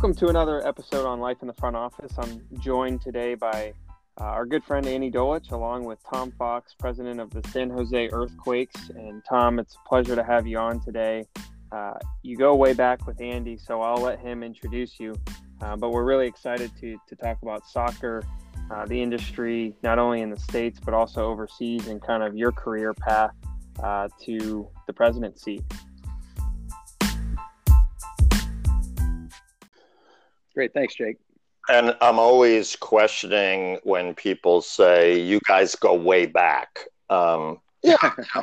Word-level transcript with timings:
Welcome 0.00 0.16
to 0.16 0.28
another 0.28 0.66
episode 0.66 1.04
on 1.04 1.20
Life 1.20 1.42
in 1.42 1.46
the 1.46 1.52
Front 1.52 1.76
Office. 1.76 2.10
I'm 2.16 2.42
joined 2.58 3.02
today 3.02 3.34
by 3.34 3.74
uh, 4.18 4.24
our 4.24 4.46
good 4.46 4.64
friend 4.64 4.86
Andy 4.86 5.10
Dolich, 5.10 5.52
along 5.52 5.84
with 5.84 5.98
Tom 6.10 6.32
Fox, 6.38 6.72
president 6.72 7.20
of 7.20 7.28
the 7.28 7.46
San 7.50 7.68
Jose 7.68 8.08
Earthquakes. 8.10 8.88
And 8.96 9.22
Tom, 9.28 9.58
it's 9.58 9.74
a 9.74 9.86
pleasure 9.86 10.16
to 10.16 10.24
have 10.24 10.46
you 10.46 10.56
on 10.56 10.80
today. 10.80 11.26
Uh, 11.70 11.98
you 12.22 12.38
go 12.38 12.54
way 12.54 12.72
back 12.72 13.06
with 13.06 13.20
Andy, 13.20 13.58
so 13.58 13.82
I'll 13.82 14.00
let 14.00 14.20
him 14.20 14.42
introduce 14.42 14.98
you. 14.98 15.14
Uh, 15.60 15.76
but 15.76 15.90
we're 15.90 16.04
really 16.04 16.26
excited 16.26 16.72
to, 16.80 16.96
to 17.06 17.14
talk 17.16 17.36
about 17.42 17.66
soccer, 17.66 18.22
uh, 18.70 18.86
the 18.86 19.02
industry, 19.02 19.76
not 19.82 19.98
only 19.98 20.22
in 20.22 20.30
the 20.30 20.40
States, 20.40 20.80
but 20.82 20.94
also 20.94 21.26
overseas, 21.26 21.88
and 21.88 22.00
kind 22.00 22.22
of 22.22 22.34
your 22.34 22.52
career 22.52 22.94
path 22.94 23.34
uh, 23.82 24.08
to 24.22 24.66
the 24.86 24.94
presidency. 24.94 25.62
Great. 30.54 30.72
Thanks, 30.74 30.94
Jake. 30.94 31.16
And 31.68 31.96
I'm 32.00 32.18
always 32.18 32.74
questioning 32.74 33.78
when 33.84 34.14
people 34.14 34.60
say, 34.60 35.20
you 35.20 35.40
guys 35.46 35.74
go 35.74 35.94
way 35.94 36.26
back. 36.26 36.80
Um, 37.10 37.60
yeah. 37.82 37.96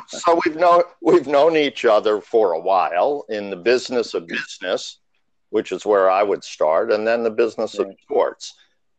so 0.08 0.40
we've 0.44 0.56
known 0.56 0.82
we've 1.00 1.28
known 1.28 1.56
each 1.56 1.84
other 1.84 2.20
for 2.20 2.52
a 2.52 2.60
while 2.60 3.24
in 3.28 3.50
the 3.50 3.56
business 3.56 4.14
of 4.14 4.26
business, 4.26 4.98
which 5.50 5.70
is 5.70 5.86
where 5.86 6.10
I 6.10 6.22
would 6.22 6.42
start, 6.42 6.90
and 6.90 7.06
then 7.06 7.22
the 7.22 7.30
business 7.30 7.78
right. 7.78 7.88
of 7.88 7.94
sports. 8.02 8.54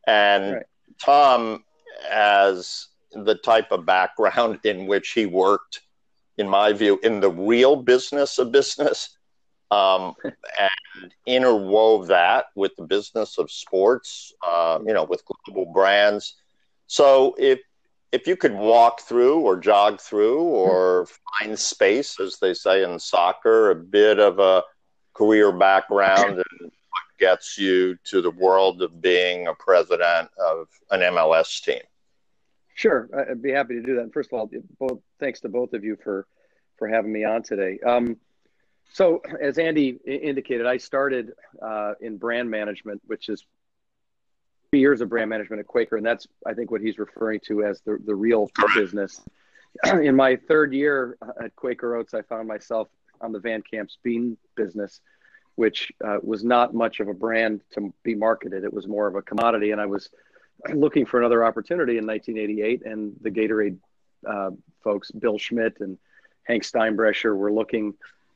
And 0.08 0.54
right. 0.56 0.66
Tom 0.98 1.66
has 2.10 2.88
the 3.12 3.36
type 3.36 3.72
of 3.72 3.86
background 3.86 4.60
in 4.64 4.88
which 4.88 5.12
he 5.12 5.26
worked, 5.26 5.82
in 6.38 6.48
my 6.48 6.72
view, 6.72 7.00
in 7.04 7.20
the 7.20 7.32
real 7.32 7.76
business 7.76 8.38
of 8.38 8.52
business, 8.52 9.18
um, 9.72 10.16
and 10.24 11.14
interwove 11.28 12.08
that 12.08 12.46
with 12.56 12.76
the 12.76 12.84
business 12.84 13.38
of 13.38 13.52
sports, 13.52 14.34
uh, 14.46 14.80
you 14.86 14.94
know, 14.94 15.04
with 15.04 15.24
global 15.26 15.72
brands. 15.72 16.36
So 16.88 17.36
if 17.38 17.60
if 18.12 18.26
you 18.26 18.36
could 18.36 18.54
walk 18.54 19.02
through 19.02 19.40
or 19.42 19.60
jog 19.60 20.02
through 20.02 20.40
or 20.40 21.08
find 21.40 21.58
space, 21.58 22.20
as 22.20 22.38
they 22.40 22.56
say 22.56 22.84
in 22.84 22.98
soccer, 22.98 23.70
a 23.70 23.76
bit 23.76 24.20
of 24.20 24.40
a 24.40 24.64
career 25.14 25.52
background 25.52 26.38
and 26.38 26.62
what 26.62 27.20
gets 27.20 27.58
you 27.58 27.96
to 28.06 28.22
the 28.22 28.32
world 28.32 28.82
of 28.82 29.00
being 29.00 29.48
a 29.48 29.54
president 29.54 30.30
of 30.44 30.68
an 30.90 31.02
MLS 31.02 31.62
team. 31.62 31.82
Sure, 32.74 33.10
I'd 33.30 33.42
be 33.42 33.52
happy 33.52 33.76
to 33.76 33.82
do 33.82 33.96
that. 33.98 34.12
First 34.14 34.32
of 34.32 34.40
all, 34.40 34.50
both 34.80 35.00
thanks 35.20 35.42
to 35.42 35.50
both 35.50 35.74
of 35.74 35.84
you 35.84 35.98
for 36.04 36.26
for 36.78 36.88
having 36.88 37.12
me 37.12 37.26
on 37.26 37.44
today. 37.44 37.78
Um, 37.86 38.16
so, 38.92 39.22
as 39.40 39.58
Andy 39.58 40.00
indicated, 40.06 40.66
I 40.66 40.78
started 40.78 41.34
uh, 41.62 41.94
in 42.02 42.18
brand 42.18 42.50
management, 42.50 43.02
which 43.06 43.30
is 43.30 43.46
three 44.72 44.80
years 44.80 45.02
of 45.02 45.10
brand 45.10 45.30
management 45.30 45.60
at 45.60 45.68
Quaker, 45.68 45.98
and 45.98 46.06
that's 46.06 46.28
I 46.46 46.54
think 46.54 46.72
what 46.72 46.82
he's 46.82 46.98
referring 46.98 47.40
to 47.48 47.64
as 47.64 47.82
the 47.82 48.00
the 48.04 48.16
real 48.16 48.50
business. 48.76 49.22
In 49.86 50.16
my 50.16 50.36
third 50.36 50.74
year 50.74 51.18
at 51.42 51.56
Quaker 51.56 51.96
Oats, 51.96 52.14
I 52.16 52.24
found 52.24 52.48
myself 52.48 52.90
on 53.22 53.32
the 53.32 53.40
Van 53.40 53.62
Camp's 53.62 53.98
bean 54.02 54.38
business, 54.56 55.02
which 55.56 55.92
uh, 56.04 56.18
was 56.24 56.44
not 56.44 56.74
much 56.74 57.00
of 57.00 57.08
a 57.08 57.14
brand 57.14 57.62
to 57.74 57.94
be 58.04 58.16
marketed. 58.16 58.64
It 58.64 58.74
was 58.74 58.88
more 58.88 59.08
of 59.08 59.16
a 59.16 59.22
commodity, 59.22 59.72
and 59.72 59.80
I 59.80 59.86
was 59.86 60.10
looking 60.74 61.06
for 61.06 61.20
another 61.20 61.46
opportunity 61.46 61.98
in 61.98 62.08
1988. 62.08 62.86
And 62.86 63.14
the 63.22 63.30
Gatorade 63.30 63.78
uh, 64.28 64.52
folks, 64.84 65.12
Bill 65.12 65.38
Schmidt 65.38 65.80
and 65.80 65.98
Hank 66.44 66.64
Steinbrecher, 66.64 67.36
were 67.36 67.52
looking 67.52 67.94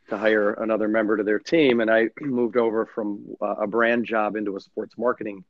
to 0.09 0.17
hire 0.17 0.53
another 0.53 0.87
member 0.87 1.17
to 1.17 1.23
their 1.23 1.39
team, 1.39 1.79
and 1.79 1.89
I 1.89 2.09
moved 2.21 2.57
over 2.57 2.85
from 2.85 3.25
uh, 3.41 3.55
a 3.61 3.67
brand 3.67 4.05
job 4.05 4.35
into 4.35 4.55
a 4.55 4.59
sports 4.59 4.95
marketing 4.97 5.43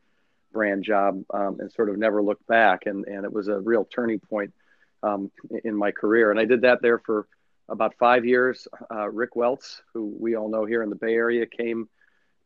brand 0.51 0.83
job, 0.83 1.23
um, 1.33 1.57
and 1.59 1.71
sort 1.71 1.89
of 1.89 1.97
never 1.97 2.21
looked 2.21 2.45
back. 2.47 2.85
And 2.85 3.05
and 3.05 3.25
it 3.25 3.33
was 3.33 3.47
a 3.47 3.59
real 3.59 3.85
turning 3.85 4.19
point 4.19 4.53
um, 5.01 5.31
in 5.63 5.75
my 5.75 5.91
career. 5.91 6.31
And 6.31 6.39
I 6.39 6.45
did 6.45 6.61
that 6.61 6.81
there 6.81 6.99
for 6.99 7.27
about 7.69 7.95
five 7.97 8.25
years. 8.25 8.67
Uh, 8.91 9.09
Rick 9.09 9.35
Welts, 9.35 9.81
who 9.93 10.15
we 10.19 10.35
all 10.35 10.49
know 10.49 10.65
here 10.65 10.83
in 10.83 10.89
the 10.89 10.95
Bay 10.95 11.13
Area, 11.13 11.45
came 11.45 11.89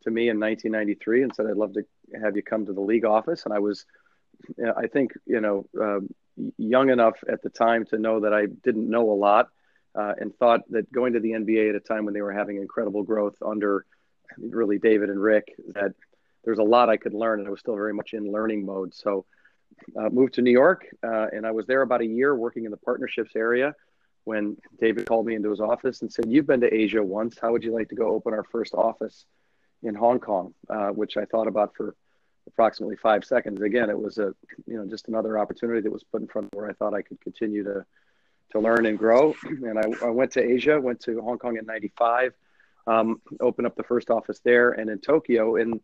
to 0.03 0.12
me 0.12 0.29
in 0.29 0.40
1993 0.40 1.23
and 1.23 1.35
said, 1.35 1.47
"I'd 1.47 1.57
love 1.57 1.73
to 1.73 1.85
have 2.22 2.35
you 2.35 2.44
come 2.44 2.66
to 2.66 2.73
the 2.73 2.81
league 2.81 3.06
office." 3.06 3.46
And 3.46 3.53
I 3.53 3.59
was, 3.59 3.85
I 4.78 4.88
think, 4.88 5.13
you 5.25 5.41
know, 5.41 5.66
uh, 5.79 6.00
young 6.57 6.90
enough 6.90 7.16
at 7.28 7.41
the 7.41 7.50
time 7.50 7.85
to 7.85 7.97
know 7.97 8.22
that 8.22 8.34
I 8.34 8.46
didn't 8.46 8.90
know 8.90 9.09
a 9.12 9.13
lot, 9.13 9.50
uh, 9.97 10.13
and 10.19 10.35
thought 10.38 10.62
that 10.69 10.91
going 10.91 11.13
to 11.13 11.19
the 11.19 11.31
NBA 11.31 11.69
at 11.69 11.75
a 11.75 11.80
time 11.80 12.06
when 12.06 12.13
they 12.13 12.22
were 12.22 12.31
having 12.31 12.58
incredible 12.58 13.03
growth 13.03 13.35
under 13.44 13.85
really 14.38 14.78
David 14.78 15.09
and 15.09 15.19
Rick, 15.19 15.56
that 15.69 15.94
there's 16.44 16.59
a 16.59 16.63
lot 16.63 16.90
I 16.90 16.97
could 16.97 17.13
learn, 17.13 17.40
and 17.40 17.47
I 17.47 17.52
was 17.52 17.59
still 17.59 17.75
very 17.75 17.94
much 17.94 18.13
in 18.13 18.31
learning 18.31 18.66
mode. 18.66 18.94
So, 18.94 19.25
uh, 20.00 20.09
moved 20.09 20.35
to 20.35 20.41
New 20.41 20.52
York, 20.52 20.85
uh, 21.03 21.28
and 21.34 21.46
I 21.46 21.52
was 21.52 21.66
there 21.66 21.81
about 21.81 22.02
a 22.02 22.06
year 22.06 22.35
working 22.35 22.66
in 22.66 22.72
the 22.72 22.78
partnerships 22.78 23.35
area 23.35 23.74
when 24.24 24.58
David 24.80 25.08
called 25.08 25.25
me 25.25 25.35
into 25.35 25.50
his 25.50 25.59
office 25.59 26.02
and 26.02 26.14
said, 26.14 26.25
"You've 26.29 26.47
been 26.47 26.62
to 26.62 26.74
Asia 26.74 27.03
once. 27.03 27.38
How 27.40 27.52
would 27.52 27.64
you 27.64 27.74
like 27.74 27.90
to 27.90 27.96
go 27.96 28.08
open 28.09 28.34
our 28.34 28.44
first 28.44 28.74
office 28.75 29.25
in 29.81 29.96
Hong 29.96 30.19
Kong?" 30.19 30.53
Uh, 30.69 30.90
which 30.90 31.18
I 31.18 31.25
thought 31.25 31.47
about 31.47 31.75
for 31.75 31.96
approximately 32.46 32.96
five 32.96 33.25
seconds. 33.25 33.62
Again, 33.62 33.90
it 33.90 34.00
was 34.00 34.19
a 34.19 34.34
you 34.68 34.78
know 34.78 34.85
just 34.85 35.08
another 35.08 35.40
opportunity 35.40 35.81
that 35.81 35.91
was 35.91 36.03
put 36.03 36.22
in 36.22 36.28
front 36.28 36.46
of 36.47 36.58
where 36.58 36.69
I 36.69 36.74
thought 36.74 36.94
I 36.94 37.02
could 37.02 37.19
continue 37.19 37.64
to 37.64 37.85
to 38.52 38.59
learn 38.59 38.85
and 38.85 38.97
grow. 38.97 39.35
And 39.44 39.80
I, 39.80 40.06
I 40.06 40.09
went 40.09 40.31
to 40.34 40.41
Asia, 40.44 40.80
went 40.80 41.00
to 41.02 41.22
Hong 41.22 41.38
Kong 41.38 41.58
in 41.58 41.66
'95, 41.66 42.34
um, 42.85 43.22
opened 43.40 43.68
up 43.68 43.75
the 43.75 43.84
first 43.84 44.09
office 44.09 44.40
there, 44.44 44.72
and 44.72 44.90
in 44.90 45.00
Tokyo. 45.00 45.56
And 45.56 45.81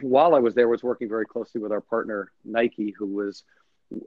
while 0.00 0.34
I 0.34 0.38
was 0.38 0.54
there, 0.54 0.68
was 0.68 0.82
working 0.82 1.08
very 1.08 1.26
closely 1.26 1.60
with 1.60 1.72
our 1.72 1.80
partner 1.80 2.32
Nike, 2.44 2.94
who 2.98 3.06
was 3.06 3.44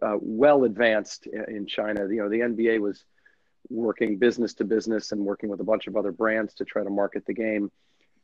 uh, 0.02 0.18
well 0.20 0.64
advanced 0.64 1.28
in 1.28 1.66
China. 1.66 2.08
You 2.08 2.24
know, 2.24 2.30
the 2.30 2.40
NBA 2.40 2.80
was 2.80 3.04
working 3.70 4.18
business 4.18 4.54
to 4.56 4.64
business 4.64 5.12
and 5.12 5.22
working 5.22 5.50
with 5.50 5.60
a 5.60 5.64
bunch 5.64 5.88
of 5.88 5.96
other 5.96 6.12
brands 6.12 6.54
to 6.56 6.66
try 6.66 6.84
to 6.84 6.90
market 6.90 7.26
the 7.26 7.34
game. 7.34 7.72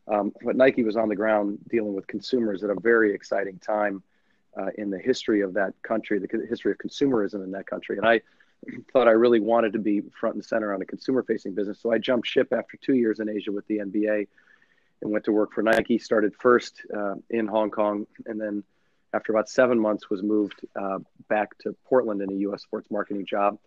Um, 0.07 0.33
but 0.41 0.55
Nike 0.55 0.83
was 0.83 0.95
on 0.95 1.09
the 1.09 1.15
ground 1.15 1.59
dealing 1.69 1.94
with 1.94 2.07
consumers 2.07 2.63
at 2.63 2.69
a 2.69 2.79
very 2.79 3.13
exciting 3.13 3.59
time 3.59 4.03
uh, 4.57 4.67
in 4.77 4.89
the 4.89 4.99
history 4.99 5.41
of 5.41 5.53
that 5.53 5.73
country, 5.83 6.19
the 6.19 6.27
history 6.47 6.71
of 6.71 6.77
consumerism 6.77 7.44
in 7.44 7.51
that 7.51 7.67
country. 7.67 7.97
And 7.97 8.07
I 8.07 8.21
thought 8.91 9.07
I 9.07 9.12
really 9.12 9.40
wanted 9.40 9.73
to 9.73 9.79
be 9.79 10.01
front 10.19 10.35
and 10.35 10.45
center 10.45 10.73
on 10.73 10.81
a 10.81 10.85
consumer 10.85 11.23
facing 11.23 11.53
business. 11.53 11.79
So 11.81 11.91
I 11.91 11.97
jumped 11.97 12.28
ship 12.28 12.51
after 12.51 12.78
two 12.78 12.95
years 12.95 13.19
in 13.19 13.29
Asia 13.29 13.51
with 13.51 13.68
the 13.68 13.79
NBA 13.79 14.28
and 15.01 15.12
went 15.12 15.25
to 15.25 15.31
work 15.31 15.53
for 15.53 15.62
Nike. 15.62 15.97
Started 15.97 16.34
first 16.40 16.81
uh, 16.95 17.16
in 17.29 17.47
Hong 17.47 17.69
Kong, 17.69 18.07
and 18.25 18.40
then 18.40 18.63
after 19.13 19.31
about 19.31 19.50
seven 19.50 19.79
months, 19.79 20.09
was 20.09 20.22
moved 20.22 20.66
uh, 20.75 21.00
back 21.29 21.57
to 21.59 21.75
Portland 21.85 22.22
in 22.22 22.29
a 22.31 22.35
U.S. 22.35 22.63
sports 22.63 22.90
marketing 22.91 23.25
job, 23.25 23.57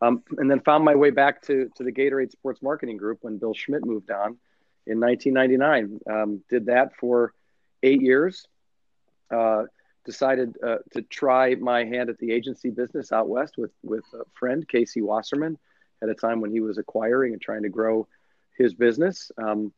um, 0.00 0.22
and 0.38 0.50
then 0.50 0.60
found 0.60 0.84
my 0.84 0.94
way 0.94 1.10
back 1.10 1.42
to 1.42 1.70
to 1.76 1.82
the 1.82 1.92
Gatorade 1.92 2.32
Sports 2.32 2.62
Marketing 2.62 2.96
Group 2.96 3.18
when 3.22 3.38
Bill 3.38 3.54
Schmidt 3.54 3.84
moved 3.84 4.10
on 4.10 4.38
in 4.86 5.00
1999. 5.00 6.00
Um, 6.08 6.42
did 6.48 6.66
that 6.66 6.96
for 6.96 7.34
eight 7.82 8.00
years. 8.00 8.46
Uh, 9.30 9.64
decided 10.06 10.56
uh, 10.66 10.78
to 10.92 11.02
try 11.02 11.54
my 11.56 11.84
hand 11.84 12.08
at 12.08 12.18
the 12.18 12.32
agency 12.32 12.70
business 12.70 13.12
out 13.12 13.28
west 13.28 13.58
with 13.58 13.72
with 13.82 14.04
a 14.14 14.24
friend 14.32 14.66
Casey 14.66 15.02
Wasserman 15.02 15.58
at 16.02 16.08
a 16.08 16.14
time 16.14 16.40
when 16.40 16.50
he 16.50 16.60
was 16.60 16.78
acquiring 16.78 17.32
and 17.32 17.42
trying 17.42 17.64
to 17.64 17.68
grow 17.68 18.06
his 18.56 18.72
business. 18.72 19.30
Um, 19.36 19.72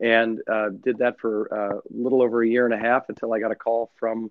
and 0.00 0.40
uh, 0.50 0.70
did 0.70 0.98
that 0.98 1.20
for 1.20 1.52
uh, 1.52 1.76
a 1.78 1.82
little 1.90 2.22
over 2.22 2.42
a 2.42 2.48
year 2.48 2.64
and 2.64 2.74
a 2.74 2.78
half 2.78 3.08
until 3.08 3.32
I 3.32 3.40
got 3.40 3.52
a 3.52 3.56
call 3.56 3.90
from 3.96 4.30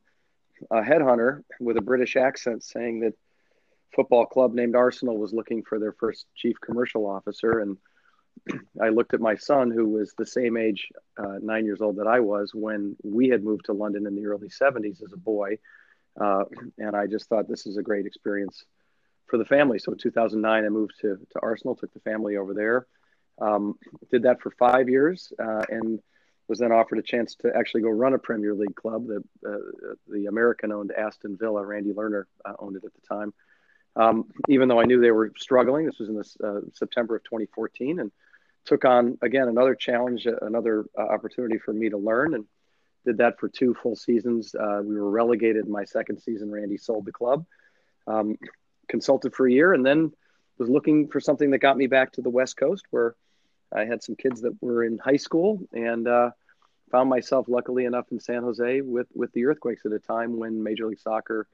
a 0.71 0.81
headhunter 0.81 1.43
with 1.59 1.77
a 1.77 1.81
British 1.81 2.15
accent 2.15 2.63
saying 2.63 3.01
that 3.01 3.13
football 3.95 4.25
club 4.25 4.53
named 4.53 4.75
Arsenal 4.75 5.17
was 5.17 5.33
looking 5.33 5.63
for 5.63 5.79
their 5.79 5.93
first 5.93 6.25
chief 6.35 6.59
commercial 6.61 7.05
officer 7.05 7.59
and 7.59 7.77
I 8.81 8.89
looked 8.89 9.13
at 9.13 9.21
my 9.21 9.35
son, 9.35 9.71
who 9.71 9.87
was 9.87 10.13
the 10.17 10.25
same 10.25 10.57
age, 10.57 10.89
uh, 11.17 11.37
nine 11.41 11.65
years 11.65 11.81
old 11.81 11.97
that 11.97 12.07
I 12.07 12.19
was 12.19 12.51
when 12.53 12.95
we 13.03 13.29
had 13.29 13.43
moved 13.43 13.65
to 13.65 13.73
London 13.73 14.05
in 14.05 14.15
the 14.15 14.25
early 14.25 14.49
70s 14.49 15.03
as 15.03 15.13
a 15.13 15.17
boy. 15.17 15.57
Uh, 16.19 16.43
and 16.77 16.95
I 16.95 17.07
just 17.07 17.27
thought 17.27 17.47
this 17.47 17.65
is 17.65 17.77
a 17.77 17.83
great 17.83 18.05
experience 18.05 18.65
for 19.27 19.37
the 19.37 19.45
family. 19.45 19.79
So 19.79 19.91
in 19.93 19.97
2009, 19.97 20.65
I 20.65 20.69
moved 20.69 20.93
to, 21.01 21.15
to 21.15 21.39
Arsenal, 21.41 21.75
took 21.75 21.93
the 21.93 21.99
family 22.01 22.37
over 22.37 22.53
there, 22.53 22.85
um, 23.41 23.75
did 24.11 24.23
that 24.23 24.41
for 24.41 24.51
five 24.51 24.89
years, 24.89 25.31
uh, 25.39 25.63
and 25.69 25.99
was 26.47 26.59
then 26.59 26.71
offered 26.71 26.99
a 26.99 27.03
chance 27.03 27.35
to 27.35 27.55
actually 27.55 27.81
go 27.81 27.89
run 27.89 28.13
a 28.13 28.19
Premier 28.19 28.53
League 28.53 28.75
club. 28.75 29.07
The, 29.07 29.23
uh, 29.47 29.93
the 30.07 30.25
American 30.25 30.71
owned 30.71 30.91
Aston 30.91 31.37
Villa, 31.37 31.65
Randy 31.65 31.93
Lerner 31.93 32.25
uh, 32.45 32.53
owned 32.59 32.75
it 32.75 32.83
at 32.83 32.93
the 32.93 33.15
time. 33.15 33.33
Um, 33.95 34.25
even 34.49 34.67
though 34.67 34.79
I 34.79 34.85
knew 34.85 34.99
they 34.99 35.11
were 35.11 35.31
struggling, 35.37 35.85
this 35.85 35.99
was 35.99 36.09
in 36.09 36.15
the, 36.15 36.47
uh, 36.47 36.61
September 36.73 37.15
of 37.15 37.23
2014, 37.23 37.99
and 37.99 38.11
took 38.65 38.85
on 38.85 39.17
again 39.21 39.47
another 39.47 39.75
challenge, 39.75 40.25
uh, 40.25 40.37
another 40.41 40.85
uh, 40.97 41.01
opportunity 41.01 41.59
for 41.59 41.73
me 41.73 41.89
to 41.89 41.97
learn, 41.97 42.33
and 42.33 42.45
did 43.05 43.17
that 43.17 43.39
for 43.39 43.49
two 43.49 43.75
full 43.75 43.95
seasons. 43.95 44.55
Uh, 44.55 44.81
we 44.83 44.95
were 44.95 45.09
relegated 45.09 45.67
my 45.67 45.83
second 45.83 46.19
season. 46.19 46.49
Randy 46.49 46.77
sold 46.77 47.05
the 47.05 47.11
club, 47.11 47.45
um, 48.07 48.37
consulted 48.87 49.35
for 49.35 49.47
a 49.47 49.51
year, 49.51 49.73
and 49.73 49.85
then 49.85 50.11
was 50.57 50.69
looking 50.69 51.07
for 51.07 51.19
something 51.19 51.51
that 51.51 51.59
got 51.59 51.77
me 51.77 51.87
back 51.87 52.13
to 52.13 52.21
the 52.21 52.29
West 52.29 52.57
Coast, 52.57 52.85
where 52.91 53.15
I 53.71 53.85
had 53.85 54.03
some 54.03 54.15
kids 54.15 54.41
that 54.41 54.55
were 54.61 54.83
in 54.83 54.97
high 54.97 55.17
school, 55.17 55.59
and 55.73 56.07
uh, 56.07 56.31
found 56.91 57.09
myself 57.09 57.47
luckily 57.49 57.85
enough 57.85 58.11
in 58.11 58.19
San 58.19 58.43
Jose 58.43 58.81
with 58.81 59.07
with 59.13 59.31
the 59.33 59.45
earthquakes 59.45 59.85
at 59.85 59.91
a 59.91 59.99
time 59.99 60.37
when 60.37 60.63
Major 60.63 60.87
League 60.87 60.99
Soccer 60.99 61.47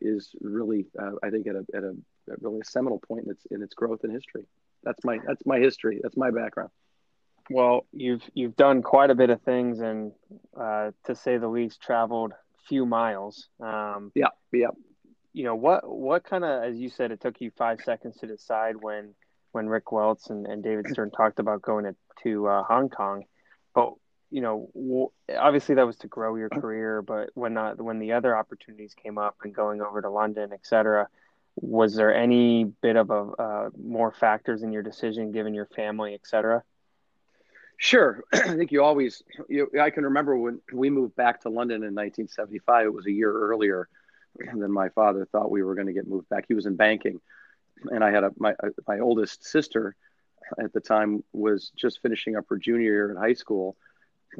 is 0.00 0.30
really, 0.40 0.86
uh, 1.00 1.12
I 1.22 1.30
think, 1.30 1.46
at 1.46 1.56
a 1.56 1.64
at 1.74 1.84
a 1.84 1.94
at 2.30 2.42
really 2.42 2.60
a 2.60 2.64
seminal 2.64 3.00
point 3.00 3.24
in 3.24 3.30
its 3.30 3.46
in 3.50 3.62
its 3.62 3.74
growth 3.74 4.00
and 4.04 4.12
history. 4.12 4.46
That's 4.82 5.04
my 5.04 5.18
that's 5.26 5.44
my 5.46 5.58
history. 5.58 6.00
That's 6.02 6.16
my 6.16 6.30
background. 6.30 6.70
Well, 7.50 7.86
you've 7.92 8.22
you've 8.34 8.56
done 8.56 8.82
quite 8.82 9.10
a 9.10 9.14
bit 9.14 9.30
of 9.30 9.42
things, 9.42 9.80
and 9.80 10.12
uh, 10.58 10.92
to 11.04 11.14
say 11.14 11.36
the 11.36 11.48
least, 11.48 11.80
traveled 11.80 12.32
few 12.68 12.86
miles. 12.86 13.48
Um, 13.60 14.12
yeah, 14.14 14.28
yeah. 14.52 14.68
You 15.32 15.44
know 15.44 15.54
what? 15.54 15.88
What 15.88 16.24
kind 16.24 16.44
of, 16.44 16.62
as 16.62 16.78
you 16.78 16.88
said, 16.88 17.10
it 17.10 17.20
took 17.20 17.40
you 17.40 17.50
five 17.56 17.80
seconds 17.80 18.16
to 18.18 18.26
decide 18.26 18.76
when 18.80 19.14
when 19.52 19.68
Rick 19.68 19.92
Welts 19.92 20.30
and, 20.30 20.46
and 20.46 20.62
David 20.62 20.88
Stern 20.88 21.10
talked 21.10 21.38
about 21.38 21.62
going 21.62 21.84
to, 21.84 21.94
to 22.24 22.48
uh, 22.48 22.62
Hong 22.64 22.88
Kong. 22.88 23.24
But 23.74 23.92
you 24.34 24.40
know, 24.40 25.12
obviously 25.38 25.76
that 25.76 25.86
was 25.86 25.94
to 25.98 26.08
grow 26.08 26.34
your 26.34 26.48
career. 26.48 27.02
But 27.02 27.30
when 27.34 27.54
not, 27.54 27.80
when 27.80 28.00
the 28.00 28.14
other 28.14 28.36
opportunities 28.36 28.92
came 28.92 29.16
up 29.16 29.36
and 29.44 29.54
going 29.54 29.80
over 29.80 30.02
to 30.02 30.10
London, 30.10 30.50
et 30.52 30.66
cetera, 30.66 31.06
was 31.54 31.94
there 31.94 32.12
any 32.12 32.64
bit 32.64 32.96
of 32.96 33.10
a 33.10 33.30
uh, 33.40 33.70
more 33.80 34.10
factors 34.10 34.64
in 34.64 34.72
your 34.72 34.82
decision 34.82 35.30
given 35.30 35.54
your 35.54 35.66
family, 35.66 36.14
et 36.14 36.26
cetera? 36.26 36.64
Sure. 37.76 38.24
I 38.32 38.56
think 38.56 38.72
you 38.72 38.82
always, 38.82 39.22
you, 39.48 39.70
I 39.80 39.90
can 39.90 40.02
remember 40.02 40.36
when 40.36 40.60
we 40.72 40.90
moved 40.90 41.14
back 41.14 41.42
to 41.42 41.48
London 41.48 41.84
in 41.84 41.94
1975, 41.94 42.86
it 42.86 42.92
was 42.92 43.06
a 43.06 43.12
year 43.12 43.32
earlier 43.32 43.88
than 44.52 44.72
my 44.72 44.88
father 44.88 45.28
thought 45.30 45.48
we 45.48 45.62
were 45.62 45.76
going 45.76 45.86
to 45.86 45.92
get 45.92 46.08
moved 46.08 46.28
back. 46.28 46.46
He 46.48 46.54
was 46.54 46.66
in 46.66 46.74
banking. 46.74 47.20
And 47.92 48.02
I 48.02 48.10
had 48.10 48.24
a, 48.24 48.32
my, 48.36 48.54
my 48.88 48.98
oldest 48.98 49.46
sister 49.46 49.94
at 50.58 50.72
the 50.72 50.80
time 50.80 51.22
was 51.32 51.70
just 51.76 52.02
finishing 52.02 52.34
up 52.34 52.46
her 52.48 52.56
junior 52.56 52.82
year 52.82 53.10
in 53.12 53.16
high 53.16 53.34
school. 53.34 53.76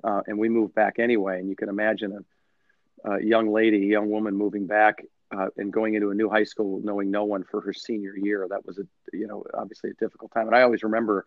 Uh, 0.03 0.23
and 0.27 0.39
we 0.39 0.49
moved 0.49 0.75
back 0.75 0.99
anyway. 0.99 1.39
And 1.41 1.49
you 1.49 1.57
can 1.57 1.69
imagine 1.69 2.25
a, 3.05 3.15
a 3.15 3.23
young 3.23 3.53
lady, 3.53 3.85
a 3.85 3.91
young 3.91 4.11
woman 4.11 4.37
moving 4.37 4.67
back 4.67 5.05
uh, 5.31 5.49
and 5.57 5.73
going 5.73 5.95
into 5.95 6.11
a 6.11 6.15
new 6.15 6.29
high 6.29 6.45
school, 6.45 6.81
knowing 6.83 7.11
no 7.11 7.25
one 7.25 7.45
for 7.45 7.61
her 7.61 7.73
senior 7.73 8.17
year. 8.17 8.47
That 8.49 8.67
was 8.67 8.79
a, 8.79 8.87
you 9.13 9.27
know, 9.27 9.45
obviously 9.55 9.91
a 9.91 9.95
difficult 9.95 10.33
time. 10.33 10.47
And 10.47 10.57
I 10.57 10.63
always 10.63 10.83
remember 10.83 11.27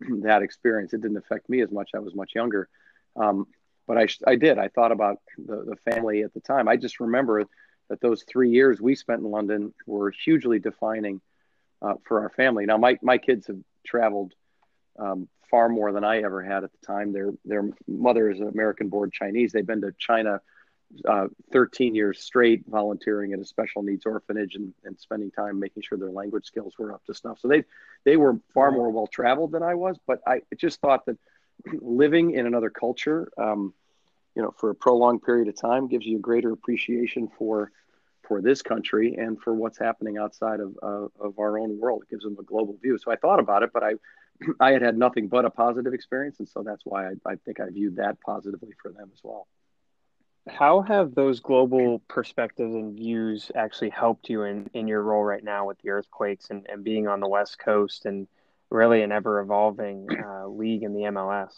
that 0.22 0.42
experience. 0.42 0.92
It 0.92 1.02
didn't 1.02 1.16
affect 1.16 1.48
me 1.48 1.60
as 1.62 1.70
much. 1.70 1.90
I 1.94 1.98
was 1.98 2.14
much 2.14 2.34
younger. 2.34 2.68
Um, 3.16 3.46
but 3.86 3.98
I, 3.98 4.06
I 4.26 4.36
did. 4.36 4.58
I 4.58 4.68
thought 4.68 4.92
about 4.92 5.18
the, 5.38 5.64
the 5.64 5.90
family 5.90 6.22
at 6.22 6.34
the 6.34 6.40
time. 6.40 6.68
I 6.68 6.76
just 6.76 7.00
remember 7.00 7.44
that 7.88 8.00
those 8.00 8.22
three 8.22 8.50
years 8.50 8.80
we 8.80 8.94
spent 8.94 9.20
in 9.22 9.30
London 9.30 9.72
were 9.86 10.10
hugely 10.10 10.58
defining 10.58 11.20
uh, 11.80 11.94
for 12.04 12.20
our 12.20 12.28
family. 12.30 12.66
Now, 12.66 12.76
my, 12.76 12.98
my 13.02 13.16
kids 13.18 13.46
have 13.46 13.58
traveled 13.86 14.34
um, 14.98 15.28
far 15.50 15.68
more 15.68 15.92
than 15.92 16.04
I 16.04 16.22
ever 16.22 16.42
had 16.42 16.64
at 16.64 16.70
the 16.72 16.86
time. 16.86 17.12
Their, 17.12 17.32
their 17.44 17.70
mother 17.86 18.30
is 18.30 18.40
an 18.40 18.48
American 18.48 18.88
born 18.88 19.10
Chinese. 19.10 19.52
They've 19.52 19.66
been 19.66 19.80
to 19.82 19.92
China 19.98 20.40
uh, 21.06 21.26
13 21.52 21.94
years 21.94 22.20
straight 22.20 22.64
volunteering 22.66 23.32
at 23.32 23.38
a 23.38 23.44
special 23.44 23.82
needs 23.82 24.06
orphanage 24.06 24.54
and, 24.54 24.72
and 24.84 24.98
spending 24.98 25.30
time 25.30 25.58
making 25.58 25.82
sure 25.82 25.98
their 25.98 26.10
language 26.10 26.46
skills 26.46 26.74
were 26.78 26.92
up 26.92 27.04
to 27.04 27.14
snuff. 27.14 27.38
So 27.40 27.48
they 27.48 27.64
they 28.04 28.16
were 28.16 28.40
far 28.54 28.70
more 28.70 28.90
well 28.90 29.06
traveled 29.06 29.52
than 29.52 29.62
I 29.62 29.74
was. 29.74 29.98
But 30.06 30.20
I 30.26 30.40
just 30.56 30.80
thought 30.80 31.06
that 31.06 31.18
living 31.80 32.32
in 32.32 32.46
another 32.46 32.70
culture, 32.70 33.30
um, 33.36 33.74
you 34.34 34.42
know, 34.42 34.54
for 34.56 34.70
a 34.70 34.74
prolonged 34.74 35.22
period 35.22 35.48
of 35.48 35.60
time 35.60 35.88
gives 35.88 36.06
you 36.06 36.16
a 36.16 36.20
greater 36.20 36.52
appreciation 36.52 37.28
for 37.38 37.70
for 38.22 38.40
this 38.42 38.62
country 38.62 39.14
and 39.14 39.40
for 39.40 39.54
what's 39.54 39.78
happening 39.78 40.16
outside 40.16 40.60
of 40.60 40.76
of 40.78 41.38
our 41.38 41.58
own 41.58 41.78
world. 41.78 42.02
It 42.04 42.10
gives 42.10 42.24
them 42.24 42.36
a 42.38 42.44
global 42.44 42.76
view. 42.80 42.96
So 42.98 43.12
I 43.12 43.16
thought 43.16 43.40
about 43.40 43.62
it, 43.62 43.72
but 43.72 43.82
I 43.82 43.92
I 44.60 44.72
had 44.72 44.82
had 44.82 44.96
nothing 44.98 45.28
but 45.28 45.44
a 45.44 45.50
positive 45.50 45.94
experience, 45.94 46.38
and 46.38 46.48
so 46.48 46.62
that's 46.62 46.84
why 46.84 47.08
I, 47.08 47.12
I 47.26 47.36
think 47.36 47.60
I 47.60 47.68
viewed 47.70 47.96
that 47.96 48.20
positively 48.20 48.74
for 48.80 48.90
them 48.90 49.10
as 49.12 49.20
well. 49.22 49.46
How 50.48 50.80
have 50.80 51.14
those 51.14 51.40
global 51.40 52.00
perspectives 52.08 52.72
and 52.72 52.96
views 52.96 53.50
actually 53.54 53.90
helped 53.90 54.30
you 54.30 54.44
in, 54.44 54.70
in 54.72 54.88
your 54.88 55.02
role 55.02 55.22
right 55.22 55.44
now 55.44 55.66
with 55.66 55.78
the 55.82 55.90
earthquakes 55.90 56.48
and, 56.50 56.66
and 56.70 56.82
being 56.82 57.06
on 57.06 57.20
the 57.20 57.28
west 57.28 57.58
coast 57.58 58.06
and 58.06 58.26
really 58.70 59.02
an 59.02 59.12
ever 59.12 59.40
evolving 59.40 60.06
uh, 60.24 60.46
league 60.46 60.82
in 60.82 60.92
the 60.92 61.00
mls 61.00 61.52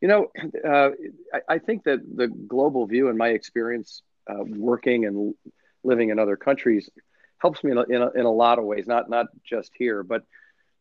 you 0.00 0.08
know 0.08 0.30
uh, 0.68 0.90
I, 1.32 1.54
I, 1.54 1.58
think 1.58 1.84
that 1.84 2.00
the 2.16 2.28
global 2.28 2.86
view 2.86 3.08
and 3.08 3.16
my 3.16 3.28
experience 3.28 4.02
uh, 4.28 4.42
working 4.44 5.06
and 5.06 5.34
living 5.84 6.10
in 6.10 6.18
other 6.18 6.36
countries 6.36 6.90
helps 7.38 7.62
me 7.62 7.70
in 7.72 7.78
a, 7.78 7.82
in 7.82 8.02
a, 8.02 8.10
in 8.10 8.24
a 8.24 8.30
lot 8.30 8.58
of 8.58 8.64
ways 8.64 8.86
not 8.86 9.08
not 9.08 9.26
just 9.44 9.70
here 9.76 10.02
but 10.02 10.24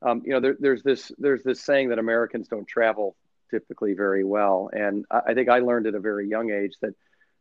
um, 0.03 0.21
you 0.25 0.33
know 0.33 0.39
there, 0.39 0.57
there's 0.59 0.83
this 0.83 1.11
there's 1.17 1.43
this 1.43 1.61
saying 1.61 1.89
that 1.89 1.99
americans 1.99 2.47
don't 2.47 2.67
travel 2.67 3.15
typically 3.53 3.93
very 3.93 4.23
well. 4.23 4.69
And 4.73 5.05
I, 5.11 5.19
I 5.27 5.33
think 5.33 5.49
I 5.49 5.59
learned 5.59 5.85
at 5.87 5.95
a 5.95 5.99
very 5.99 6.27
young 6.27 6.51
age 6.51 6.75
that 6.81 6.95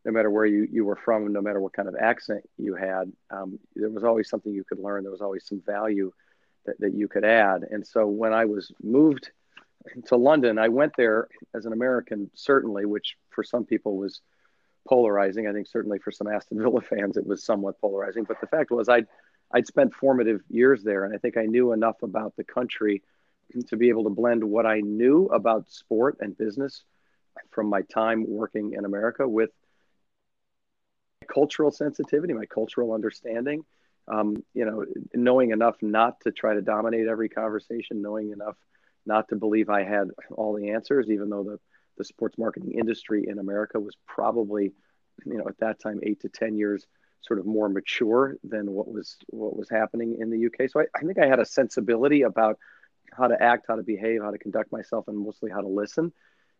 no 0.05 0.13
matter 0.13 0.31
where 0.31 0.45
you, 0.45 0.69
you 0.71 0.85
were 0.85 0.97
from, 0.97 1.33
no 1.33 1.41
matter 1.41 1.61
what 1.61 1.73
kind 1.73 1.89
of 1.89 1.95
accent 1.97 2.43
you 2.59 2.75
had, 2.75 3.11
um, 3.31 3.59
there 3.75 3.89
was 3.89 4.05
always 4.05 4.29
something 4.29 4.53
you 4.53 4.65
could 4.65 4.79
learn. 4.79 5.05
There 5.05 5.13
was 5.13 5.21
always 5.23 5.47
some 5.47 5.63
value 5.65 6.13
that, 6.67 6.79
that 6.81 6.93
you 6.93 7.09
could 7.09 7.25
add. 7.25 7.63
And 7.71 7.87
so 7.87 8.07
when 8.07 8.33
I 8.33 8.45
was 8.45 8.73
moved 8.83 9.31
to 10.07 10.17
London, 10.17 10.59
I 10.59 10.69
went 10.69 10.93
there 10.97 11.29
as 11.55 11.65
an 11.67 11.73
American, 11.73 12.31
certainly, 12.35 12.85
which 12.85 13.17
for 13.31 13.43
some 13.43 13.65
people 13.65 13.97
was 13.97 14.21
polarizing. 14.87 15.47
I 15.47 15.53
think 15.53 15.69
certainly 15.69 15.99
for 15.99 16.11
some 16.11 16.27
Aston 16.27 16.59
Villa 16.59 16.81
fans, 16.91 17.17
it 17.17 17.27
was 17.27 17.43
somewhat 17.43 17.81
polarizing. 17.81 18.25
But 18.25 18.41
the 18.41 18.49
fact 18.49 18.71
was, 18.71 18.89
I'd, 18.89 19.07
I'd 19.53 19.67
spent 19.67 19.95
formative 19.95 20.41
years 20.49 20.83
there, 20.83 21.05
and 21.05 21.15
I 21.15 21.19
think 21.19 21.37
I 21.37 21.45
knew 21.45 21.73
enough 21.73 22.03
about 22.03 22.35
the 22.37 22.45
country 22.45 23.03
to 23.69 23.77
be 23.77 23.91
able 23.91 24.05
to 24.05 24.11
blend 24.11 24.43
what 24.43 24.65
I 24.65 24.81
knew 24.81 25.27
about 25.27 25.71
sport 25.71 26.19
and 26.21 26.37
business 26.37 26.85
from 27.51 27.69
my 27.69 27.83
time 27.83 28.25
working 28.27 28.73
in 28.73 28.85
America 28.85 29.29
with 29.29 29.51
cultural 31.33 31.71
sensitivity, 31.71 32.33
my 32.33 32.47
cultural 32.47 32.93
understanding. 32.93 33.65
Um, 34.09 34.43
you 34.53 34.65
know, 34.65 34.85
knowing 35.15 35.51
enough 35.51 35.77
not 35.81 36.21
to 36.23 36.33
try 36.33 36.55
to 36.55 36.63
dominate 36.63 37.07
every 37.07 37.29
conversation, 37.29 38.03
knowing 38.03 38.33
enough 38.33 38.57
not 39.07 39.29
to 39.29 39.37
believe 39.37 39.69
I 39.69 39.85
had 39.85 40.11
all 40.31 40.55
the 40.55 40.71
answers, 40.71 41.09
even 41.09 41.31
though 41.31 41.45
the, 41.45 41.61
the 41.99 42.05
sports 42.05 42.37
marketing 42.37 42.73
industry 42.73 43.27
in 43.29 43.39
America 43.39 43.79
was 43.79 43.97
probably, 44.07 44.73
you 45.25 45.39
know, 45.39 45.47
at 45.47 45.59
that 45.59 45.81
time, 45.81 46.01
eight 46.03 46.21
to 46.23 46.29
10 46.29 46.57
years 46.57 46.85
sort 47.23 47.39
of 47.39 47.47
more 47.47 47.69
mature 47.69 48.37
than 48.45 48.71
what 48.71 48.89
was 48.93 49.17
what 49.29 49.57
was 49.57 49.69
happening 49.69 50.17
in 50.21 50.31
the 50.31 50.47
UK. 50.47 50.71
So 50.71 50.81
I, 50.81 50.85
I 50.95 51.01
think 51.01 51.19
I 51.19 51.27
had 51.27 51.41
a 51.41 51.47
sensibility 51.47 52.23
about 52.23 52.59
how 53.13 53.29
to 53.29 53.41
act, 53.41 53.67
how 53.69 53.77
to 53.77 53.83
behave, 53.83 54.23
how 54.23 54.31
to 54.31 54.39
conduct 54.39 54.73
myself, 54.73 55.09
and 55.09 55.17
mostly 55.17 55.51
how 55.51 55.61
to 55.61 55.69
listen. 55.69 56.13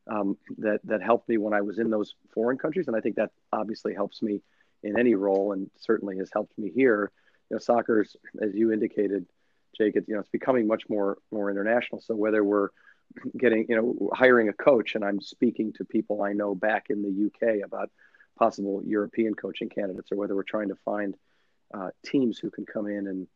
Um, 0.07 0.37
that 0.59 0.81
that 0.85 1.03
helped 1.03 1.29
me 1.29 1.39
when 1.39 1.55
I 1.55 1.61
was 1.61 1.79
in 1.79 1.91
those 1.91 2.15
foreign 2.35 2.59
countries, 2.59 2.89
and 2.89 2.97
I 2.97 3.01
think 3.01 3.17
that 3.17 3.31
obviously 3.53 3.95
helps 3.95 4.23
me 4.23 4.43
in 4.83 4.99
any 4.99 5.15
role, 5.15 5.53
and 5.53 5.71
certainly 5.77 6.19
has 6.19 6.31
helped 6.33 6.57
me 6.59 6.71
here. 6.75 7.13
You 7.51 7.57
know, 7.57 7.59
soccer's, 7.59 8.17
as 8.41 8.55
you 8.55 8.73
indicated, 8.73 9.27
Jake, 9.77 9.97
it, 9.97 10.05
you 10.09 10.15
know, 10.15 10.21
it's 10.21 10.29
becoming 10.29 10.67
much 10.67 10.85
more 10.89 11.19
more 11.31 11.51
international. 11.51 12.01
So 12.01 12.17
whether 12.17 12.43
we're 12.43 12.71
getting, 13.37 13.67
you 13.69 13.77
know, 13.77 14.11
hiring 14.13 14.49
a 14.49 14.53
coach, 14.53 14.95
and 14.95 15.05
I'm 15.05 15.21
speaking 15.21 15.73
to 15.75 15.85
people 15.85 16.23
I 16.23 16.33
know 16.33 16.55
back 16.55 16.87
in 16.91 17.03
the 17.03 17.27
UK 17.27 17.65
about 17.65 17.91
possible 18.39 18.83
European 18.85 19.35
coaching 19.35 19.69
candidates, 19.69 20.11
or 20.13 20.17
whether 20.17 20.35
we're 20.35 20.43
trying 20.43 20.69
to 20.69 20.79
find 20.85 21.15
uh, 21.75 21.91
teams 22.05 22.39
who 22.39 22.51
can 22.51 22.67
come 22.67 22.87
in 22.87 23.07
and 23.07 23.27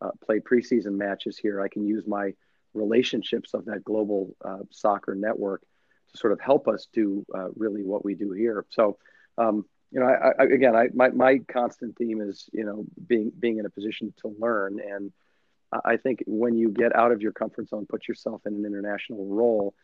uh, 0.00 0.10
play 0.24 0.40
preseason 0.40 0.96
matches 0.96 1.38
here, 1.38 1.60
I 1.60 1.68
can 1.68 1.86
use 1.86 2.04
my 2.06 2.34
relationships 2.74 3.54
of 3.54 3.64
that 3.66 3.84
global 3.84 4.34
uh, 4.44 4.58
soccer 4.70 5.14
network 5.14 5.62
to 6.10 6.18
sort 6.18 6.32
of 6.32 6.40
help 6.40 6.68
us 6.68 6.88
do 6.92 7.24
uh, 7.34 7.48
really 7.56 7.82
what 7.82 8.04
we 8.04 8.14
do 8.14 8.32
here. 8.32 8.66
So, 8.70 8.98
um, 9.38 9.64
you 9.90 10.00
know, 10.00 10.06
I, 10.06 10.42
I, 10.42 10.44
again, 10.44 10.76
I, 10.76 10.88
my, 10.92 11.08
my 11.10 11.38
constant 11.50 11.96
theme 11.96 12.20
is, 12.20 12.48
you 12.52 12.64
know, 12.64 12.84
being, 13.06 13.32
being 13.38 13.58
in 13.58 13.66
a 13.66 13.70
position 13.70 14.12
to 14.22 14.34
learn. 14.38 14.78
And 14.80 15.12
I 15.84 15.96
think 15.96 16.22
when 16.26 16.56
you 16.56 16.68
get 16.70 16.94
out 16.94 17.12
of 17.12 17.22
your 17.22 17.32
comfort 17.32 17.68
zone, 17.68 17.86
put 17.88 18.06
yourself 18.06 18.42
in 18.46 18.54
an 18.54 18.64
international 18.64 19.26
role, 19.26 19.74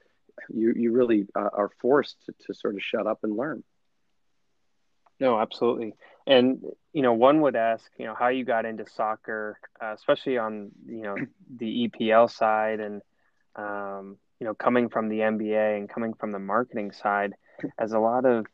you, 0.49 0.73
you 0.77 0.93
really 0.93 1.27
uh, 1.35 1.49
are 1.53 1.71
forced 1.81 2.17
to, 2.27 2.35
to 2.47 2.55
sort 2.55 2.75
of 2.75 2.83
shut 2.83 3.07
up 3.07 3.21
and 3.23 3.37
learn. 3.37 3.65
No, 5.23 5.39
absolutely. 5.39 5.95
And 6.27 6.65
you 6.93 7.01
know, 7.01 7.13
one 7.13 7.43
would 7.43 7.55
ask, 7.55 7.89
you 7.97 8.07
know, 8.07 8.15
how 8.19 8.27
you 8.27 8.45
got 8.45 8.67
into 8.67 8.85
soccer, 8.91 9.57
uh, 9.81 9.93
especially 9.95 10.37
on 10.37 10.73
you 10.85 11.03
know 11.03 11.15
the 11.59 11.89
EPL 11.89 12.29
side, 12.29 12.81
and 12.81 13.03
um, 13.55 14.17
you 14.41 14.47
know, 14.49 14.55
coming 14.55 14.89
from 14.89 15.09
the 15.09 15.21
NBA 15.21 15.77
and 15.79 15.89
coming 15.89 16.13
from 16.15 16.33
the 16.33 16.41
marketing 16.41 16.91
side, 16.91 17.35
as 17.79 17.93
a 17.93 18.01
lot 18.01 18.25
of 18.25 18.47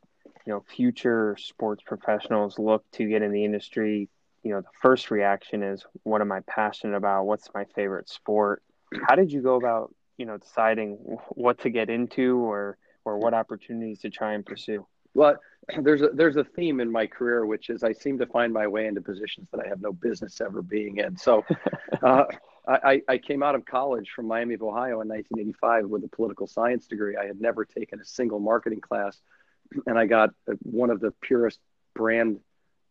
you 0.46 0.52
know 0.52 0.62
future 0.76 1.37
sports 1.40 1.82
professionals 1.82 2.58
look 2.58 2.84
to 2.92 3.06
get 3.06 3.22
in 3.22 3.32
the 3.32 3.46
industry. 3.46 4.10
You 4.42 4.52
know, 4.52 4.60
the 4.60 4.78
first 4.82 5.10
reaction 5.10 5.62
is, 5.62 5.87
"What 6.02 6.20
am 6.20 6.32
I 6.32 6.40
passionate 6.40 6.98
about? 6.98 7.25
What's 7.25 7.48
my 7.54 7.64
favorite 7.75 8.10
sport?" 8.10 8.62
How 9.06 9.14
did 9.14 9.32
you 9.32 9.40
go 9.40 9.56
about, 9.56 9.94
you 10.18 10.26
know, 10.26 10.37
deciding 10.37 10.96
what 11.30 11.60
to 11.60 11.70
get 11.70 11.88
into 11.88 12.37
or 12.37 12.76
or 13.06 13.16
what 13.16 13.32
opportunities 13.32 14.00
to 14.00 14.10
try 14.10 14.34
and 14.34 14.44
pursue? 14.44 14.87
Well, 15.14 15.37
there's 15.82 16.02
a 16.02 16.08
there's 16.08 16.37
a 16.37 16.44
theme 16.44 16.80
in 16.80 16.90
my 16.90 17.06
career, 17.06 17.46
which 17.46 17.70
is 17.70 17.82
I 17.82 17.92
seem 17.92 18.18
to 18.18 18.26
find 18.26 18.52
my 18.52 18.66
way 18.66 18.87
into 18.87 19.00
positions 19.00 19.48
that 19.50 19.64
I 19.64 19.68
have 19.68 19.80
no 19.80 19.92
business 19.92 20.40
ever 20.40 20.62
being 20.62 20.98
in. 20.98 21.16
So, 21.16 21.44
uh, 22.02 22.25
I, 22.66 23.00
I 23.08 23.16
came 23.16 23.42
out 23.42 23.54
of 23.54 23.64
college 23.64 24.10
from 24.14 24.26
Miami 24.26 24.54
of 24.54 24.62
Ohio 24.62 25.00
in 25.00 25.08
1985 25.08 25.87
with 25.87 26.04
a 26.04 26.08
political 26.08 26.46
science 26.46 26.87
degree. 26.87 27.16
I 27.16 27.26
had 27.26 27.40
never 27.40 27.64
taken 27.64 27.98
a 28.00 28.04
single 28.04 28.40
marketing 28.40 28.80
class, 28.80 29.20
and 29.87 29.98
I 29.98 30.06
got 30.06 30.30
one 30.62 30.90
of 30.90 31.00
the 31.00 31.12
purest 31.22 31.60
brand 31.94 32.40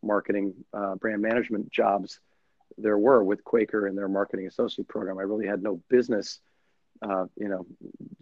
marketing, 0.04 0.54
uh, 0.74 0.96
brand 0.96 1.22
management 1.22 1.72
jobs 1.72 2.20
there 2.78 2.98
were 2.98 3.24
with 3.24 3.44
Quaker 3.44 3.88
and 3.88 3.98
their 3.98 4.08
marketing 4.08 4.48
associate 4.48 4.88
program. 4.88 5.18
I 5.18 5.24
really 5.24 5.48
had 5.48 5.64
no 5.64 5.82
business, 5.90 6.40
uh, 7.02 7.26
you 7.36 7.48
know, 7.48 7.66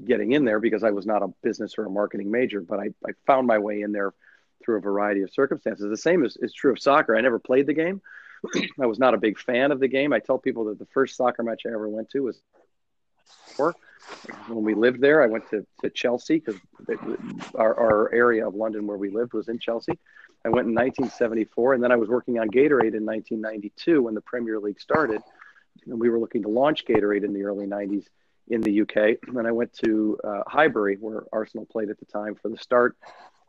getting 0.03 0.31
in 0.31 0.45
there 0.45 0.59
because 0.59 0.83
I 0.83 0.91
was 0.91 1.05
not 1.05 1.23
a 1.23 1.27
business 1.41 1.75
or 1.77 1.85
a 1.85 1.89
marketing 1.89 2.31
major. 2.31 2.61
But 2.61 2.79
I, 2.79 2.89
I 3.05 3.11
found 3.25 3.47
my 3.47 3.57
way 3.57 3.81
in 3.81 3.91
there 3.91 4.13
through 4.63 4.77
a 4.77 4.81
variety 4.81 5.21
of 5.21 5.31
circumstances. 5.31 5.89
The 5.89 5.97
same 5.97 6.23
is, 6.23 6.37
is 6.41 6.53
true 6.53 6.71
of 6.71 6.79
soccer. 6.79 7.15
I 7.15 7.21
never 7.21 7.39
played 7.39 7.67
the 7.67 7.73
game. 7.73 8.01
I 8.81 8.85
was 8.85 8.99
not 8.99 9.13
a 9.13 9.17
big 9.17 9.39
fan 9.39 9.71
of 9.71 9.79
the 9.79 9.87
game. 9.87 10.13
I 10.13 10.19
tell 10.19 10.37
people 10.37 10.65
that 10.65 10.79
the 10.79 10.87
first 10.87 11.15
soccer 11.15 11.43
match 11.43 11.63
I 11.65 11.69
ever 11.69 11.87
went 11.87 12.09
to 12.11 12.21
was 12.21 12.41
four. 13.55 13.75
When 14.47 14.63
we 14.63 14.75
lived 14.75 15.01
there, 15.01 15.23
I 15.23 15.27
went 15.27 15.49
to, 15.49 15.65
to 15.81 15.89
Chelsea 15.89 16.39
because 16.39 16.59
our, 17.55 17.75
our 17.75 18.13
area 18.13 18.47
of 18.47 18.53
London 18.53 18.85
where 18.85 18.97
we 18.97 19.09
lived 19.09 19.33
was 19.33 19.49
in 19.49 19.57
Chelsea. 19.57 19.93
I 20.43 20.49
went 20.49 20.67
in 20.67 20.75
1974, 20.75 21.73
and 21.73 21.83
then 21.83 21.91
I 21.91 21.95
was 21.95 22.07
working 22.07 22.37
on 22.37 22.49
Gatorade 22.49 22.93
in 22.93 23.03
1992 23.03 24.03
when 24.03 24.13
the 24.13 24.21
Premier 24.21 24.59
League 24.59 24.79
started. 24.79 25.21
And 25.87 25.99
we 25.99 26.09
were 26.09 26.19
looking 26.19 26.43
to 26.43 26.49
launch 26.49 26.85
Gatorade 26.85 27.23
in 27.23 27.33
the 27.33 27.43
early 27.43 27.65
90s 27.65 28.05
in 28.47 28.61
the 28.61 28.81
UK. 28.81 29.17
And 29.27 29.47
I 29.47 29.51
went 29.51 29.73
to 29.83 30.19
uh, 30.23 30.43
Highbury, 30.47 30.97
where 30.99 31.23
Arsenal 31.33 31.65
played 31.65 31.89
at 31.89 31.99
the 31.99 32.05
time, 32.05 32.35
for 32.35 32.49
the 32.49 32.57
start, 32.57 32.95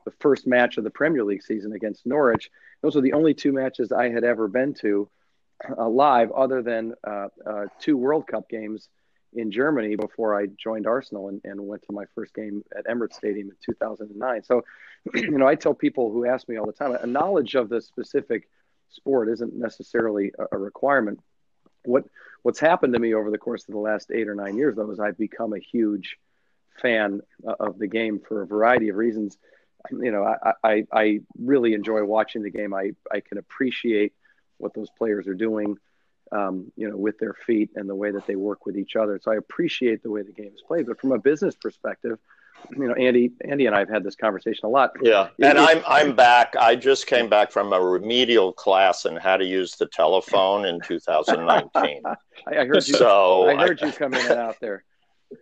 the 0.06 0.12
first 0.20 0.46
match 0.46 0.78
of 0.78 0.84
the 0.84 0.90
Premier 0.90 1.24
League 1.24 1.42
season 1.42 1.72
against 1.72 2.06
Norwich. 2.06 2.50
Those 2.80 2.96
are 2.96 3.02
the 3.02 3.12
only 3.12 3.34
two 3.34 3.52
matches 3.52 3.92
I 3.92 4.08
had 4.08 4.24
ever 4.24 4.48
been 4.48 4.72
to 4.74 5.10
uh, 5.76 5.88
live, 5.88 6.30
other 6.30 6.62
than 6.62 6.94
uh, 7.06 7.28
uh, 7.44 7.66
two 7.80 7.96
World 7.96 8.26
Cup 8.26 8.48
games 8.48 8.88
in 9.34 9.50
Germany 9.50 9.96
before 9.96 10.38
I 10.38 10.46
joined 10.46 10.86
Arsenal 10.86 11.28
and, 11.28 11.40
and 11.44 11.60
went 11.60 11.82
to 11.82 11.92
my 11.92 12.04
first 12.14 12.34
game 12.34 12.62
at 12.76 12.86
Emirates 12.86 13.14
Stadium 13.14 13.50
in 13.50 13.56
2009. 13.64 14.44
So, 14.44 14.64
you 15.14 15.32
know, 15.32 15.48
I 15.48 15.56
tell 15.56 15.74
people 15.74 16.12
who 16.12 16.24
ask 16.24 16.48
me 16.48 16.56
all 16.56 16.66
the 16.66 16.72
time, 16.72 16.92
a 16.92 17.06
knowledge 17.06 17.56
of 17.56 17.68
the 17.68 17.80
specific 17.80 18.48
sport 18.90 19.28
isn't 19.28 19.54
necessarily 19.54 20.32
a, 20.38 20.56
a 20.56 20.58
requirement. 20.58 21.20
What 21.84 22.04
what's 22.42 22.60
happened 22.60 22.92
to 22.92 23.00
me 23.00 23.12
over 23.12 23.32
the 23.32 23.38
course 23.38 23.66
of 23.66 23.74
the 23.74 23.80
last 23.80 24.12
eight 24.12 24.28
or 24.28 24.36
nine 24.36 24.56
years, 24.56 24.76
though, 24.76 24.90
is 24.92 25.00
I've 25.00 25.18
become 25.18 25.52
a 25.52 25.58
huge 25.58 26.16
fan 26.80 27.22
of 27.58 27.78
the 27.78 27.88
game 27.88 28.20
for 28.20 28.42
a 28.42 28.46
variety 28.46 28.88
of 28.88 28.96
reasons. 28.96 29.36
You 29.90 30.10
know, 30.10 30.24
I, 30.24 30.52
I, 30.62 30.84
I 30.92 31.20
really 31.38 31.74
enjoy 31.74 32.04
watching 32.04 32.42
the 32.42 32.50
game. 32.50 32.74
I, 32.74 32.92
I 33.10 33.20
can 33.20 33.38
appreciate 33.38 34.12
what 34.58 34.74
those 34.74 34.88
players 34.96 35.26
are 35.26 35.34
doing, 35.34 35.76
um, 36.32 36.72
you 36.76 36.88
know, 36.88 36.96
with 36.96 37.18
their 37.18 37.34
feet 37.34 37.70
and 37.76 37.88
the 37.88 37.94
way 37.94 38.10
that 38.10 38.26
they 38.26 38.36
work 38.36 38.66
with 38.66 38.76
each 38.76 38.96
other. 38.96 39.20
So 39.22 39.32
I 39.32 39.36
appreciate 39.36 40.02
the 40.02 40.10
way 40.10 40.22
the 40.22 40.32
game 40.32 40.52
is 40.54 40.62
played. 40.66 40.86
But 40.86 41.00
from 41.00 41.12
a 41.12 41.18
business 41.18 41.54
perspective, 41.54 42.18
you 42.70 42.88
know, 42.88 42.94
Andy, 42.94 43.32
Andy 43.44 43.66
and 43.66 43.74
I 43.74 43.80
have 43.80 43.88
had 43.88 44.02
this 44.02 44.16
conversation 44.16 44.64
a 44.64 44.68
lot. 44.68 44.92
Yeah, 45.02 45.28
and 45.42 45.58
I'm 45.58 45.82
I'm 45.86 46.16
back. 46.16 46.56
I 46.58 46.74
just 46.74 47.06
came 47.06 47.28
back 47.28 47.52
from 47.52 47.72
a 47.72 47.80
remedial 47.80 48.52
class 48.52 49.06
on 49.06 49.16
how 49.16 49.36
to 49.36 49.44
use 49.44 49.76
the 49.76 49.86
telephone 49.86 50.64
in 50.64 50.80
2019. 50.80 52.02
I, 52.46 52.54
heard 52.64 52.88
you. 52.88 52.94
So 52.94 53.48
I 53.48 53.56
heard 53.56 53.82
I, 53.82 53.86
you 53.86 53.92
come 53.92 54.14
in 54.14 54.20
and 54.20 54.40
out 54.40 54.56
there. 54.60 54.84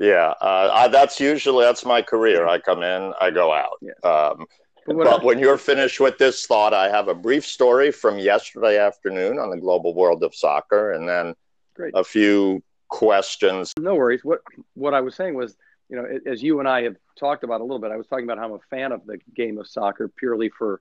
Yeah, 0.00 0.32
uh, 0.40 0.70
I, 0.72 0.88
that's 0.88 1.20
usually 1.20 1.62
that's 1.62 1.84
my 1.84 2.00
career. 2.00 2.48
I 2.48 2.58
come 2.58 2.82
in, 2.82 3.12
I 3.20 3.30
go 3.30 3.52
out. 3.52 3.78
Yeah. 3.82 4.10
Um, 4.10 4.46
but, 4.86 4.96
but 4.96 5.22
when 5.22 5.38
you're 5.38 5.58
finished 5.58 6.00
with 6.00 6.16
this 6.16 6.46
thought, 6.46 6.72
I 6.72 6.88
have 6.88 7.08
a 7.08 7.14
brief 7.14 7.44
story 7.44 7.92
from 7.92 8.18
yesterday 8.18 8.78
afternoon 8.78 9.38
on 9.38 9.50
the 9.50 9.58
global 9.58 9.94
world 9.94 10.22
of 10.22 10.34
soccer, 10.34 10.92
and 10.92 11.06
then 11.06 11.34
Great. 11.74 11.92
a 11.94 12.02
few 12.02 12.62
questions. 12.88 13.74
No 13.78 13.94
worries. 13.94 14.24
What 14.24 14.40
what 14.72 14.94
I 14.94 15.02
was 15.02 15.14
saying 15.14 15.34
was, 15.34 15.54
you 15.90 15.96
know, 15.96 16.06
as 16.24 16.42
you 16.42 16.60
and 16.60 16.68
I 16.68 16.84
have 16.84 16.96
talked 17.18 17.44
about 17.44 17.60
a 17.60 17.64
little 17.64 17.78
bit, 17.78 17.90
I 17.90 17.96
was 17.96 18.06
talking 18.06 18.24
about 18.24 18.38
how 18.38 18.46
I'm 18.46 18.52
a 18.52 18.58
fan 18.70 18.92
of 18.92 19.04
the 19.04 19.18
game 19.36 19.58
of 19.58 19.68
soccer 19.68 20.08
purely 20.08 20.48
for, 20.48 20.80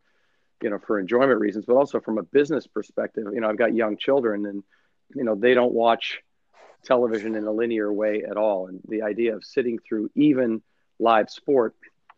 you 0.64 0.70
know, 0.70 0.80
for 0.80 0.98
enjoyment 0.98 1.42
reasons, 1.42 1.66
but 1.66 1.76
also 1.76 2.00
from 2.00 2.20
a 2.20 2.24
business 2.24 2.68
perspective. 2.68 3.26
You 3.34 3.42
know, 3.42 3.50
I've 3.50 3.58
got 3.58 3.76
young 3.76 3.98
children, 3.98 4.46
and 4.46 4.64
you 5.14 5.26
know, 5.26 5.36
they 5.36 5.54
don't 5.54 5.74
watch 5.74 6.22
television 6.84 7.36
in 7.36 7.46
a 7.46 7.52
linear 7.52 7.92
way 7.92 8.24
at 8.24 8.38
all. 8.38 8.68
And 8.68 8.82
the 8.88 9.04
idea 9.04 9.36
of 9.36 9.44
sitting 9.44 9.80
through 9.80 10.10
even 10.16 10.62
live 11.00 11.30
sport 11.30 11.76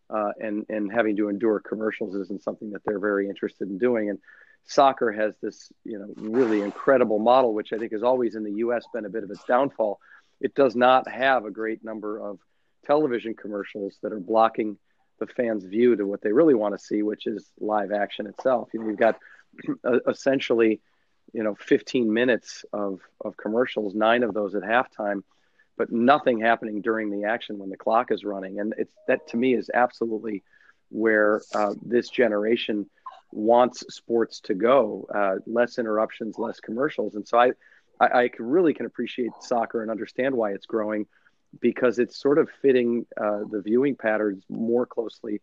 uh, 0.09 0.31
and 0.39 0.65
and 0.69 0.91
having 0.91 1.15
to 1.17 1.29
endure 1.29 1.59
commercials 1.59 2.15
isn't 2.15 2.43
something 2.43 2.71
that 2.71 2.81
they're 2.85 2.99
very 2.99 3.29
interested 3.29 3.69
in 3.69 3.77
doing. 3.77 4.09
And 4.09 4.19
soccer 4.65 5.11
has 5.11 5.33
this 5.41 5.71
you 5.83 5.99
know 5.99 6.07
really 6.17 6.61
incredible 6.61 7.19
model, 7.19 7.53
which 7.53 7.73
I 7.73 7.77
think 7.77 7.93
has 7.93 8.03
always 8.03 8.35
in 8.35 8.43
the 8.43 8.53
U.S. 8.53 8.83
been 8.93 9.05
a 9.05 9.09
bit 9.09 9.23
of 9.23 9.31
its 9.31 9.43
downfall. 9.45 9.99
It 10.39 10.55
does 10.55 10.75
not 10.75 11.07
have 11.07 11.45
a 11.45 11.51
great 11.51 11.83
number 11.83 12.19
of 12.19 12.39
television 12.85 13.35
commercials 13.35 13.97
that 14.01 14.11
are 14.11 14.19
blocking 14.19 14.77
the 15.19 15.27
fans' 15.27 15.63
view 15.63 15.95
to 15.95 16.05
what 16.05 16.21
they 16.21 16.31
really 16.31 16.55
want 16.55 16.73
to 16.73 16.83
see, 16.83 17.03
which 17.03 17.27
is 17.27 17.49
live 17.59 17.91
action 17.91 18.25
itself. 18.25 18.69
You 18.73 18.81
know, 18.81 18.87
you've 18.87 18.97
got 18.97 19.19
essentially 20.09 20.81
you 21.33 21.43
know 21.43 21.55
15 21.55 22.13
minutes 22.13 22.65
of 22.73 22.99
of 23.21 23.37
commercials 23.37 23.95
nine 23.95 24.23
of 24.23 24.33
those 24.33 24.55
at 24.55 24.63
halftime 24.63 25.23
but 25.81 25.91
nothing 25.91 26.39
happening 26.39 26.79
during 26.79 27.09
the 27.09 27.27
action 27.27 27.57
when 27.57 27.71
the 27.71 27.75
clock 27.75 28.11
is 28.11 28.23
running. 28.23 28.59
And 28.59 28.75
it's 28.77 28.93
that 29.07 29.27
to 29.29 29.37
me 29.37 29.55
is 29.55 29.71
absolutely 29.73 30.43
where 30.89 31.41
uh, 31.55 31.73
this 31.81 32.07
generation 32.07 32.87
wants 33.31 33.83
sports 33.89 34.41
to 34.41 34.53
go 34.53 35.07
uh, 35.11 35.37
less 35.47 35.79
interruptions 35.79 36.37
less 36.37 36.59
commercials. 36.59 37.15
And 37.15 37.27
so 37.27 37.39
I, 37.39 37.51
I, 37.99 38.05
I 38.05 38.29
really 38.37 38.75
can 38.75 38.85
appreciate 38.85 39.31
soccer 39.39 39.81
and 39.81 39.89
understand 39.89 40.35
why 40.35 40.51
it's 40.51 40.67
growing 40.67 41.07
because 41.59 41.97
it's 41.97 42.15
sort 42.15 42.37
of 42.37 42.47
fitting 42.61 43.07
uh, 43.19 43.39
the 43.49 43.63
viewing 43.63 43.95
patterns 43.95 44.43
more 44.49 44.85
closely 44.85 45.41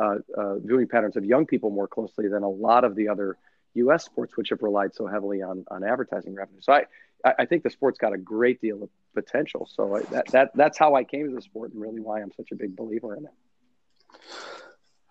uh, 0.00 0.16
uh, 0.34 0.58
viewing 0.60 0.88
patterns 0.88 1.16
of 1.16 1.26
young 1.26 1.44
people 1.44 1.68
more 1.68 1.88
closely 1.88 2.26
than 2.26 2.42
a 2.42 2.48
lot 2.48 2.84
of 2.84 2.96
the 2.96 3.08
other 3.08 3.36
U.S. 3.74 4.04
sports, 4.04 4.36
which 4.36 4.50
have 4.50 4.62
relied 4.62 4.94
so 4.94 5.06
heavily 5.06 5.42
on 5.42 5.64
on 5.70 5.84
advertising 5.84 6.34
revenue. 6.34 6.60
So 6.60 6.72
I 6.72 6.84
I 7.24 7.46
think 7.46 7.62
the 7.62 7.70
sport's 7.70 7.98
got 7.98 8.12
a 8.12 8.18
great 8.18 8.60
deal 8.60 8.82
of 8.82 8.90
potential. 9.14 9.68
So 9.72 10.00
that 10.10 10.26
that 10.28 10.50
that's 10.54 10.78
how 10.78 10.94
I 10.94 11.04
came 11.04 11.28
to 11.28 11.34
the 11.34 11.42
sport, 11.42 11.72
and 11.72 11.80
really 11.80 12.00
why 12.00 12.20
I'm 12.20 12.32
such 12.32 12.50
a 12.52 12.54
big 12.54 12.76
believer 12.76 13.16
in 13.16 13.24
it. 13.24 13.32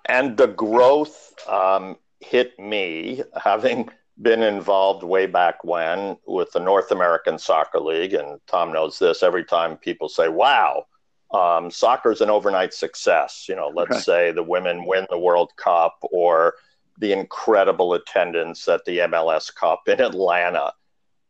And 0.06 0.38
the 0.38 0.48
growth 0.48 1.34
um, 1.48 1.98
hit 2.20 2.58
me 2.60 3.24
having 3.42 3.90
been 4.22 4.44
involved 4.44 5.04
way 5.04 5.26
back 5.26 5.64
when 5.64 6.18
with 6.28 6.52
the 6.52 6.60
North 6.60 6.92
American 6.92 7.40
Soccer 7.40 7.80
League, 7.80 8.14
and 8.14 8.40
Tom 8.48 8.72
knows 8.72 9.00
this. 9.00 9.24
Every 9.24 9.44
time 9.44 9.78
people 9.78 10.10
say, 10.10 10.30
"Wow." 10.30 10.86
Um, 11.32 11.72
soccer 11.72 12.12
is 12.12 12.22
an 12.22 12.30
overnight 12.30 12.76
success. 12.76 13.48
You 13.50 13.56
know, 13.56 13.72
let's 13.74 13.90
right. 13.90 14.04
say 14.04 14.32
the 14.32 14.44
women 14.44 14.86
win 14.86 15.08
the 15.10 15.18
World 15.18 15.52
Cup 15.56 15.98
or 16.12 16.54
the 17.00 17.12
incredible 17.12 17.94
attendance 17.94 18.68
at 18.68 18.86
the 18.86 19.00
MLS 19.00 19.54
Cup 19.54 19.88
in 19.88 20.00
Atlanta. 20.02 20.74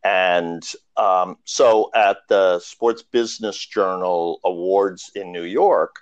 And 0.04 0.64
um, 0.98 1.38
so 1.46 1.90
at 1.96 2.18
the 2.28 2.60
Sports 2.60 3.04
Business 3.04 3.58
Journal 3.66 4.40
Awards 4.44 5.12
in 5.16 5.32
New 5.32 5.44
York, 5.44 5.96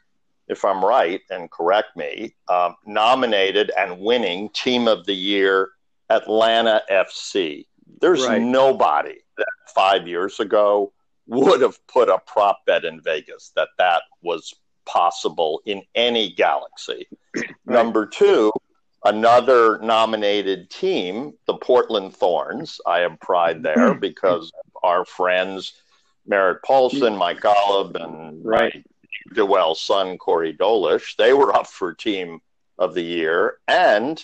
if 0.47 0.65
I'm 0.65 0.83
right 0.83 1.21
and 1.29 1.49
correct 1.51 1.95
me, 1.95 2.35
um, 2.49 2.75
nominated 2.85 3.71
and 3.77 3.99
winning 3.99 4.49
Team 4.49 4.87
of 4.87 5.05
the 5.05 5.13
Year 5.13 5.71
Atlanta 6.09 6.81
FC. 6.91 7.65
There's 8.01 8.25
right. 8.25 8.41
nobody 8.41 9.19
that 9.37 9.47
five 9.73 10.07
years 10.07 10.39
ago 10.39 10.91
would 11.27 11.61
have 11.61 11.85
put 11.87 12.09
a 12.09 12.19
prop 12.25 12.65
bet 12.65 12.83
in 12.83 12.99
Vegas 13.01 13.51
that 13.55 13.69
that 13.77 14.01
was 14.21 14.53
possible 14.85 15.61
in 15.65 15.81
any 15.95 16.31
galaxy. 16.33 17.07
Right. 17.63 17.75
Number 17.75 18.05
two, 18.07 18.51
another 19.03 19.79
nominated 19.79 20.69
team, 20.69 21.33
the 21.47 21.55
Portland 21.55 22.15
Thorns. 22.15 22.79
I 22.85 22.99
have 22.99 23.19
pride 23.19 23.57
hmm. 23.57 23.63
there 23.63 23.93
because 23.93 24.51
our 24.83 25.05
friends 25.05 25.73
Merritt 26.25 26.63
Paulson, 26.63 27.15
Mike 27.15 27.41
Golub, 27.41 27.95
and 28.01 28.45
right. 28.45 28.83
Joel's 29.33 29.81
son 29.81 30.17
Corey 30.17 30.53
Dolich, 30.53 31.15
they 31.15 31.33
were 31.33 31.55
up 31.55 31.67
for 31.67 31.93
team 31.93 32.39
of 32.77 32.93
the 32.93 33.03
year. 33.03 33.57
And 33.67 34.23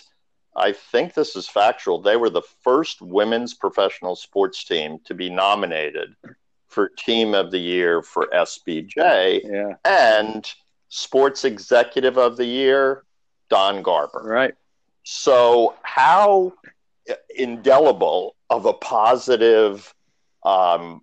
I 0.56 0.72
think 0.72 1.14
this 1.14 1.36
is 1.36 1.48
factual. 1.48 2.00
They 2.00 2.16
were 2.16 2.30
the 2.30 2.42
first 2.62 3.00
women's 3.00 3.54
professional 3.54 4.16
sports 4.16 4.64
team 4.64 4.98
to 5.04 5.14
be 5.14 5.30
nominated 5.30 6.14
for 6.68 6.88
team 6.88 7.34
of 7.34 7.50
the 7.50 7.58
year 7.58 8.02
for 8.02 8.28
SBJ. 8.32 9.42
Yeah. 9.44 9.74
And 9.84 10.50
sports 10.88 11.44
executive 11.44 12.16
of 12.18 12.36
the 12.36 12.46
year, 12.46 13.04
Don 13.48 13.82
Garber. 13.82 14.22
Right. 14.24 14.54
So, 15.10 15.74
how 15.80 16.52
indelible 17.34 18.36
of 18.50 18.66
a 18.66 18.74
positive 18.74 19.94
um, 20.44 21.00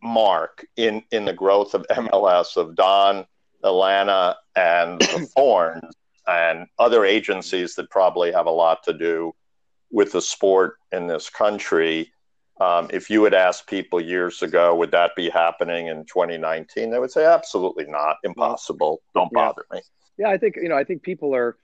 mark 0.00 0.64
in, 0.76 1.02
in 1.10 1.24
the 1.24 1.32
growth 1.32 1.74
of 1.74 1.84
MLS 1.90 2.56
of 2.56 2.76
Don, 2.76 3.26
Atlanta, 3.64 4.36
and 4.54 5.00
the 5.00 5.28
Thorns 5.36 5.96
and 6.28 6.68
other 6.78 7.04
agencies 7.04 7.74
that 7.74 7.90
probably 7.90 8.30
have 8.30 8.46
a 8.46 8.52
lot 8.52 8.84
to 8.84 8.92
do 8.92 9.34
with 9.90 10.12
the 10.12 10.22
sport 10.22 10.76
in 10.92 11.08
this 11.08 11.28
country. 11.28 12.12
Um, 12.60 12.88
if 12.92 13.10
you 13.10 13.24
had 13.24 13.34
asked 13.34 13.66
people 13.66 14.00
years 14.00 14.42
ago, 14.42 14.76
would 14.76 14.92
that 14.92 15.10
be 15.16 15.28
happening 15.28 15.88
in 15.88 16.04
2019? 16.04 16.88
They 16.88 17.00
would 17.00 17.10
say, 17.10 17.26
absolutely 17.26 17.86
not, 17.86 18.18
impossible. 18.22 19.02
Don't 19.12 19.32
bother 19.32 19.64
yeah. 19.72 19.78
me. 19.78 19.82
Yeah, 20.18 20.28
I 20.28 20.38
think 20.38 20.54
you 20.54 20.68
know. 20.68 20.76
I 20.76 20.84
think 20.84 21.02
people 21.02 21.34
are 21.34 21.56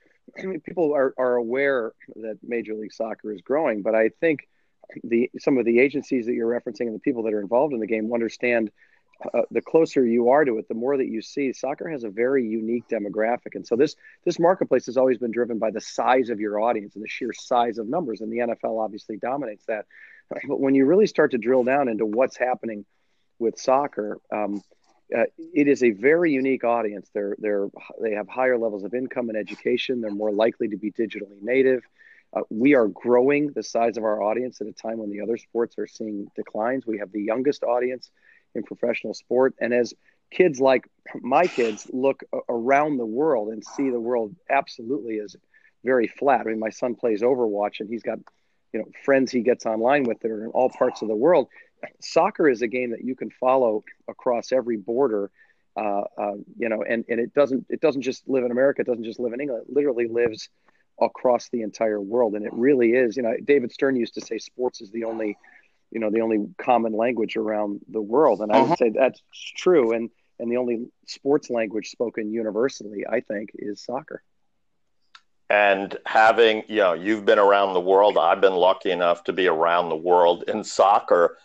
people 0.65 0.95
are, 0.95 1.15
are 1.19 1.37
aware 1.37 1.93
that 2.17 2.39
Major 2.43 2.75
League 2.75 2.93
Soccer 2.93 3.33
is 3.33 3.41
growing, 3.41 3.83
but 3.83 3.95
I 3.95 4.11
think 4.21 4.49
the 5.05 5.31
some 5.39 5.59
of 5.59 5.65
the 5.65 5.79
agencies 5.79 6.27
that 6.27 6.35
you're 6.35 6.49
referencing 6.49 6.83
and 6.83 6.95
the 6.95 7.01
people 7.01 7.23
that 7.25 7.33
are 7.33 7.41
involved 7.41 7.75
in 7.75 7.81
the 7.81 7.87
game 7.87 8.13
understand 8.13 8.71
uh, 9.35 9.43
the 9.51 9.61
closer 9.61 10.05
you 10.05 10.31
are 10.31 10.45
to 10.45 10.59
it, 10.59 10.67
the 10.69 10.75
more 10.75 10.97
that 10.97 11.09
you 11.09 11.21
see. 11.21 11.53
Soccer 11.53 11.89
has 11.89 12.05
a 12.05 12.11
very 12.11 12.47
unique 12.47 12.89
demographic, 12.89 13.55
and 13.55 13.67
so 13.67 13.77
this 13.77 13.97
this 14.25 14.39
marketplace 14.39 14.87
has 14.87 14.97
always 14.97 15.19
been 15.19 15.31
driven 15.31 15.59
by 15.59 15.71
the 15.71 15.81
size 15.81 16.31
of 16.31 16.41
your 16.41 16.61
audience 16.61 16.95
and 16.95 17.05
the 17.05 17.09
sheer 17.09 17.33
size 17.33 17.79
of 17.79 17.89
numbers. 17.89 18.21
And 18.21 18.33
the 18.33 18.39
NFL 18.39 18.83
obviously 18.83 19.17
dominates 19.17 19.65
that. 19.67 19.87
But 20.29 20.61
when 20.61 20.75
you 20.75 20.87
really 20.87 21.07
start 21.07 21.33
to 21.33 21.39
drill 21.39 21.65
down 21.65 21.89
into 21.89 22.07
what's 22.07 22.37
happening 22.37 22.85
with 23.39 23.59
soccer, 23.59 24.19
um, 24.33 24.63
uh, 25.17 25.25
it 25.55 25.69
is 25.69 25.83
a 25.83 25.91
very 25.91 26.33
unique 26.33 26.65
audience. 26.65 27.09
They're 27.13 27.37
they're 27.39 27.69
they 28.01 28.13
have 28.13 28.29
higher 28.29 28.59
levels 28.59 28.85
of 28.85 28.95
income 28.95 29.29
and 29.29 29.37
education. 29.39 30.01
They're 30.01 30.11
more 30.11 30.33
likely 30.33 30.69
to 30.69 30.77
be 30.77 30.93
digitally 30.93 31.41
native. 31.41 31.83
Uh, 32.33 32.43
we 32.49 32.75
are 32.75 32.87
growing 32.87 33.51
the 33.51 33.63
size 33.63 33.97
of 33.97 34.05
our 34.05 34.23
audience 34.23 34.61
at 34.61 34.69
a 34.69 34.73
time 34.73 34.99
when 34.99 35.11
the 35.11 35.21
other 35.21 35.37
sports 35.37 35.77
are 35.79 35.87
seeing 35.87 36.29
declines. 36.37 36.87
We 36.87 36.99
have 36.99 37.11
the 37.11 37.23
youngest 37.23 37.65
audience 37.65 38.11
in 38.55 38.63
professional 38.63 39.15
sport, 39.15 39.55
and 39.61 39.75
as 39.75 39.95
kids 40.31 40.61
like 40.61 40.89
my 41.21 41.47
kids 41.47 41.89
look 41.93 42.23
around 42.49 42.97
the 42.97 43.07
world 43.07 43.49
and 43.49 43.65
see 43.65 43.91
the 43.91 44.01
world 44.01 44.35
absolutely 44.49 45.19
as 45.19 45.35
very 45.85 46.07
flat. 46.07 46.43
I 46.43 46.51
mean, 46.51 46.61
my 46.61 46.71
son 46.71 46.95
plays 46.95 47.23
Overwatch, 47.23 47.81
and 47.81 47.89
he's 47.89 48.03
got 48.03 48.19
you 48.73 48.81
know 48.81 48.87
friends 49.05 49.33
he 49.33 49.41
gets 49.41 49.67
online 49.67 50.05
with 50.05 50.21
that 50.21 50.31
are 50.31 50.45
in 50.45 50.51
all 50.51 50.71
parts 50.71 51.03
of 51.03 51.09
the 51.09 51.17
world. 51.17 51.49
Soccer 52.01 52.49
is 52.49 52.63
a 52.63 52.69
game 52.69 52.91
that 52.91 53.05
you 53.05 53.15
can 53.15 53.31
follow 53.31 53.85
across 54.09 54.53
every 54.53 54.77
border, 54.77 55.31
uh, 55.77 56.03
uh, 56.19 56.33
you 56.59 56.69
know, 56.69 56.83
and, 56.83 57.05
and 57.09 57.21
it 57.21 57.35
doesn't 57.35 57.67
it 57.69 57.81
doesn't 57.81 58.03
just 58.03 58.29
live 58.29 58.45
in 58.45 58.51
America. 58.51 58.83
It 58.83 58.87
doesn't 58.87 59.05
just 59.05 59.21
live 59.21 59.33
in 59.33 59.41
England. 59.41 59.65
It 59.69 59.75
literally 59.75 60.09
lives 60.09 60.49
across 61.01 61.49
the 61.49 61.63
entire 61.63 62.01
world, 62.01 62.35
and 62.35 62.45
it 62.45 62.53
really 62.53 62.93
is. 62.93 63.17
You 63.17 63.23
know, 63.23 63.35
David 63.45 63.73
Stern 63.73 63.97
used 63.97 64.15
to 64.15 64.21
say 64.21 64.39
sports 64.39 64.81
is 64.81 64.91
the 64.91 65.05
only, 65.05 65.37
you 65.91 66.01
know, 66.01 66.11
the 66.11 66.21
only 66.21 66.47
common 66.59 66.93
language 66.93 67.37
around 67.37 67.81
the 67.89 68.03
world, 68.03 68.41
and 68.41 68.53
I 68.53 68.57
uh-huh. 68.57 68.67
would 68.69 68.79
say 68.79 68.91
that's 68.91 69.23
true. 69.57 69.93
And 69.93 70.11
and 70.39 70.51
the 70.51 70.57
only 70.57 70.87
sports 71.07 71.51
language 71.51 71.91
spoken 71.91 72.33
universally, 72.33 73.05
I 73.09 73.21
think, 73.21 73.51
is 73.55 73.83
soccer 73.83 74.23
and 75.51 75.99
having 76.07 76.63
you 76.69 76.77
know 76.77 76.93
you've 76.95 77.27
been 77.27 77.39
around 77.39 77.75
the 77.75 77.81
world 77.81 78.17
i've 78.17 78.41
been 78.41 78.55
lucky 78.55 78.91
enough 78.91 79.25
to 79.25 79.33
be 79.33 79.49
around 79.49 79.89
the 79.89 79.97
world 79.97 80.45
in 80.47 80.65
soccer 80.65 81.37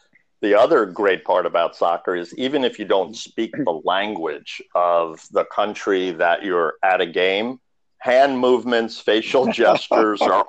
the 0.41 0.53
other 0.53 0.85
great 0.85 1.23
part 1.23 1.45
about 1.45 1.75
soccer 1.75 2.15
is 2.15 2.33
even 2.37 2.63
if 2.63 2.77
you 2.77 2.85
don't 2.85 3.15
speak 3.15 3.51
the 3.63 3.81
language 3.83 4.61
of 4.75 5.25
the 5.31 5.45
country 5.45 6.11
that 6.11 6.43
you're 6.43 6.75
at 6.83 7.01
a 7.01 7.05
game 7.05 7.59
hand 7.99 8.39
movements 8.39 8.99
facial 8.99 9.47
gestures 9.51 10.21
are 10.21 10.45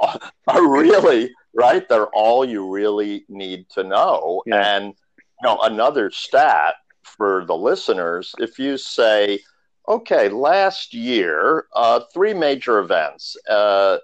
are 0.48 0.68
really 0.68 1.32
right 1.54 1.88
they're 1.88 2.08
all 2.08 2.44
you 2.44 2.68
really 2.68 3.24
need 3.28 3.68
to 3.68 3.82
know 3.82 4.42
yeah. 4.46 4.76
and 4.76 4.86
you 4.86 5.48
know 5.48 5.58
another 5.62 6.10
stat 6.10 6.74
for 7.02 7.44
the 7.46 7.56
listeners 7.56 8.34
if 8.38 8.58
you 8.58 8.76
say 8.76 9.38
Okay, 9.88 10.28
last 10.28 10.94
year, 10.94 11.66
uh, 11.74 12.00
three 12.12 12.34
major 12.34 12.80
events. 12.80 13.36
Uh, 13.48 13.98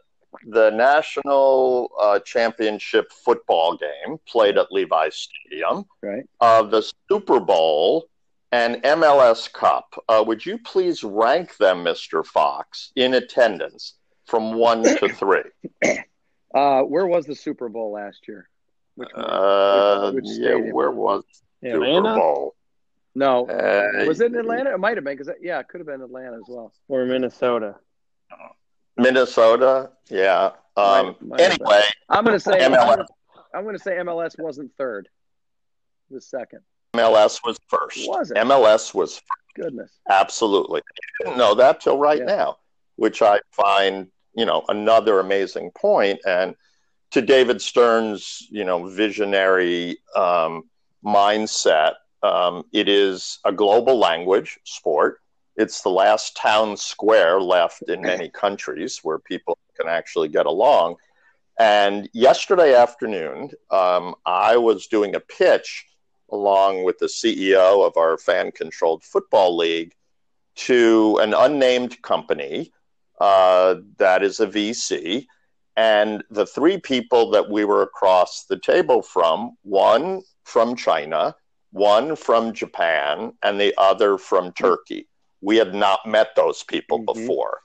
the 0.46 0.70
national 0.70 1.90
uh, 2.00 2.18
championship 2.20 3.12
football 3.12 3.76
game 3.76 4.18
played 4.26 4.58
at 4.58 4.72
Levi's 4.72 5.14
Stadium. 5.16 5.84
Right. 6.02 6.24
Uh, 6.40 6.62
the 6.62 6.82
Super 7.08 7.40
Bowl 7.40 8.06
and 8.50 8.76
MLS 8.82 9.52
Cup. 9.52 9.94
Uh, 10.08 10.22
would 10.26 10.44
you 10.44 10.58
please 10.58 11.02
rank 11.02 11.56
them, 11.56 11.84
Mr. 11.84 12.24
Fox, 12.24 12.92
in 12.96 13.14
attendance 13.14 13.94
from 14.26 14.54
one 14.54 14.82
to 14.82 15.08
three? 15.14 15.42
Uh, 16.54 16.82
where 16.82 17.06
was 17.06 17.26
the 17.26 17.34
Super 17.34 17.68
Bowl 17.68 17.92
last 17.92 18.20
year? 18.28 18.48
Which, 18.94 19.08
uh, 19.14 20.12
which, 20.12 20.24
which 20.24 20.38
yeah, 20.38 20.54
where 20.54 20.90
was 20.90 21.24
Atlanta? 21.62 21.96
Super 21.96 22.14
Bowl? 22.14 22.54
No, 23.14 23.46
uh, 23.46 24.06
was 24.06 24.20
it 24.20 24.32
in 24.32 24.38
Atlanta? 24.38 24.72
It 24.72 24.80
might 24.80 24.96
have 24.96 25.04
been 25.04 25.16
because 25.16 25.32
yeah, 25.40 25.58
it 25.60 25.68
could 25.68 25.80
have 25.80 25.86
been 25.86 26.00
Atlanta 26.00 26.36
as 26.36 26.44
well, 26.48 26.72
or 26.88 27.04
Minnesota. 27.04 27.76
Minnesota, 28.96 29.90
yeah. 30.08 30.52
Um, 30.76 31.16
might, 31.20 31.22
might 31.22 31.40
anyway, 31.40 31.82
I'm 32.08 32.24
going 32.24 32.36
to 32.36 32.40
say 32.40 32.60
MLS. 32.60 33.04
I'm 33.54 33.64
going 33.64 33.76
to 33.76 33.82
say 33.82 33.92
MLS 33.96 34.38
wasn't 34.38 34.70
third. 34.78 35.08
The 36.10 36.20
second. 36.20 36.60
MLS 36.94 37.40
was 37.44 37.58
first. 37.68 38.08
Was 38.08 38.30
it? 38.30 38.36
MLS 38.38 38.94
was 38.94 39.16
first. 39.16 39.54
Goodness. 39.54 39.90
Absolutely. 40.08 40.80
I 40.80 41.24
didn't 41.24 41.38
know 41.38 41.54
that 41.54 41.80
till 41.80 41.98
right 41.98 42.18
yeah. 42.18 42.24
now, 42.24 42.56
which 42.96 43.20
I 43.20 43.40
find, 43.50 44.08
you 44.34 44.46
know, 44.46 44.64
another 44.68 45.20
amazing 45.20 45.70
point. 45.72 46.20
And 46.26 46.54
to 47.10 47.20
David 47.20 47.60
Stern's, 47.60 48.46
you 48.50 48.64
know, 48.64 48.88
visionary 48.88 49.98
um, 50.16 50.64
mindset 51.04 51.94
um, 52.22 52.64
it 52.72 52.88
is 52.88 53.38
a 53.44 53.52
global 53.52 53.98
language 53.98 54.58
sport. 54.64 55.20
It's 55.56 55.82
the 55.82 55.90
last 55.90 56.36
town 56.36 56.76
square 56.76 57.40
left 57.40 57.82
in 57.88 58.00
many 58.02 58.30
countries 58.30 59.00
where 59.02 59.18
people 59.18 59.58
can 59.78 59.88
actually 59.88 60.28
get 60.28 60.46
along. 60.46 60.96
And 61.58 62.08
yesterday 62.14 62.74
afternoon, 62.74 63.50
um, 63.70 64.14
I 64.24 64.56
was 64.56 64.86
doing 64.86 65.14
a 65.14 65.20
pitch 65.20 65.84
along 66.30 66.84
with 66.84 66.98
the 66.98 67.06
CEO 67.06 67.86
of 67.86 67.96
our 67.96 68.16
fan 68.16 68.50
controlled 68.52 69.04
football 69.04 69.56
league 69.56 69.92
to 70.54 71.18
an 71.22 71.34
unnamed 71.34 72.00
company 72.02 72.72
uh, 73.20 73.76
that 73.98 74.22
is 74.22 74.40
a 74.40 74.46
VC. 74.46 75.26
And 75.76 76.24
the 76.30 76.46
three 76.46 76.78
people 76.78 77.30
that 77.30 77.48
we 77.50 77.64
were 77.64 77.82
across 77.82 78.44
the 78.44 78.58
table 78.58 79.02
from 79.02 79.56
one 79.62 80.22
from 80.44 80.76
China, 80.76 81.34
one 81.70 82.16
from 82.16 82.52
Japan 82.52 83.32
and 83.42 83.60
the 83.60 83.74
other 83.78 84.18
from 84.18 84.52
Turkey. 84.52 85.08
We 85.42 85.56
had 85.56 85.74
not 85.74 86.06
met 86.06 86.34
those 86.34 86.62
people 86.62 87.00
mm-hmm. 87.00 87.20
before. 87.20 87.60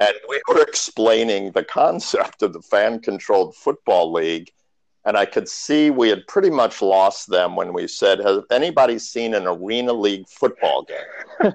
And 0.00 0.14
we 0.28 0.40
were 0.48 0.62
explaining 0.62 1.52
the 1.52 1.64
concept 1.64 2.42
of 2.42 2.52
the 2.52 2.62
fan 2.62 3.00
controlled 3.00 3.56
football 3.56 4.12
league. 4.12 4.50
And 5.04 5.16
I 5.16 5.24
could 5.26 5.48
see 5.48 5.90
we 5.90 6.08
had 6.08 6.26
pretty 6.28 6.50
much 6.50 6.80
lost 6.80 7.28
them 7.28 7.56
when 7.56 7.72
we 7.72 7.88
said, 7.88 8.20
Has 8.20 8.42
anybody 8.50 8.98
seen 8.98 9.34
an 9.34 9.48
Arena 9.48 9.92
League 9.92 10.28
football 10.28 10.84
game? 10.84 11.52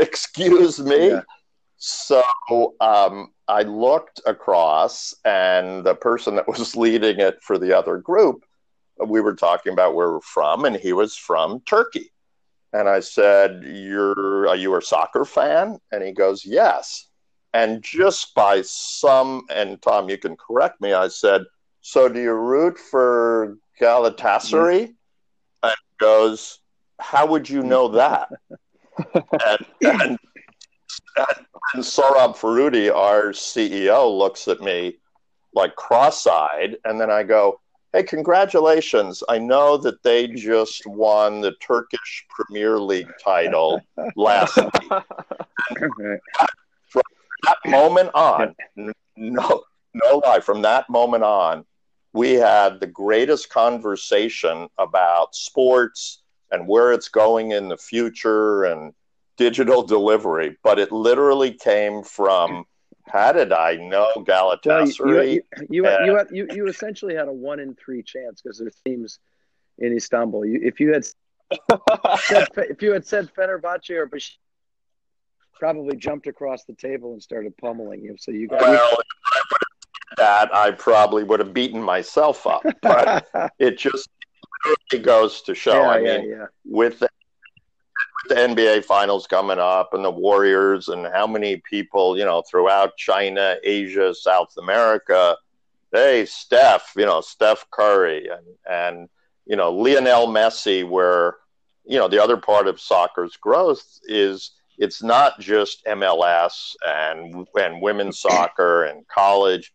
Excuse 0.00 0.80
me. 0.80 1.08
Yeah. 1.08 1.22
So 1.76 2.22
um, 2.80 3.32
I 3.46 3.62
looked 3.62 4.20
across, 4.26 5.14
and 5.24 5.84
the 5.84 5.94
person 5.94 6.36
that 6.36 6.48
was 6.48 6.74
leading 6.76 7.20
it 7.20 7.42
for 7.42 7.58
the 7.58 7.76
other 7.76 7.98
group 7.98 8.44
we 9.06 9.20
were 9.20 9.34
talking 9.34 9.72
about 9.72 9.94
where 9.94 10.12
we're 10.12 10.20
from, 10.20 10.64
and 10.64 10.76
he 10.76 10.92
was 10.92 11.16
from 11.16 11.60
Turkey. 11.60 12.10
And 12.72 12.88
I 12.88 13.00
said, 13.00 13.62
"You're 13.64 14.48
are 14.48 14.56
you 14.56 14.76
a 14.76 14.82
soccer 14.82 15.24
fan?" 15.24 15.78
And 15.90 16.02
he 16.02 16.12
goes, 16.12 16.44
"Yes." 16.44 17.06
And 17.54 17.82
just 17.82 18.34
by 18.34 18.60
some, 18.62 19.44
and 19.50 19.80
Tom, 19.80 20.10
you 20.10 20.18
can 20.18 20.36
correct 20.36 20.80
me. 20.80 20.92
I 20.92 21.08
said, 21.08 21.44
"So 21.80 22.08
do 22.08 22.20
you 22.20 22.32
root 22.32 22.78
for 22.78 23.56
Galatasaray?" 23.80 24.82
Mm-hmm. 24.82 24.92
And 25.62 25.72
he 25.72 26.04
goes, 26.04 26.60
"How 27.00 27.26
would 27.26 27.48
you 27.48 27.62
know 27.62 27.88
that?" 27.88 28.28
and, 29.14 29.66
and, 29.80 30.18
and 31.74 31.84
Sohrob 31.84 32.36
Farudi, 32.36 32.94
our 32.94 33.30
CEO, 33.32 34.16
looks 34.16 34.48
at 34.48 34.60
me 34.60 34.98
like 35.54 35.74
cross-eyed, 35.76 36.76
and 36.84 37.00
then 37.00 37.10
I 37.10 37.22
go, 37.22 37.60
Hey, 37.94 38.02
congratulations. 38.02 39.22
I 39.30 39.38
know 39.38 39.78
that 39.78 40.02
they 40.02 40.26
just 40.26 40.86
won 40.86 41.40
the 41.40 41.52
Turkish 41.52 42.26
Premier 42.28 42.78
League 42.78 43.10
title 43.22 43.80
last 44.16 44.56
week. 44.58 44.92
From 46.90 47.02
that 47.44 47.58
moment 47.66 48.10
on, 48.12 48.54
no, 49.16 49.62
no 49.94 50.18
lie, 50.18 50.40
from 50.40 50.60
that 50.62 50.90
moment 50.90 51.24
on, 51.24 51.64
we 52.12 52.34
had 52.34 52.78
the 52.78 52.86
greatest 52.86 53.48
conversation 53.48 54.68
about 54.76 55.34
sports 55.34 56.22
and 56.50 56.68
where 56.68 56.92
it's 56.92 57.08
going 57.08 57.52
in 57.52 57.68
the 57.68 57.76
future 57.78 58.64
and 58.64 58.92
digital 59.38 59.82
delivery. 59.82 60.58
But 60.62 60.78
it 60.78 60.92
literally 60.92 61.52
came 61.52 62.02
from 62.02 62.66
how 63.10 63.32
did 63.32 63.52
I 63.52 63.76
know 63.76 64.10
Galatasaray? 64.16 65.00
Well, 65.00 65.24
you, 65.24 65.42
you, 65.68 65.86
you, 66.04 66.26
you, 66.30 66.46
you, 66.54 66.66
essentially 66.66 67.14
had 67.14 67.28
a 67.28 67.32
one 67.32 67.60
in 67.60 67.74
three 67.74 68.02
chance 68.02 68.40
because 68.42 68.58
there's 68.58 68.74
teams 68.86 69.18
in 69.78 69.94
Istanbul. 69.94 70.42
If 70.46 70.80
you 70.80 70.92
had 70.92 71.04
said, 72.20 72.48
if 72.56 72.82
you 72.82 72.92
had 72.92 73.06
said 73.06 73.30
Fenerbahce 73.34 73.90
or 73.90 74.06
Besiktas, 74.06 74.38
probably 75.58 75.96
jumped 75.96 76.26
across 76.26 76.64
the 76.64 76.74
table 76.74 77.12
and 77.12 77.22
started 77.22 77.56
pummeling 77.56 78.02
you. 78.02 78.16
So 78.18 78.30
you 78.30 78.48
got 78.48 78.60
well, 78.60 78.96
that 80.16 80.54
I 80.54 80.70
probably 80.70 81.24
would 81.24 81.40
have 81.40 81.52
beaten 81.52 81.82
myself 81.82 82.46
up, 82.46 82.62
but 82.82 83.26
it 83.58 83.78
just 83.78 84.08
goes 85.02 85.42
to 85.42 85.54
show. 85.54 85.82
Yeah, 85.82 85.88
I 85.88 86.00
mean, 86.00 86.30
yeah. 86.30 86.46
with 86.64 87.00
the, 87.00 87.08
with 88.22 88.36
the 88.36 88.42
NBA 88.42 88.84
finals 88.84 89.26
coming 89.26 89.58
up 89.58 89.94
and 89.94 90.04
the 90.04 90.10
Warriors 90.10 90.88
and 90.88 91.06
how 91.06 91.26
many 91.26 91.56
people, 91.68 92.16
you 92.18 92.24
know, 92.24 92.42
throughout 92.42 92.96
China, 92.96 93.56
Asia, 93.62 94.14
South 94.14 94.54
America, 94.58 95.36
hey, 95.92 96.26
Steph, 96.26 96.92
you 96.96 97.06
know, 97.06 97.20
Steph 97.20 97.66
Curry 97.70 98.28
and, 98.28 98.46
and, 98.68 99.08
you 99.46 99.56
know, 99.56 99.72
Lionel 99.72 100.26
Messi, 100.26 100.88
where, 100.88 101.36
you 101.84 101.98
know, 101.98 102.08
the 102.08 102.22
other 102.22 102.36
part 102.36 102.68
of 102.68 102.80
soccer's 102.80 103.36
growth 103.36 103.98
is 104.04 104.52
it's 104.76 105.02
not 105.02 105.40
just 105.40 105.84
MLS 105.86 106.74
and, 106.86 107.46
and 107.54 107.82
women's 107.82 108.20
soccer 108.20 108.84
and 108.84 109.06
college, 109.08 109.72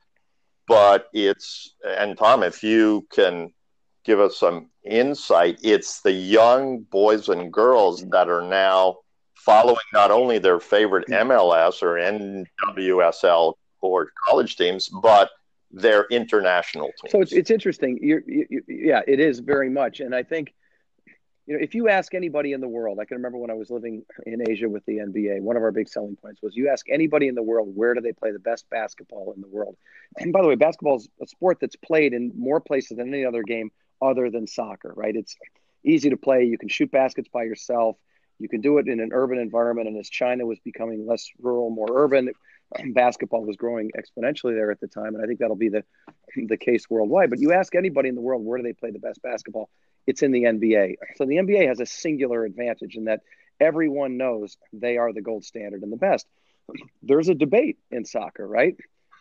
but 0.68 1.08
it's, 1.14 1.74
and 1.86 2.18
Tom, 2.18 2.44
if 2.44 2.64
you 2.64 3.06
can 3.12 3.52
give 4.04 4.20
us 4.20 4.38
some 4.38 4.70
insight, 4.84 5.60
it's 5.64 6.02
the 6.02 6.12
young 6.12 6.82
boys 6.82 7.30
and 7.30 7.52
girls 7.52 8.04
that 8.10 8.30
are 8.30 8.42
now 8.42 8.98
following 9.34 9.78
not 9.94 10.12
only 10.12 10.40
their 10.40 10.60
favorite 10.60 11.08
mm. 11.08 11.22
MLS 11.28 11.82
or 11.82 11.96
NWSL 12.78 13.54
or 13.82 14.12
college 14.26 14.56
teams, 14.56 14.90
but 14.90 15.30
their 15.72 16.06
international 16.06 16.92
teams. 17.02 17.12
So 17.12 17.22
it's, 17.22 17.34
it's 17.34 17.52
interesting. 17.52 18.00
You're, 18.02 18.24
you, 18.28 18.64
yeah, 18.68 19.02
it 19.08 19.20
is 19.20 19.40
very 19.40 19.70
much. 19.70 20.00
And 20.00 20.16
I 20.16 20.24
think, 20.24 20.54
you 21.46 21.58
know, 21.58 21.60
if 21.62 21.76
you 21.76 21.90
ask 21.90 22.14
anybody 22.14 22.54
in 22.54 22.62
the 22.62 22.68
world, 22.68 23.00
I 23.02 23.06
can 23.06 23.18
remember 23.18 23.38
when 23.38 23.50
I 23.50 23.56
was 23.56 23.70
living 23.70 24.06
in 24.26 24.50
Asia 24.50 24.70
with 24.70 24.86
the 24.86 24.98
NBA, 24.98 25.42
one 25.42 25.58
of 25.58 25.64
our 25.64 25.72
big 25.72 25.90
selling 25.90 26.16
points 26.16 26.42
was 26.42 26.56
you 26.56 26.70
ask 26.70 26.86
anybody 26.90 27.28
in 27.28 27.36
the 27.36 27.44
world, 27.44 27.76
where 27.76 27.94
do 27.94 28.00
they 28.00 28.14
play 28.14 28.32
the 28.32 28.40
best 28.40 28.70
basketball 28.70 29.34
in 29.36 29.42
the 29.42 29.48
world? 29.50 29.76
And 30.18 30.32
by 30.32 30.42
the 30.42 30.48
way, 30.48 30.56
basketball 30.56 30.98
is 30.98 31.10
a 31.22 31.28
sport 31.28 31.58
that's 31.60 31.76
played 31.76 32.14
in 32.14 32.32
more 32.38 32.62
places 32.62 32.98
than 32.98 33.14
any 33.14 33.26
other 33.26 33.44
game 33.44 33.72
other 34.04 34.30
than 34.30 34.48
soccer, 34.48 34.94
right? 34.96 35.16
It's 35.16 35.36
easy 35.84 36.10
to 36.10 36.18
play. 36.18 36.46
You 36.46 36.58
can 36.58 36.70
shoot 36.70 36.92
baskets 36.92 37.30
by 37.32 37.44
yourself. 37.44 37.98
You 38.40 38.50
can 38.50 38.62
do 38.62 38.78
it 38.78 38.88
in 38.88 39.00
an 39.00 39.12
urban 39.14 39.40
environment. 39.40 39.88
And 39.88 39.98
as 39.98 40.10
China 40.10 40.46
was 40.46 40.60
becoming 40.60 41.06
less 41.06 41.30
rural, 41.40 41.70
more 41.70 41.88
urban, 41.92 42.32
basketball 42.94 43.46
was 43.46 43.56
growing 43.56 43.92
exponentially 43.92 44.56
there 44.56 44.72
at 44.72 44.80
the 44.80 44.88
time. 44.88 45.16
And 45.16 45.24
I 45.24 45.28
think 45.28 45.40
that'll 45.40 45.56
be 45.56 45.70
the, 45.70 45.84
the 46.36 46.58
case 46.58 46.90
worldwide. 46.90 47.30
But 47.30 47.40
you 47.40 47.54
ask 47.54 47.76
anybody 47.76 48.10
in 48.10 48.16
the 48.16 48.22
world, 48.22 48.44
where 48.44 48.58
do 48.58 48.64
they 48.64 48.74
play 48.74 48.92
the 48.92 49.00
best 49.00 49.22
basketball? 49.22 49.70
It's 50.08 50.24
in 50.24 50.32
the 50.32 50.44
NBA. 50.44 50.96
So 51.16 51.26
the 51.26 51.36
NBA 51.36 51.68
has 51.68 51.80
a 51.80 51.86
singular 51.86 52.44
advantage 52.44 52.96
in 52.96 53.06
that 53.06 53.22
everyone 53.60 54.18
knows 54.18 54.58
they 54.74 54.98
are 54.98 55.14
the 55.14 55.22
gold 55.22 55.46
standard 55.46 55.82
and 55.84 55.92
the 55.92 55.98
best. 55.98 56.28
There's 57.04 57.30
a 57.30 57.36
debate 57.36 57.78
in 57.92 58.06
soccer, 58.06 58.48
right? 58.48 58.76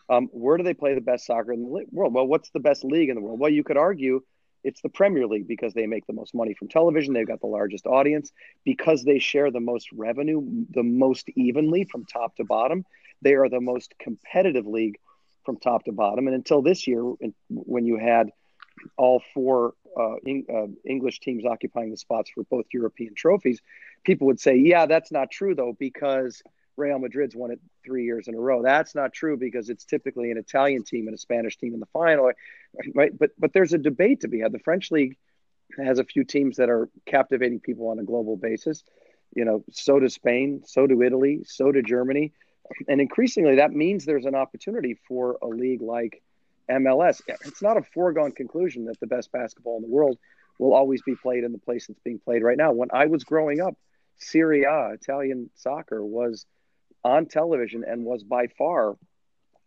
Um, 0.08 0.28
where 0.32 0.56
do 0.56 0.64
they 0.64 0.74
play 0.74 0.94
the 0.94 1.00
best 1.00 1.26
soccer 1.26 1.52
in 1.52 1.62
the 1.62 1.86
world? 1.90 2.12
Well, 2.12 2.26
what's 2.26 2.50
the 2.50 2.60
best 2.60 2.84
league 2.84 3.08
in 3.08 3.14
the 3.14 3.22
world? 3.22 3.38
Well, 3.38 3.50
you 3.50 3.62
could 3.62 3.76
argue 3.76 4.22
it's 4.64 4.80
the 4.80 4.88
Premier 4.88 5.26
League 5.26 5.48
because 5.48 5.74
they 5.74 5.86
make 5.86 6.06
the 6.06 6.12
most 6.12 6.34
money 6.34 6.54
from 6.54 6.68
television. 6.68 7.14
They've 7.14 7.26
got 7.26 7.40
the 7.40 7.46
largest 7.46 7.86
audience 7.86 8.32
because 8.64 9.02
they 9.02 9.18
share 9.18 9.50
the 9.50 9.60
most 9.60 9.90
revenue, 9.92 10.42
the 10.70 10.82
most 10.82 11.28
evenly 11.30 11.84
from 11.84 12.04
top 12.04 12.36
to 12.36 12.44
bottom. 12.44 12.84
They 13.22 13.34
are 13.34 13.48
the 13.48 13.60
most 13.60 13.94
competitive 13.98 14.66
league 14.66 14.98
from 15.44 15.58
top 15.58 15.84
to 15.84 15.92
bottom. 15.92 16.26
And 16.26 16.36
until 16.36 16.62
this 16.62 16.86
year, 16.86 17.02
when 17.48 17.84
you 17.84 17.98
had 17.98 18.30
all 18.96 19.22
four 19.34 19.74
uh, 19.98 20.14
uh, 20.14 20.66
English 20.84 21.20
teams 21.20 21.44
occupying 21.44 21.90
the 21.90 21.96
spots 21.96 22.30
for 22.30 22.44
both 22.44 22.66
European 22.72 23.14
trophies, 23.14 23.60
people 24.04 24.26
would 24.28 24.40
say, 24.40 24.56
yeah, 24.56 24.86
that's 24.86 25.12
not 25.12 25.30
true 25.30 25.54
though, 25.54 25.76
because 25.78 26.42
Real 26.76 26.98
Madrid's 26.98 27.36
won 27.36 27.50
it 27.50 27.60
three 27.84 28.04
years 28.04 28.28
in 28.28 28.34
a 28.34 28.38
row. 28.38 28.62
That's 28.62 28.94
not 28.94 29.12
true 29.12 29.36
because 29.36 29.68
it's 29.68 29.84
typically 29.84 30.30
an 30.30 30.38
Italian 30.38 30.84
team 30.84 31.06
and 31.06 31.14
a 31.14 31.18
Spanish 31.18 31.56
team 31.58 31.74
in 31.74 31.80
the 31.80 31.86
final, 31.86 32.30
right? 32.94 33.16
But 33.16 33.30
but 33.38 33.52
there's 33.52 33.72
a 33.72 33.78
debate 33.78 34.20
to 34.20 34.28
be 34.28 34.40
had. 34.40 34.52
The 34.52 34.58
French 34.58 34.90
league 34.90 35.16
has 35.78 35.98
a 35.98 36.04
few 36.04 36.24
teams 36.24 36.56
that 36.56 36.70
are 36.70 36.88
captivating 37.06 37.60
people 37.60 37.88
on 37.88 37.98
a 37.98 38.04
global 38.04 38.36
basis. 38.36 38.84
You 39.34 39.44
know, 39.44 39.64
so 39.70 39.98
does 39.98 40.14
Spain, 40.14 40.62
so 40.66 40.86
do 40.86 41.02
Italy, 41.02 41.42
so 41.44 41.72
do 41.72 41.82
Germany, 41.82 42.32
and 42.88 43.00
increasingly 43.00 43.56
that 43.56 43.72
means 43.72 44.04
there's 44.04 44.26
an 44.26 44.34
opportunity 44.34 44.98
for 45.08 45.38
a 45.42 45.46
league 45.46 45.82
like 45.82 46.22
MLS. 46.70 47.20
It's 47.26 47.62
not 47.62 47.76
a 47.76 47.82
foregone 47.82 48.32
conclusion 48.32 48.86
that 48.86 49.00
the 49.00 49.06
best 49.06 49.32
basketball 49.32 49.76
in 49.76 49.82
the 49.82 49.88
world 49.88 50.18
will 50.58 50.74
always 50.74 51.02
be 51.02 51.16
played 51.16 51.44
in 51.44 51.52
the 51.52 51.58
place 51.58 51.88
it's 51.88 52.00
being 52.00 52.18
played 52.18 52.42
right 52.42 52.56
now. 52.56 52.72
When 52.72 52.88
I 52.92 53.06
was 53.06 53.24
growing 53.24 53.60
up, 53.60 53.74
Serie 54.18 54.64
A, 54.64 54.90
Italian 54.90 55.50
soccer, 55.54 56.04
was 56.04 56.46
on 57.04 57.26
television 57.26 57.84
and 57.86 58.04
was 58.04 58.22
by 58.22 58.46
far 58.46 58.96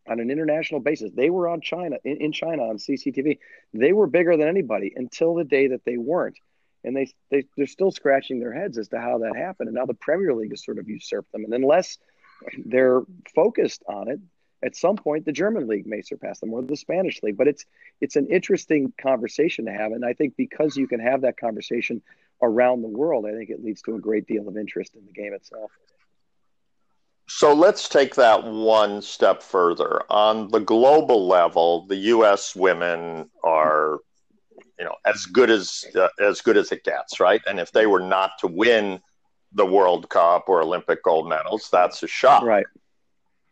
on 0.08 0.20
an 0.20 0.30
international 0.30 0.80
basis. 0.80 1.12
They 1.14 1.30
were 1.30 1.48
on 1.48 1.62
China 1.62 1.98
in, 2.04 2.18
in, 2.18 2.32
China 2.32 2.64
on 2.64 2.78
CCTV. 2.78 3.40
They 3.74 3.94
were 3.94 4.08
bigger 4.08 4.38
than 4.38 4.48
anybody 4.48 4.94
until 4.96 5.36
the 5.36 5.44
day 5.44 5.68
that 5.68 5.84
they 5.86 5.98
weren't. 5.98 6.38
And 6.84 6.96
they, 6.96 7.12
they 7.32 7.46
they're 7.58 7.66
still 7.66 7.92
scratching 7.92 8.40
their 8.40 8.54
heads 8.54 8.78
as 8.78 8.90
to 8.90 9.00
how 9.00 9.20
that 9.20 9.36
happened. 9.36 9.70
And 9.70 9.76
now 9.76 9.86
the 9.86 9.96
Premier 9.96 10.34
League 10.34 10.52
has 10.52 10.64
sort 10.64 10.78
of 10.78 10.88
usurped 10.88 11.32
them. 11.32 11.44
And 11.44 11.54
unless 11.54 11.98
they're 12.64 13.02
focused 13.34 13.84
on 13.88 14.10
it, 14.10 14.20
at 14.64 14.76
some 14.76 14.96
point 14.96 15.26
the 15.26 15.32
German 15.32 15.68
league 15.68 15.88
may 15.88 16.02
surpass 16.02 16.40
them 16.40 16.54
or 16.54 16.62
the 16.62 16.78
Spanish 16.78 17.24
league. 17.24 17.38
But 17.38 17.48
it's 17.48 17.66
it's 18.02 18.16
an 18.16 18.28
interesting 18.28 18.94
conversation 19.02 19.66
to 19.66 19.72
have. 19.72 19.92
And 19.94 20.06
I 20.06 20.14
think 20.14 20.36
because 20.38 20.78
you 20.78 20.88
can 20.88 21.00
have 21.00 21.22
that 21.22 21.38
conversation 21.38 22.04
around 22.42 22.84
the 22.84 22.88
world, 22.88 23.26
I 23.26 23.32
think 23.32 23.50
it 23.50 23.64
leads 23.64 23.82
to 23.84 23.96
a 23.96 24.00
great 24.00 24.28
deal 24.28 24.48
of 24.48 24.56
interest 24.56 24.96
in 24.96 25.06
the 25.06 25.12
game 25.12 25.34
itself. 25.34 25.72
So 27.28 27.54
let's 27.54 27.90
take 27.90 28.16
that 28.16 28.44
one 28.44 29.02
step 29.02 29.42
further. 29.42 30.04
On 30.12 30.50
the 30.50 30.60
global 30.60 31.28
level, 31.28 31.86
the 31.88 31.96
U.S. 31.96 32.56
women 32.56 33.30
are, 33.44 34.00
you 34.78 34.86
know, 34.86 34.96
as 35.06 35.26
good 35.26 35.50
as 35.50 35.86
uh, 35.96 36.08
as 36.20 36.42
good 36.42 36.56
as 36.56 36.72
it 36.72 36.84
gets, 36.84 37.20
right? 37.20 37.42
And 37.48 37.60
if 37.60 37.72
they 37.72 37.88
were 37.88 38.00
not 38.00 38.32
to 38.40 38.48
win 38.48 39.02
the 39.54 39.66
World 39.66 40.10
Cup 40.10 40.46
or 40.48 40.62
Olympic 40.62 41.02
gold 41.04 41.28
medals, 41.28 41.70
that's 41.72 42.04
a 42.04 42.08
shock, 42.08 42.44
right? 42.44 42.66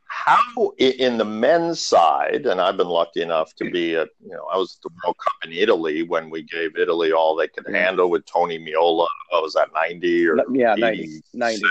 How 0.06 0.74
in 0.78 1.18
the 1.18 1.26
men's 1.26 1.82
side, 1.82 2.46
and 2.46 2.62
I've 2.62 2.78
been 2.78 2.88
lucky 2.88 3.24
enough 3.24 3.56
to 3.56 3.72
be 3.72 3.96
at, 3.96 4.10
you 4.24 4.34
know, 4.34 4.46
I 4.54 4.58
was 4.58 4.78
at 4.78 4.84
the 4.84 4.96
World 5.04 5.18
Cup 5.18 5.34
in 5.44 5.52
Italy 5.52 6.04
when 6.04 6.30
we 6.30 6.44
gave 6.44 6.78
Italy 6.78 7.12
all 7.12 7.36
they 7.36 7.48
could 7.48 7.66
handle 7.74 8.12
with 8.12 8.24
Tony 8.26 8.60
Meola. 8.60 9.08
What 9.30 9.42
was 9.42 9.54
that, 9.54 9.70
ninety 9.74 10.28
or 10.28 10.38
yeah, 10.54 10.76
90, 10.76 11.24
90. 11.34 11.64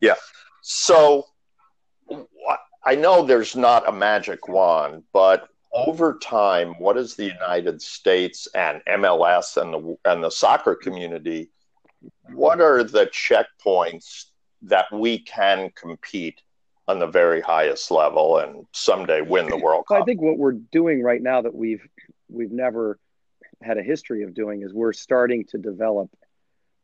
Yeah. 0.00 0.14
So 0.70 1.24
I 2.84 2.94
know 2.94 3.24
there's 3.24 3.56
not 3.56 3.88
a 3.88 3.92
magic 3.92 4.48
wand, 4.48 5.02
but 5.14 5.48
over 5.72 6.18
time, 6.18 6.74
what 6.78 6.98
is 6.98 7.16
the 7.16 7.24
United 7.24 7.80
States 7.80 8.46
and 8.54 8.82
MLS 8.86 9.56
and 9.56 9.72
the 9.72 9.96
and 10.04 10.22
the 10.22 10.30
soccer 10.30 10.74
community? 10.74 11.48
What 12.34 12.60
are 12.60 12.84
the 12.84 13.06
checkpoints 13.06 14.26
that 14.60 14.92
we 14.92 15.20
can 15.20 15.70
compete 15.74 16.42
on 16.86 16.98
the 16.98 17.06
very 17.06 17.40
highest 17.40 17.90
level 17.90 18.36
and 18.36 18.66
someday 18.72 19.22
win 19.22 19.48
the 19.48 19.56
World 19.56 19.86
Cup? 19.88 20.02
I 20.02 20.04
think 20.04 20.20
what 20.20 20.36
we're 20.36 20.52
doing 20.52 21.02
right 21.02 21.22
now 21.22 21.40
that 21.40 21.54
we've 21.54 21.88
we've 22.28 22.52
never 22.52 22.98
had 23.62 23.78
a 23.78 23.82
history 23.82 24.22
of 24.22 24.34
doing 24.34 24.60
is 24.60 24.74
we're 24.74 24.92
starting 24.92 25.46
to 25.46 25.56
develop 25.56 26.10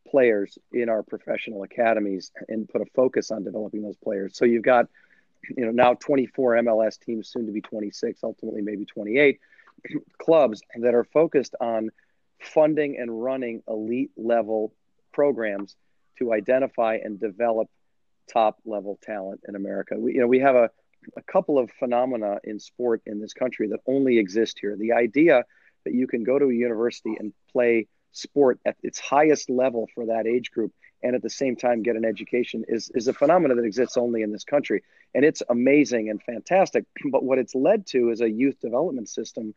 players 0.08 0.58
in 0.72 0.88
our 0.88 1.02
professional 1.02 1.62
academies 1.62 2.30
and 2.48 2.68
put 2.68 2.80
a 2.80 2.86
focus 2.94 3.30
on 3.30 3.44
developing 3.44 3.82
those 3.82 3.96
players. 3.96 4.36
So 4.36 4.44
you've 4.44 4.62
got 4.62 4.86
you 5.56 5.64
know 5.64 5.72
now 5.72 5.94
24 5.94 6.54
MLS 6.56 6.98
teams, 6.98 7.28
soon 7.28 7.46
to 7.46 7.52
be 7.52 7.60
26, 7.60 8.20
ultimately 8.22 8.62
maybe 8.62 8.84
28 8.84 9.40
clubs 10.18 10.62
that 10.80 10.94
are 10.94 11.04
focused 11.04 11.54
on 11.60 11.90
funding 12.40 12.98
and 12.98 13.22
running 13.22 13.62
elite 13.68 14.10
level 14.16 14.72
programs 15.12 15.76
to 16.18 16.32
identify 16.32 16.98
and 17.02 17.20
develop 17.20 17.68
top 18.32 18.58
level 18.64 18.98
talent 19.02 19.40
in 19.48 19.56
America. 19.56 19.94
We, 19.98 20.14
you 20.14 20.20
know, 20.20 20.26
we 20.26 20.40
have 20.40 20.56
a, 20.56 20.70
a 21.16 21.22
couple 21.22 21.58
of 21.58 21.70
phenomena 21.78 22.38
in 22.44 22.58
sport 22.58 23.02
in 23.06 23.20
this 23.20 23.32
country 23.32 23.68
that 23.68 23.80
only 23.86 24.18
exist 24.18 24.58
here. 24.60 24.76
The 24.76 24.92
idea 24.92 25.44
that 25.84 25.94
you 25.94 26.06
can 26.06 26.24
go 26.24 26.38
to 26.38 26.46
a 26.46 26.54
university 26.54 27.16
and 27.18 27.32
play 27.52 27.88
sport 28.16 28.58
at 28.64 28.76
its 28.82 28.98
highest 28.98 29.50
level 29.50 29.88
for 29.94 30.06
that 30.06 30.26
age 30.26 30.50
group 30.50 30.72
and 31.02 31.14
at 31.14 31.22
the 31.22 31.30
same 31.30 31.54
time 31.54 31.82
get 31.82 31.96
an 31.96 32.04
education 32.04 32.64
is, 32.66 32.90
is 32.94 33.08
a 33.08 33.12
phenomenon 33.12 33.58
that 33.58 33.64
exists 33.64 33.96
only 33.96 34.22
in 34.22 34.32
this 34.32 34.44
country. 34.44 34.82
And 35.14 35.24
it's 35.24 35.42
amazing 35.48 36.08
and 36.08 36.22
fantastic. 36.22 36.86
But 37.10 37.22
what 37.22 37.38
it's 37.38 37.54
led 37.54 37.86
to 37.88 38.10
is 38.10 38.20
a 38.20 38.30
youth 38.30 38.58
development 38.60 39.08
system 39.08 39.54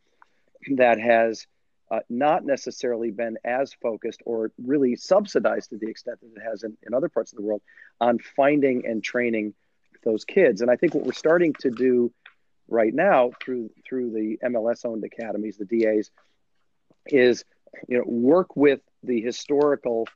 that 0.76 1.00
has 1.00 1.48
uh, 1.90 2.00
not 2.10 2.46
necessarily 2.46 3.12
been 3.12 3.38
as 3.46 3.74
focused 3.82 4.22
or 4.26 4.52
really 4.62 4.98
subsidized 4.98 5.70
to 5.70 5.78
the 5.78 5.90
extent 5.90 6.20
that 6.22 6.42
it 6.42 6.44
has 6.44 6.64
in, 6.64 6.78
in 6.86 6.94
other 6.94 7.08
parts 7.08 7.32
of 7.32 7.38
the 7.38 7.44
world 7.44 7.62
on 8.02 8.20
finding 8.20 8.86
and 8.86 9.02
training 9.02 9.54
those 10.04 10.26
kids. 10.26 10.62
And 10.62 10.70
I 10.70 10.76
think 10.76 10.94
what 10.94 11.06
we're 11.06 11.14
starting 11.14 11.54
to 11.62 11.70
do 11.70 12.12
right 12.68 12.94
now 12.94 13.32
through 13.42 13.70
through 13.88 14.12
the 14.12 14.38
MLS 14.44 14.86
owned 14.86 15.06
academies, 15.06 15.58
the 15.58 15.66
DAs, 15.66 16.12
is 17.06 17.46
you 17.88 17.98
know 17.98 18.04
work 18.06 18.56
with 18.56 18.82
the 19.04 19.22
historical 19.22 20.08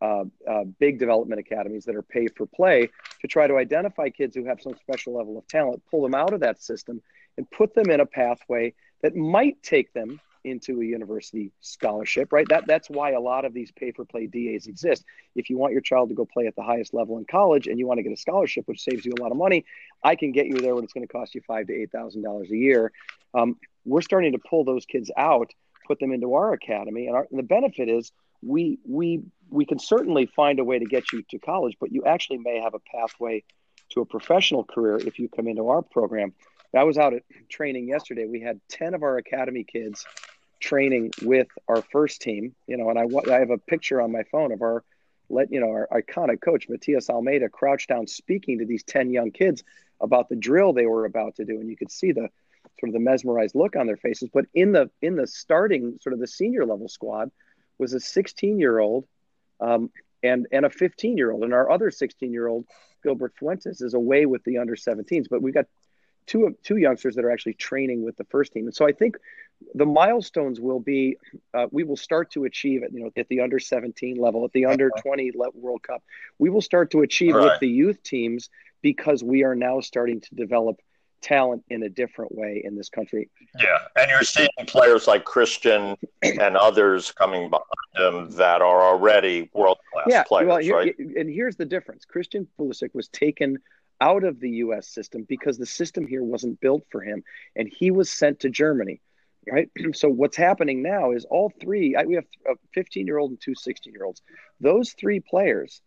uh, 0.00 0.24
uh, 0.48 0.64
big 0.78 0.98
development 0.98 1.40
academies 1.40 1.84
that 1.84 1.96
are 1.96 2.02
pay 2.02 2.28
for 2.28 2.46
play 2.46 2.88
to 3.20 3.26
try 3.26 3.46
to 3.46 3.56
identify 3.56 4.08
kids 4.08 4.36
who 4.36 4.44
have 4.44 4.60
some 4.60 4.74
special 4.76 5.14
level 5.14 5.36
of 5.36 5.46
talent, 5.48 5.82
pull 5.90 6.02
them 6.02 6.14
out 6.14 6.32
of 6.32 6.40
that 6.40 6.62
system, 6.62 7.02
and 7.36 7.50
put 7.50 7.74
them 7.74 7.90
in 7.90 8.00
a 8.00 8.06
pathway 8.06 8.72
that 9.02 9.16
might 9.16 9.60
take 9.62 9.92
them 9.92 10.20
into 10.44 10.80
a 10.80 10.84
university 10.84 11.52
scholarship, 11.60 12.32
right? 12.32 12.48
That 12.48 12.66
that's 12.66 12.88
why 12.88 13.12
a 13.12 13.20
lot 13.20 13.44
of 13.44 13.52
these 13.52 13.70
pay 13.72 13.92
for 13.92 14.04
play 14.04 14.26
DAs 14.26 14.66
exist. 14.66 15.04
If 15.34 15.50
you 15.50 15.58
want 15.58 15.72
your 15.72 15.82
child 15.82 16.08
to 16.08 16.14
go 16.14 16.24
play 16.24 16.46
at 16.46 16.56
the 16.56 16.62
highest 16.62 16.94
level 16.94 17.18
in 17.18 17.24
college 17.24 17.66
and 17.66 17.78
you 17.78 17.86
want 17.86 17.98
to 17.98 18.02
get 18.02 18.12
a 18.12 18.16
scholarship, 18.16 18.66
which 18.66 18.82
saves 18.82 19.04
you 19.04 19.12
a 19.18 19.22
lot 19.22 19.30
of 19.30 19.36
money, 19.36 19.64
I 20.02 20.14
can 20.14 20.32
get 20.32 20.46
you 20.46 20.54
there 20.54 20.74
when 20.74 20.84
it's 20.84 20.92
going 20.92 21.06
to 21.06 21.12
cost 21.12 21.34
you 21.34 21.42
five 21.46 21.66
to 21.66 21.74
eight 21.74 21.92
thousand 21.92 22.22
dollars 22.22 22.50
a 22.50 22.56
year. 22.56 22.92
Um, 23.34 23.56
we're 23.84 24.02
starting 24.02 24.32
to 24.32 24.38
pull 24.38 24.64
those 24.64 24.86
kids 24.86 25.10
out, 25.16 25.52
put 25.88 25.98
them 25.98 26.12
into 26.12 26.34
our 26.34 26.52
academy, 26.52 27.06
and, 27.06 27.16
our, 27.16 27.26
and 27.30 27.38
the 27.38 27.42
benefit 27.42 27.88
is 27.88 28.12
we 28.42 28.78
we 28.86 29.22
we 29.50 29.64
can 29.64 29.78
certainly 29.78 30.26
find 30.26 30.60
a 30.60 30.64
way 30.64 30.78
to 30.78 30.84
get 30.84 31.10
you 31.12 31.24
to 31.30 31.38
college, 31.38 31.76
but 31.80 31.90
you 31.90 32.04
actually 32.04 32.38
may 32.38 32.60
have 32.60 32.74
a 32.74 32.78
pathway 32.78 33.42
to 33.90 34.02
a 34.02 34.04
professional 34.04 34.62
career 34.62 34.98
if 34.98 35.18
you 35.18 35.28
come 35.28 35.48
into 35.48 35.68
our 35.68 35.82
program. 35.82 36.34
I 36.76 36.84
was 36.84 36.98
out 36.98 37.14
at 37.14 37.22
training 37.48 37.88
yesterday. 37.88 38.26
We 38.26 38.40
had 38.40 38.60
10 38.68 38.92
of 38.92 39.02
our 39.02 39.16
academy 39.16 39.64
kids 39.64 40.04
training 40.60 41.12
with 41.22 41.48
our 41.66 41.80
first 41.80 42.20
team, 42.20 42.54
you 42.66 42.76
know, 42.76 42.90
and 42.90 42.98
I, 42.98 43.04
I 43.32 43.38
have 43.38 43.50
a 43.50 43.56
picture 43.58 44.02
on 44.02 44.12
my 44.12 44.24
phone 44.24 44.52
of 44.52 44.60
our, 44.60 44.84
let 45.30 45.50
you 45.50 45.60
know, 45.60 45.70
our 45.70 45.88
iconic 45.90 46.42
coach, 46.42 46.68
Matias 46.68 47.08
Almeyda, 47.08 47.48
crouched 47.48 47.88
down 47.88 48.06
speaking 48.06 48.58
to 48.58 48.66
these 48.66 48.82
10 48.82 49.10
young 49.10 49.30
kids 49.30 49.64
about 50.00 50.28
the 50.28 50.36
drill 50.36 50.74
they 50.74 50.86
were 50.86 51.06
about 51.06 51.36
to 51.36 51.46
do. 51.46 51.58
And 51.58 51.70
you 51.70 51.76
could 51.76 51.90
see 51.90 52.12
the 52.12 52.28
sort 52.80 52.88
of 52.88 52.94
the 52.94 53.00
mesmerized 53.00 53.54
look 53.54 53.76
on 53.76 53.86
their 53.86 53.96
faces. 53.96 54.28
But 54.32 54.46
in 54.54 54.72
the, 54.72 54.90
in 55.02 55.16
the 55.16 55.26
starting 55.26 55.98
sort 56.02 56.12
of 56.12 56.20
the 56.20 56.26
senior 56.26 56.64
level 56.64 56.88
squad 56.88 57.30
was 57.78 57.92
a 57.92 58.00
16 58.00 58.58
year 58.58 58.78
old 58.78 59.06
um, 59.60 59.90
and, 60.22 60.46
and 60.52 60.64
a 60.64 60.70
15 60.70 61.16
year 61.16 61.30
old. 61.30 61.44
And 61.44 61.52
our 61.52 61.70
other 61.70 61.90
16 61.90 62.32
year 62.32 62.46
old, 62.46 62.66
Gilbert 63.02 63.34
Fuentes, 63.38 63.80
is 63.80 63.94
away 63.94 64.26
with 64.26 64.44
the 64.44 64.58
under 64.58 64.76
17s. 64.76 65.26
But 65.30 65.42
we've 65.42 65.54
got 65.54 65.66
two 66.28 66.54
two 66.62 66.76
youngsters 66.76 67.16
that 67.16 67.24
are 67.24 67.30
actually 67.30 67.54
training 67.54 68.04
with 68.04 68.16
the 68.16 68.24
first 68.24 68.52
team. 68.52 68.66
And 68.66 68.74
so 68.74 68.86
I 68.86 68.92
think 68.92 69.16
the 69.74 69.86
milestones 69.86 70.60
will 70.60 70.78
be 70.78 71.16
uh, 71.54 71.66
we 71.72 71.82
will 71.82 71.96
start 71.96 72.30
to 72.32 72.44
achieve 72.44 72.84
it. 72.84 72.92
You 72.92 73.00
know, 73.00 73.10
at 73.16 73.28
the 73.28 73.40
under 73.40 73.58
17 73.58 74.16
level, 74.16 74.44
at 74.44 74.52
the 74.52 74.66
under 74.66 74.90
20 75.02 75.32
World 75.54 75.82
Cup, 75.82 76.04
we 76.38 76.50
will 76.50 76.60
start 76.60 76.92
to 76.92 77.02
achieve 77.02 77.34
right. 77.34 77.44
with 77.44 77.60
the 77.60 77.68
youth 77.68 78.02
teams 78.02 78.50
because 78.82 79.24
we 79.24 79.42
are 79.42 79.56
now 79.56 79.80
starting 79.80 80.20
to 80.20 80.34
develop 80.36 80.80
talent 81.20 81.64
in 81.68 81.82
a 81.82 81.88
different 81.88 82.34
way 82.34 82.62
in 82.64 82.76
this 82.76 82.88
country. 82.88 83.28
Yeah, 83.58 83.78
and 83.96 84.10
you're 84.10 84.22
seeing 84.22 84.48
players 84.66 85.06
like 85.06 85.24
Christian 85.24 85.96
and 86.22 86.56
others 86.56 87.12
coming 87.12 87.50
behind 87.50 87.66
them 87.96 88.30
that 88.36 88.62
are 88.62 88.82
already 88.82 89.50
world 89.52 89.78
class 89.92 90.06
yeah, 90.08 90.22
players. 90.22 90.48
Well, 90.48 90.76
right? 90.76 90.98
and 90.98 91.30
here's 91.30 91.56
the 91.56 91.64
difference: 91.64 92.04
Christian 92.04 92.46
Pulisic 92.58 92.94
was 92.94 93.08
taken 93.08 93.58
out 94.00 94.24
of 94.24 94.38
the 94.40 94.50
US 94.50 94.88
system 94.88 95.26
because 95.28 95.58
the 95.58 95.66
system 95.66 96.06
here 96.06 96.22
wasn't 96.22 96.60
built 96.60 96.84
for 96.90 97.00
him 97.00 97.24
and 97.56 97.68
he 97.68 97.90
was 97.90 98.08
sent 98.08 98.40
to 98.40 98.48
Germany 98.48 99.00
right 99.50 99.70
so 99.94 100.08
what's 100.08 100.36
happening 100.36 100.82
now 100.82 101.12
is 101.12 101.24
all 101.24 101.52
three 101.60 101.96
we 102.06 102.14
have 102.14 102.24
a 102.48 102.54
15 102.74 103.06
year 103.06 103.18
old 103.18 103.30
and 103.30 103.40
two 103.40 103.54
16 103.54 103.92
year 103.92 104.04
olds 104.04 104.22
those 104.60 104.92
three 104.92 105.20
players 105.20 105.80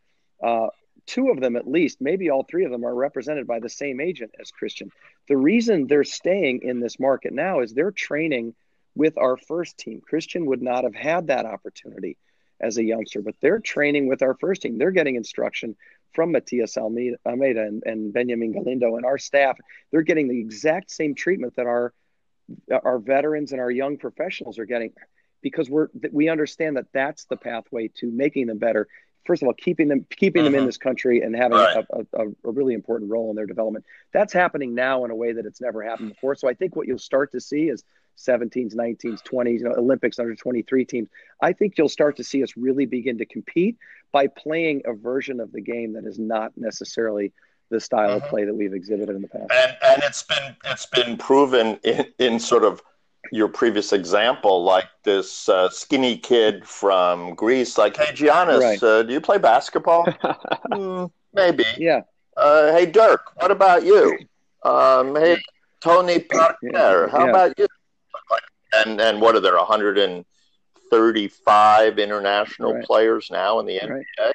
uh, 0.43 0.67
two 1.05 1.29
of 1.29 1.39
them 1.39 1.55
at 1.55 1.67
least 1.67 1.99
maybe 1.99 2.29
all 2.29 2.43
three 2.43 2.65
of 2.65 2.71
them 2.71 2.85
are 2.85 2.93
represented 2.93 3.47
by 3.47 3.59
the 3.59 3.69
same 3.69 3.99
agent 3.99 4.31
as 4.39 4.51
christian. 4.51 4.91
The 5.27 5.37
reason 5.37 5.87
they're 5.87 6.03
staying 6.03 6.61
in 6.63 6.79
this 6.79 6.99
market 6.99 7.33
now 7.33 7.61
is 7.61 7.73
they're 7.73 7.91
training 7.91 8.53
with 8.95 9.17
our 9.17 9.37
first 9.37 9.77
team. 9.77 10.01
Christian 10.01 10.45
would 10.47 10.61
not 10.61 10.83
have 10.83 10.95
had 10.95 11.27
that 11.27 11.45
opportunity 11.45 12.17
as 12.59 12.77
a 12.77 12.83
youngster 12.83 13.21
but 13.21 13.35
they're 13.41 13.59
training 13.59 14.07
with 14.07 14.21
our 14.21 14.35
first 14.35 14.61
team. 14.61 14.77
They're 14.77 14.91
getting 14.91 15.15
instruction 15.15 15.75
from 16.13 16.31
Matias 16.31 16.77
Almeyda, 16.77 17.17
and, 17.25 17.83
and 17.85 18.13
Benjamin 18.13 18.51
Galindo 18.51 18.95
and 18.97 19.05
our 19.05 19.17
staff, 19.17 19.57
they're 19.91 20.01
getting 20.01 20.27
the 20.27 20.39
exact 20.39 20.91
same 20.91 21.15
treatment 21.15 21.55
that 21.55 21.67
our 21.67 21.93
our 22.83 22.99
veterans 22.99 23.53
and 23.53 23.61
our 23.61 23.71
young 23.71 23.97
professionals 23.97 24.59
are 24.59 24.65
getting 24.65 24.91
because 25.41 25.69
we're 25.69 25.87
we 26.11 26.27
understand 26.27 26.75
that 26.75 26.87
that's 26.93 27.25
the 27.25 27.37
pathway 27.37 27.87
to 27.95 28.11
making 28.11 28.47
them 28.47 28.57
better 28.57 28.87
first 29.25 29.41
of 29.41 29.47
all 29.47 29.53
keeping 29.53 29.87
them 29.87 30.05
keeping 30.09 30.43
them 30.43 30.53
in 30.53 30.61
mm-hmm. 30.61 30.67
this 30.67 30.77
country 30.77 31.21
and 31.21 31.35
having 31.35 31.57
right. 31.57 31.85
a, 31.91 32.05
a, 32.13 32.27
a, 32.27 32.51
really 32.51 32.73
important 32.73 33.11
role 33.11 33.29
in 33.29 33.35
their 33.35 33.45
development 33.45 33.85
that's 34.11 34.33
happening 34.33 34.73
now 34.73 35.05
in 35.05 35.11
a 35.11 35.15
way 35.15 35.31
that 35.33 35.45
it's 35.45 35.61
never 35.61 35.83
happened 35.83 36.09
before 36.09 36.35
so 36.35 36.47
i 36.47 36.53
think 36.53 36.75
what 36.75 36.87
you'll 36.87 36.97
start 36.97 37.31
to 37.31 37.39
see 37.39 37.69
is 37.69 37.83
17s 38.17 38.75
19s 38.75 39.21
20s 39.23 39.59
you 39.59 39.63
know 39.63 39.73
olympics 39.77 40.19
under 40.19 40.35
23 40.35 40.85
teams 40.85 41.09
i 41.41 41.53
think 41.53 41.77
you'll 41.77 41.89
start 41.89 42.17
to 42.17 42.23
see 42.23 42.43
us 42.43 42.55
really 42.57 42.85
begin 42.85 43.17
to 43.17 43.25
compete 43.25 43.77
by 44.11 44.27
playing 44.27 44.81
a 44.85 44.93
version 44.93 45.39
of 45.39 45.51
the 45.51 45.61
game 45.61 45.93
that 45.93 46.05
is 46.05 46.19
not 46.19 46.51
necessarily 46.55 47.31
the 47.69 47.79
style 47.79 48.09
mm-hmm. 48.09 48.23
of 48.23 48.29
play 48.29 48.43
that 48.45 48.53
we've 48.53 48.73
exhibited 48.73 49.15
in 49.15 49.21
the 49.21 49.27
past 49.27 49.51
and, 49.51 49.77
and 49.83 50.03
it's 50.03 50.23
been 50.23 50.55
it's 50.65 50.85
been 50.87 51.17
proven 51.17 51.79
in, 51.83 52.05
in 52.19 52.39
sort 52.39 52.63
of 52.63 52.81
your 53.31 53.47
previous 53.47 53.93
example, 53.93 54.63
like 54.63 54.89
this 55.03 55.47
uh, 55.47 55.69
skinny 55.69 56.17
kid 56.17 56.67
from 56.67 57.33
Greece, 57.33 57.77
like, 57.77 57.95
hey, 57.95 58.13
Giannis, 58.13 58.59
right. 58.59 58.83
uh, 58.83 59.03
do 59.03 59.13
you 59.13 59.21
play 59.21 59.37
basketball? 59.37 60.03
mm, 60.71 61.09
maybe. 61.33 61.63
Yeah. 61.77 62.01
Uh, 62.35 62.73
hey, 62.73 62.85
Dirk, 62.85 63.21
what 63.35 63.51
about 63.51 63.85
you? 63.85 64.17
Um, 64.63 65.15
hey, 65.15 65.37
Tony 65.79 66.19
Parker, 66.19 67.07
how 67.07 67.23
yeah. 67.25 67.29
about 67.29 67.57
you? 67.57 67.67
And 68.73 69.01
and 69.01 69.19
what 69.19 69.35
are 69.35 69.41
there, 69.41 69.57
135 69.57 71.99
international 71.99 72.75
right. 72.75 72.85
players 72.85 73.29
now 73.29 73.59
in 73.59 73.65
the 73.65 73.79
NBA 73.79 74.05
right. 74.19 74.33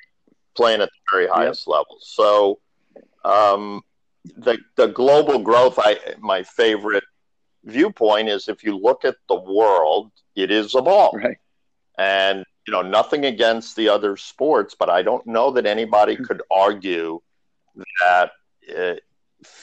playing 0.54 0.82
at 0.82 0.90
the 0.90 0.98
very 1.10 1.26
highest 1.26 1.66
level? 1.66 1.96
So, 2.00 2.58
um, 3.24 3.80
the 4.36 4.58
the 4.76 4.88
global 4.88 5.38
growth, 5.38 5.78
I 5.78 5.98
my 6.18 6.42
favorite 6.42 7.04
viewpoint 7.66 8.28
is 8.28 8.48
if 8.48 8.64
you 8.64 8.76
look 8.76 9.04
at 9.04 9.16
the 9.28 9.38
world, 9.38 10.10
it 10.34 10.50
is 10.50 10.74
a 10.74 10.82
ball. 10.82 11.12
Right. 11.12 11.36
And, 11.98 12.44
you 12.66 12.72
know, 12.72 12.82
nothing 12.82 13.24
against 13.24 13.76
the 13.76 13.88
other 13.88 14.16
sports, 14.16 14.74
but 14.78 14.88
I 14.88 15.02
don't 15.02 15.26
know 15.26 15.50
that 15.50 15.66
anybody 15.66 16.14
hmm. 16.14 16.24
could 16.24 16.42
argue 16.50 17.20
that 18.00 18.32
uh, 18.76 18.94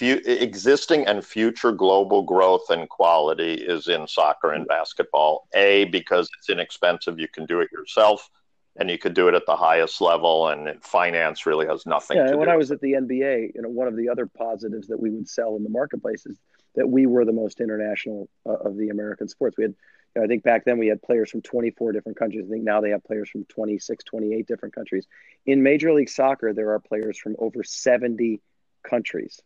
existing 0.02 1.06
and 1.08 1.26
future 1.26 1.72
global 1.72 2.24
growth 2.24 2.70
and 2.70 2.88
quality 2.90 3.54
is 3.54 3.88
in 3.88 4.08
soccer 4.08 4.52
and 4.52 4.68
basketball. 4.68 5.48
A, 5.54 5.86
because 5.86 6.30
it's 6.38 6.50
inexpensive, 6.50 7.20
you 7.20 7.28
can 7.28 7.46
do 7.46 7.60
it 7.60 7.72
yourself 7.72 8.30
and 8.78 8.90
you 8.90 8.98
could 8.98 9.14
do 9.14 9.28
it 9.28 9.36
at 9.36 9.46
the 9.46 9.56
highest 9.56 10.02
level 10.02 10.50
and 10.50 10.84
finance 10.84 11.46
really 11.46 11.68
has 11.68 11.86
nothing 11.86 12.18
yeah, 12.18 12.34
when 12.34 12.50
i 12.50 12.56
was 12.56 12.72
at 12.72 12.80
the 12.82 12.94
nba 12.94 13.52
you 13.54 13.62
know 13.62 13.70
one 13.70 13.88
of 13.88 13.96
the 13.96 14.10
other 14.10 14.26
positives 14.26 14.88
that 14.88 15.00
we 15.00 15.10
would 15.10 15.28
sell 15.28 15.56
in 15.56 15.64
the 15.64 15.70
marketplace 15.70 16.26
is 16.26 16.40
that 16.76 16.88
we 16.88 17.06
were 17.06 17.26
the 17.26 17.32
most 17.32 17.62
international 17.62 18.30
uh, 18.46 18.54
of 18.54 18.78
the 18.78 18.90
american 18.90 19.28
sports. 19.28 19.58
We 19.58 19.64
had 19.64 19.76
you 20.16 20.22
know, 20.22 20.26
i 20.26 20.28
think 20.28 20.44
back 20.44 20.66
then 20.66 20.78
we 20.78 20.88
had 20.88 21.02
players 21.02 21.32
from 21.32 21.42
24 21.42 21.92
different 21.92 22.18
countries. 22.18 22.46
I 22.48 22.52
think 22.52 22.64
now 22.64 22.82
they 22.82 22.92
have 22.92 23.04
players 23.04 23.30
from 23.30 23.46
26 23.46 24.04
28 24.04 24.48
different 24.48 24.76
countries. 24.76 25.08
In 25.46 25.64
major 25.64 25.94
league 25.94 26.10
soccer 26.10 26.54
there 26.54 26.72
are 26.72 26.80
players 26.80 27.18
from 27.18 27.36
over 27.40 27.64
70 27.64 28.42
countries 28.88 29.40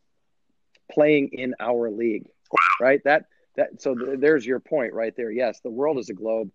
playing 0.92 1.30
in 1.34 1.54
our 1.60 1.90
league 1.90 2.28
wow. 2.52 2.86
right? 2.86 3.02
That 3.04 3.26
that 3.56 3.82
so 3.82 3.96
th- 3.96 4.20
there's 4.20 4.46
your 4.46 4.60
point 4.60 4.94
right 4.94 5.16
there. 5.16 5.32
Yes 5.32 5.60
the 5.62 5.70
world 5.70 5.98
is 6.00 6.10
a 6.10 6.13
globe. 6.13 6.52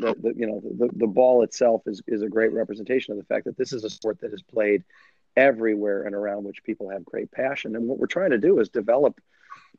The, 0.00 0.14
the 0.18 0.32
you 0.34 0.46
know 0.46 0.62
the, 0.62 0.88
the 0.94 1.06
ball 1.06 1.42
itself 1.42 1.82
is 1.86 2.00
is 2.06 2.22
a 2.22 2.28
great 2.28 2.52
representation 2.52 3.12
of 3.12 3.18
the 3.18 3.24
fact 3.24 3.44
that 3.44 3.58
this 3.58 3.74
is 3.74 3.84
a 3.84 3.90
sport 3.90 4.20
that 4.22 4.32
is 4.32 4.42
played 4.42 4.84
everywhere 5.36 6.04
and 6.04 6.14
around 6.14 6.44
which 6.44 6.64
people 6.64 6.88
have 6.88 7.04
great 7.04 7.30
passion. 7.30 7.76
And 7.76 7.86
what 7.86 7.98
we're 7.98 8.06
trying 8.06 8.30
to 8.30 8.38
do 8.38 8.58
is 8.58 8.70
develop 8.70 9.20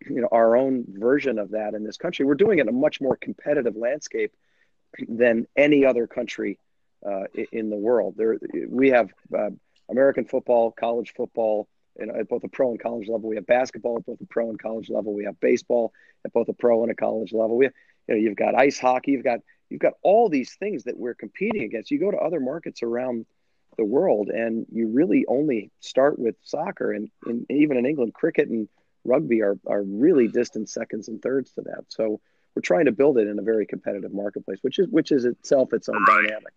you 0.01 0.21
know 0.21 0.29
our 0.31 0.55
own 0.55 0.85
version 0.87 1.39
of 1.39 1.51
that 1.51 1.73
in 1.73 1.83
this 1.83 1.97
country. 1.97 2.25
We're 2.25 2.35
doing 2.35 2.59
it 2.59 2.63
in 2.63 2.69
a 2.69 2.73
much 2.73 3.01
more 3.01 3.15
competitive 3.15 3.75
landscape 3.75 4.33
than 5.07 5.47
any 5.55 5.85
other 5.85 6.07
country 6.07 6.59
uh, 7.05 7.23
in 7.51 7.69
the 7.69 7.75
world. 7.75 8.15
There 8.17 8.37
we 8.69 8.89
have 8.89 9.11
uh, 9.37 9.49
american 9.89 10.25
football 10.25 10.71
college 10.71 11.13
football 11.15 11.67
and 11.97 12.11
at 12.11 12.29
both 12.29 12.41
the 12.41 12.49
pro 12.49 12.71
and 12.71 12.79
college 12.79 13.07
level. 13.07 13.29
We 13.29 13.35
have 13.35 13.47
basketball 13.47 13.97
at 13.97 14.05
both 14.05 14.19
the 14.19 14.27
pro 14.27 14.49
and 14.49 14.59
college 14.59 14.89
level. 14.89 15.13
We 15.13 15.25
have 15.25 15.39
baseball 15.39 15.93
at 16.25 16.33
both 16.33 16.47
the 16.47 16.53
pro 16.53 16.83
and 16.83 16.91
a 16.91 16.95
college 16.95 17.33
level. 17.33 17.57
We 17.57 17.65
have, 17.65 17.73
you 18.07 18.15
know 18.15 18.21
you've 18.21 18.37
got 18.37 18.55
ice 18.55 18.79
hockey 18.79 19.11
you've 19.11 19.23
got 19.23 19.39
you've 19.69 19.81
got 19.81 19.93
all 20.01 20.29
these 20.29 20.55
things 20.55 20.83
that 20.83 20.97
we're 20.97 21.15
competing 21.15 21.63
against. 21.63 21.91
You 21.91 21.99
go 21.99 22.11
to 22.11 22.17
other 22.17 22.39
markets 22.39 22.83
around 22.83 23.25
the 23.77 23.85
world, 23.85 24.29
and 24.29 24.65
you 24.71 24.87
really 24.87 25.25
only 25.27 25.71
start 25.79 26.17
with 26.17 26.35
soccer, 26.41 26.91
and, 26.91 27.09
and 27.25 27.45
even 27.49 27.77
in 27.77 27.85
England, 27.85 28.13
cricket 28.13 28.49
and 28.49 28.67
rugby 29.07 29.41
are 29.41 29.57
are 29.65 29.83
really 29.83 30.27
distant 30.27 30.69
seconds 30.69 31.07
and 31.07 31.21
thirds 31.21 31.51
to 31.53 31.61
that. 31.61 31.85
So 31.89 32.19
we're 32.55 32.61
trying 32.61 32.85
to 32.85 32.91
build 32.91 33.17
it 33.17 33.27
in 33.27 33.39
a 33.39 33.41
very 33.41 33.65
competitive 33.65 34.13
marketplace, 34.13 34.59
which 34.61 34.79
is 34.79 34.87
which 34.89 35.11
is 35.11 35.25
itself 35.25 35.73
its 35.73 35.89
own 35.89 36.03
dynamic. 36.05 36.53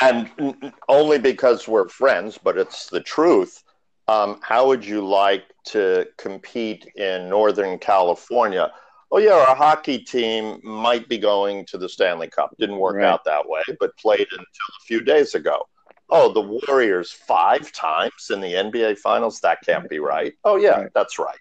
And 0.00 0.72
only 0.88 1.18
because 1.18 1.68
we're 1.68 1.88
friends, 1.88 2.38
but 2.42 2.56
it's 2.56 2.88
the 2.88 3.00
truth. 3.00 3.62
Um, 4.08 4.40
how 4.42 4.66
would 4.66 4.84
you 4.84 5.06
like 5.06 5.44
to 5.66 6.06
compete 6.18 6.86
in 6.96 7.28
Northern 7.28 7.78
California? 7.78 8.72
oh 9.14 9.18
yeah, 9.18 9.32
our 9.48 9.54
hockey 9.54 9.98
team 9.98 10.60
might 10.64 11.08
be 11.08 11.16
going 11.16 11.64
to 11.66 11.78
the 11.78 11.88
Stanley 11.88 12.28
Cup. 12.28 12.54
Didn't 12.58 12.78
work 12.78 12.96
right. 12.96 13.06
out 13.06 13.24
that 13.24 13.48
way, 13.48 13.62
but 13.78 13.96
played 13.96 14.26
until 14.30 14.44
a 14.44 14.84
few 14.86 15.00
days 15.00 15.36
ago. 15.36 15.62
Oh, 16.10 16.32
the 16.32 16.40
Warriors 16.40 17.10
five 17.10 17.72
times 17.72 18.30
in 18.30 18.40
the 18.40 18.54
NBA 18.54 18.98
Finals. 18.98 19.40
That 19.40 19.58
can't 19.64 19.88
be 19.88 19.98
right. 19.98 20.34
Oh 20.44 20.56
yeah, 20.56 20.82
right. 20.82 20.90
that's 20.94 21.18
right. 21.18 21.38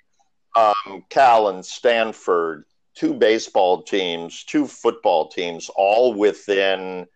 Um, 0.56 1.04
Cal 1.10 1.50
and 1.50 1.66
Stanford, 1.66 2.66
two 2.96 3.14
baseball 3.14 3.84
teams, 3.84 4.44
two 4.44 4.68
football 4.68 5.28
teams, 5.28 5.70
all 5.76 6.14
within 6.14 7.08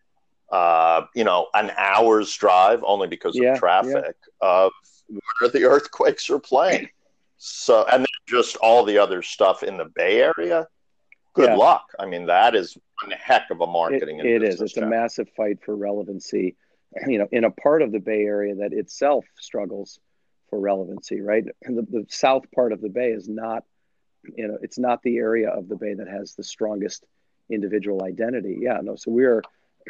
uh, 0.52 1.04
you 1.16 1.24
know 1.24 1.48
an 1.54 1.72
hour's 1.78 2.34
drive, 2.36 2.82
only 2.86 3.08
because 3.08 3.36
yeah, 3.36 3.54
of 3.54 3.60
traffic 3.60 4.16
yeah. 4.42 4.48
of 4.48 4.72
where 5.40 5.50
the 5.50 5.64
earthquakes 5.66 6.30
are 6.30 6.40
playing. 6.40 6.90
So, 7.38 7.86
and 7.92 8.02
then 8.02 8.08
just 8.28 8.58
all 8.58 8.84
the 8.84 8.98
other 8.98 9.22
stuff 9.22 9.64
in 9.64 9.78
the 9.78 9.86
Bay 9.86 10.22
Area. 10.22 10.68
Good 11.36 11.50
yeah. 11.50 11.56
luck. 11.56 11.86
I 12.00 12.08
mean, 12.08 12.26
that 12.26 12.56
is 12.56 12.76
one 13.04 13.12
heck 13.12 13.52
of 13.52 13.62
a 13.62 13.68
marketing. 13.68 14.20
it, 14.20 14.26
it 14.26 14.44
is. 14.44 14.60
It's 14.60 14.76
a 14.78 14.86
massive 14.86 15.30
fight 15.38 15.60
for 15.64 15.76
relevancy. 15.76 16.56
You 17.06 17.20
know, 17.20 17.28
in 17.32 17.44
a 17.44 17.52
part 17.52 17.82
of 17.82 17.92
the 17.92 18.00
Bay 18.00 18.24
Area 18.24 18.56
that 18.56 18.74
itself 18.74 19.26
struggles 19.38 20.00
for 20.50 20.60
relevancy. 20.60 21.22
Right, 21.22 21.44
and 21.64 21.78
the, 21.78 21.82
the 21.84 22.06
south 22.10 22.50
part 22.56 22.72
of 22.72 22.82
the 22.82 22.90
Bay 22.90 23.12
is 23.12 23.28
not. 23.28 23.64
You 24.36 24.48
know, 24.48 24.58
it's 24.62 24.80
not 24.80 25.04
the 25.04 25.18
area 25.18 25.50
of 25.50 25.70
the 25.70 25.76
Bay 25.78 25.94
that 25.94 26.08
has 26.08 26.34
the 26.36 26.44
strongest 26.44 27.06
individual 27.50 28.04
identity. 28.04 28.58
Yeah, 28.60 28.80
no. 28.82 28.96
So 28.96 29.12
we're 29.12 29.42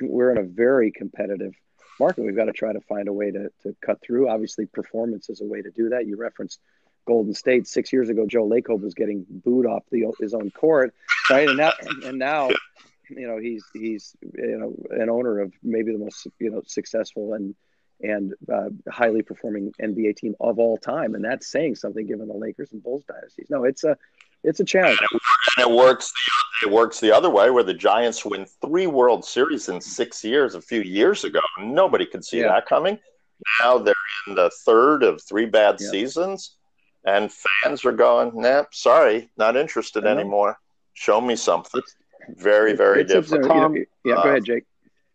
we're 0.02 0.32
in 0.32 0.38
a 0.38 0.44
very 0.44 0.92
competitive 0.92 1.54
market. 2.00 2.24
We've 2.24 2.36
got 2.36 2.46
to 2.46 2.52
try 2.52 2.74
to 2.74 2.82
find 2.82 3.08
a 3.08 3.14
way 3.14 3.32
to 3.32 3.50
to 3.64 3.76
cut 3.82 4.02
through. 4.02 4.30
Obviously, 4.30 4.66
performance 4.66 5.30
is 5.30 5.42
a 5.42 5.46
way 5.46 5.62
to 5.62 5.72
do 5.72 5.90
that. 5.90 6.06
You 6.06 6.18
referenced 6.18 6.60
Golden 7.08 7.34
State 7.34 7.68
six 7.68 7.92
years 7.92 8.10
ago. 8.10 8.26
Joe 8.28 8.48
Lacob 8.48 8.82
was 8.82 8.94
getting 8.94 9.26
booed 9.30 9.66
off 9.66 9.84
the, 9.92 10.12
his 10.20 10.34
own 10.34 10.52
court, 10.52 10.94
right? 11.30 11.48
And 11.48 11.58
now, 11.58 11.72
and 12.04 12.20
now, 12.20 12.50
you 13.10 13.28
know, 13.28 13.38
he's 13.38 13.64
he's 13.74 14.16
you 14.22 14.58
know 14.58 14.76
an 15.02 15.10
owner 15.10 15.40
of 15.40 15.54
maybe 15.64 15.92
the 15.92 16.00
most 16.00 16.28
you 16.40 16.52
know 16.52 16.62
successful 16.66 17.34
and 17.34 17.56
and 18.02 18.34
uh, 18.52 18.70
highly 18.92 19.22
performing 19.22 19.72
NBA 19.82 20.18
team 20.18 20.36
of 20.40 20.60
all 20.60 20.78
time, 20.78 21.16
and 21.16 21.24
that's 21.24 21.48
saying 21.48 21.76
something 21.76 22.06
given 22.06 22.28
the 22.28 22.34
Lakers 22.34 22.72
and 22.72 22.84
Bulls 22.84 23.04
dynasties. 23.08 23.48
No, 23.50 23.64
it's 23.64 23.84
a 23.84 23.98
it's 24.44 24.60
a 24.60 24.66
challenge. 24.66 25.00
And 25.58 25.70
it 25.70 25.76
works. 25.76 26.12
It 26.64 26.72
works 26.72 27.00
the 27.00 27.12
other 27.12 27.30
way, 27.30 27.50
where 27.50 27.64
the 27.64 27.74
Giants 27.74 28.26
win 28.26 28.46
three 28.62 28.88
World 28.88 29.26
Series 29.26 29.70
in 29.70 29.82
six 29.82 30.24
years. 30.24 30.56
A 30.56 30.62
few 30.62 30.82
years 30.82 31.24
ago, 31.24 31.40
nobody 31.60 32.06
could 32.06 32.24
see 32.24 32.40
yeah. 32.40 32.50
that 32.50 32.66
coming. 32.66 33.00
Now 33.62 33.78
they're 33.78 33.94
in 34.28 34.36
the 34.36 34.52
third 34.66 35.04
of 35.04 35.22
three 35.22 35.46
bad 35.46 35.78
yeah. 35.80 35.90
seasons, 35.90 36.56
and 37.06 37.32
fans 37.64 37.86
are 37.86 37.92
going, 37.92 38.32
"Nah, 38.36 38.66
sorry, 38.72 39.30
not 39.38 39.56
interested 39.56 40.06
anymore. 40.06 40.58
Show 40.94 41.22
me 41.22 41.36
something." 41.36 41.82
Very, 42.36 42.74
very 42.74 43.02
it's 43.02 43.12
different. 43.12 43.46
Tom, 43.46 43.76
you 43.76 43.80
know, 43.80 43.86
yeah, 44.04 44.24
go 44.24 44.30
ahead, 44.30 44.42
uh, 44.42 44.46
Jake. 44.46 44.64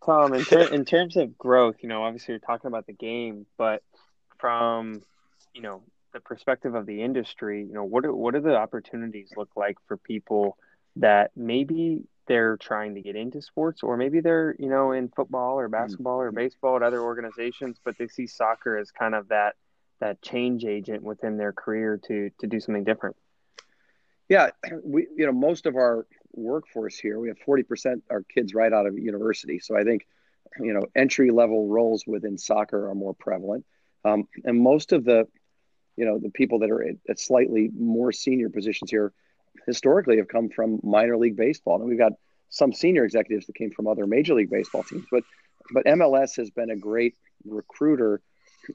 Tom, 0.05 0.35
in, 0.35 0.45
ter- 0.45 0.69
in 0.73 0.85
terms 0.85 1.17
of 1.17 1.37
growth, 1.39 1.77
you 1.81 1.89
know, 1.89 2.03
obviously 2.03 2.33
you're 2.33 2.41
talking 2.41 2.69
about 2.69 2.87
the 2.87 2.93
game, 2.93 3.47
but 3.57 3.83
from 4.39 5.03
you 5.55 5.63
know 5.63 5.83
the 6.13 6.21
perspective 6.21 6.75
of 6.75 6.87
the 6.87 7.03
industry, 7.03 7.65
you 7.65 7.73
know, 7.73 7.85
what 7.85 8.05
are, 8.05 8.15
what 8.15 8.35
do 8.35 8.41
the 8.41 8.57
opportunities 8.57 9.31
look 9.37 9.51
like 9.57 9.77
for 9.87 9.97
people 9.97 10.57
that 10.97 11.31
maybe 11.35 12.03
they're 12.27 12.57
trying 12.57 12.95
to 12.95 13.01
get 13.01 13.17
into 13.17 13.43
sports 13.43 13.83
or 13.83 13.97
maybe 13.97 14.21
they're, 14.21 14.55
you 14.59 14.69
know, 14.69 14.93
in 14.93 15.09
football 15.09 15.59
or 15.59 15.67
hmm. 15.67 15.73
basketball 15.73 16.21
or 16.21 16.31
baseball 16.31 16.77
at 16.77 16.83
other 16.83 17.01
organizations, 17.01 17.79
but 17.85 17.97
they 17.99 18.09
see 18.09 18.27
soccer 18.27 18.77
as 18.77 18.91
kind 18.91 19.15
of 19.15 19.29
that 19.29 19.55
that 20.01 20.21
change 20.21 20.65
agent 20.65 21.03
within 21.03 21.37
their 21.37 21.53
career 21.53 22.01
to 22.07 22.31
to 22.41 22.47
do 22.47 22.61
something 22.61 22.85
different. 22.85 23.17
Yeah, 24.29 24.51
we 24.85 25.07
you 25.17 25.27
know, 25.27 25.33
most 25.33 25.67
of 25.67 25.77
our 25.77 26.07
workforce 26.33 26.99
here, 26.99 27.19
we 27.19 27.29
have 27.29 27.39
40% 27.39 28.03
are 28.11 28.23
kids 28.23 28.55
right 28.55 28.73
out 28.73 28.87
of 28.87 28.99
university. 28.99 29.59
So 29.59 29.77
I 29.77 29.85
think, 29.85 30.07
you 30.61 30.73
know, 30.73 30.83
entry 30.95 31.31
level 31.31 31.69
roles 31.69 32.07
within 32.07 32.39
soccer 32.39 32.89
are 32.89 32.95
more 32.95 33.15
prevalent. 33.15 33.65
Um, 34.05 34.27
and 34.45 34.61
most 34.61 34.93
of 34.93 35.05
the 35.05 35.27
you 35.97 36.05
know 36.05 36.19
the 36.19 36.31
people 36.31 36.61
that 36.61 36.71
are 36.71 36.85
at 37.09 37.19
slightly 37.19 37.71
more 37.79 38.13
senior 38.13 38.49
positions 38.49 38.91
here 38.91 39.13
historically 39.67 40.17
have 40.17 40.29
come 40.29 40.49
from 40.49 40.81
minor 40.83 41.17
league 41.17 41.37
baseball 41.37 41.77
and 41.77 41.89
we've 41.89 41.99
got 41.99 42.13
some 42.49 42.73
senior 42.73 43.05
executives 43.05 43.47
that 43.47 43.55
came 43.55 43.71
from 43.71 43.87
other 43.87 44.07
major 44.07 44.35
league 44.35 44.51
baseball 44.51 44.83
teams 44.83 45.05
but 45.11 45.23
but 45.73 45.85
MLS 45.85 46.37
has 46.37 46.51
been 46.51 46.71
a 46.71 46.77
great 46.77 47.15
recruiter 47.45 48.21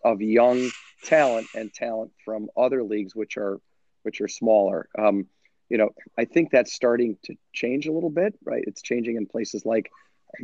of 0.03 0.21
young 0.21 0.69
talent 1.03 1.47
and 1.55 1.73
talent 1.73 2.11
from 2.23 2.49
other 2.55 2.83
leagues 2.83 3.15
which 3.15 3.37
are 3.37 3.59
which 4.03 4.21
are 4.21 4.27
smaller 4.27 4.87
um, 4.97 5.25
you 5.69 5.77
know 5.77 5.89
I 6.17 6.25
think 6.25 6.51
that's 6.51 6.73
starting 6.73 7.17
to 7.23 7.35
change 7.53 7.87
a 7.87 7.91
little 7.91 8.09
bit 8.09 8.35
right 8.43 8.63
it's 8.67 8.81
changing 8.81 9.17
in 9.17 9.25
places 9.25 9.65
like 9.65 9.91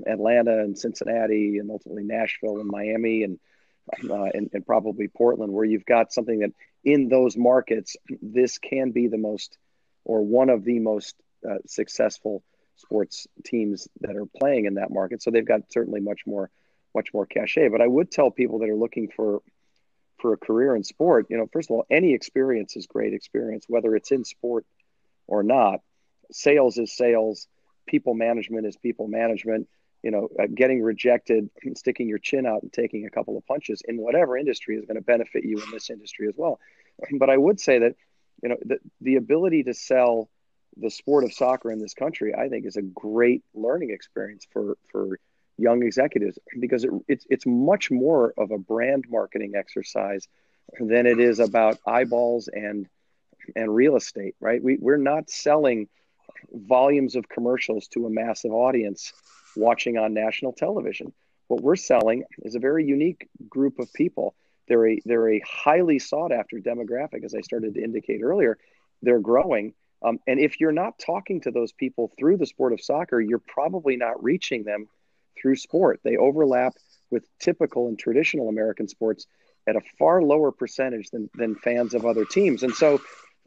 Atlanta 0.07 0.59
and 0.59 0.77
Cincinnati 0.77 1.57
and 1.57 1.69
ultimately 1.69 2.03
Nashville 2.03 2.59
and 2.59 2.67
Miami 2.69 3.23
and 3.23 3.39
uh, 4.09 4.29
and, 4.33 4.49
and, 4.53 4.65
probably 4.65 5.09
Portland, 5.09 5.51
where 5.51 5.65
you've 5.65 5.85
got 5.85 6.13
something 6.13 6.39
that 6.39 6.51
in 6.85 7.09
those 7.09 7.35
markets, 7.35 7.97
this 8.21 8.57
can 8.57 8.91
be 8.91 9.07
the 9.07 9.17
most 9.17 9.57
or 10.05 10.21
one 10.21 10.49
of 10.49 10.63
the 10.63 10.79
most 10.79 11.15
uh, 11.49 11.55
successful 11.65 12.43
sports 12.77 13.27
teams 13.43 13.87
that 14.01 14.15
are 14.15 14.25
playing 14.25 14.65
in 14.65 14.75
that 14.75 14.91
market. 14.91 15.21
So 15.21 15.31
they've 15.31 15.45
got 15.45 15.71
certainly 15.71 15.99
much 15.99 16.21
more, 16.25 16.49
much 16.95 17.13
more 17.13 17.25
cachet. 17.25 17.69
But 17.69 17.81
I 17.81 17.87
would 17.87 18.11
tell 18.11 18.31
people 18.31 18.59
that 18.59 18.69
are 18.69 18.75
looking 18.75 19.09
for 19.09 19.41
for 20.19 20.31
a 20.31 20.37
career 20.37 20.73
in 20.73 20.85
sport, 20.85 21.25
you 21.29 21.35
know, 21.35 21.49
first 21.51 21.69
of 21.69 21.75
all, 21.75 21.85
any 21.91 22.13
experience 22.13 22.77
is 22.77 22.87
great 22.87 23.13
experience, 23.13 23.65
whether 23.67 23.93
it's 23.93 24.11
in 24.11 24.23
sport 24.23 24.65
or 25.27 25.43
not. 25.43 25.79
Sales 26.31 26.77
is 26.77 26.95
sales. 26.95 27.47
People 27.85 28.13
management 28.13 28.65
is 28.65 28.77
people 28.77 29.07
management 29.07 29.67
you 30.03 30.11
know, 30.11 30.27
uh, 30.39 30.47
getting 30.53 30.81
rejected, 30.81 31.49
sticking 31.75 32.09
your 32.09 32.19
chin 32.19 32.45
out 32.45 32.61
and 32.61 32.71
taking 32.71 33.05
a 33.05 33.09
couple 33.09 33.37
of 33.37 33.47
punches 33.47 33.81
in 33.87 33.97
whatever 33.97 34.37
industry 34.37 34.75
is 34.75 34.85
going 34.85 34.97
to 34.97 35.01
benefit 35.01 35.45
you 35.45 35.57
in 35.57 35.71
this 35.71 35.89
industry 35.89 36.27
as 36.27 36.35
well. 36.37 36.59
But 37.17 37.29
I 37.29 37.37
would 37.37 37.59
say 37.59 37.79
that, 37.79 37.95
you 38.43 38.49
know, 38.49 38.57
the, 38.63 38.77
the 39.01 39.15
ability 39.15 39.63
to 39.63 39.73
sell 39.73 40.29
the 40.77 40.91
sport 40.91 41.23
of 41.23 41.33
soccer 41.33 41.71
in 41.71 41.79
this 41.79 41.93
country, 41.93 42.35
I 42.35 42.49
think, 42.49 42.65
is 42.65 42.75
a 42.75 42.81
great 42.81 43.43
learning 43.53 43.91
experience 43.91 44.45
for 44.51 44.77
for 44.91 45.19
young 45.57 45.83
executives 45.83 46.37
because 46.59 46.83
it, 46.83 46.91
it's 47.07 47.25
it's 47.29 47.45
much 47.45 47.89
more 47.89 48.33
of 48.37 48.51
a 48.51 48.57
brand 48.57 49.05
marketing 49.09 49.53
exercise 49.55 50.27
than 50.79 51.05
it 51.05 51.19
is 51.19 51.39
about 51.39 51.77
eyeballs 51.85 52.49
and 52.51 52.87
and 53.55 53.73
real 53.73 53.95
estate, 53.95 54.35
right? 54.39 54.61
We 54.61 54.77
we're 54.79 54.97
not 54.97 55.29
selling 55.29 55.87
volumes 56.51 57.15
of 57.15 57.29
commercials 57.29 57.87
to 57.89 58.05
a 58.05 58.09
massive 58.09 58.51
audience 58.51 59.13
watching 59.55 59.97
on 59.97 60.13
national 60.13 60.53
television. 60.53 61.13
What 61.47 61.61
we're 61.61 61.75
selling 61.75 62.23
is 62.43 62.55
a 62.55 62.59
very 62.59 62.85
unique 62.85 63.29
group 63.49 63.79
of 63.79 63.91
people. 63.93 64.35
They're 64.67 64.87
a 64.87 64.99
they're 65.05 65.29
a 65.29 65.41
highly 65.45 65.99
sought 65.99 66.31
after 66.31 66.57
demographic, 66.57 67.23
as 67.23 67.35
I 67.35 67.41
started 67.41 67.75
to 67.75 67.83
indicate 67.83 68.21
earlier. 68.23 68.57
They're 69.01 69.19
growing, 69.19 69.73
um, 70.01 70.19
and 70.25 70.39
if 70.39 70.59
you're 70.59 70.71
not 70.71 70.97
talking 70.97 71.41
to 71.41 71.51
those 71.51 71.73
people 71.73 72.11
through 72.17 72.37
the 72.37 72.45
sport 72.45 72.71
of 72.73 72.81
soccer, 72.81 73.19
you're 73.19 73.39
probably 73.39 73.97
not 73.97 74.23
reaching 74.23 74.63
them 74.63 74.87
through 75.39 75.57
sport. 75.57 75.99
They 76.03 76.15
overlap 76.15 76.75
with 77.11 77.27
typical 77.39 77.87
and 77.87 77.99
traditional 77.99 78.47
American 78.47 78.87
sports 78.87 79.27
at 79.67 79.75
a 79.75 79.81
far 79.99 80.21
lower 80.21 80.51
percentage 80.51 81.09
than 81.09 81.29
than 81.35 81.55
fans 81.55 81.93
of 81.93 82.05
other 82.05 82.23
teams, 82.23 82.63
and 82.63 82.73
so 82.73 83.01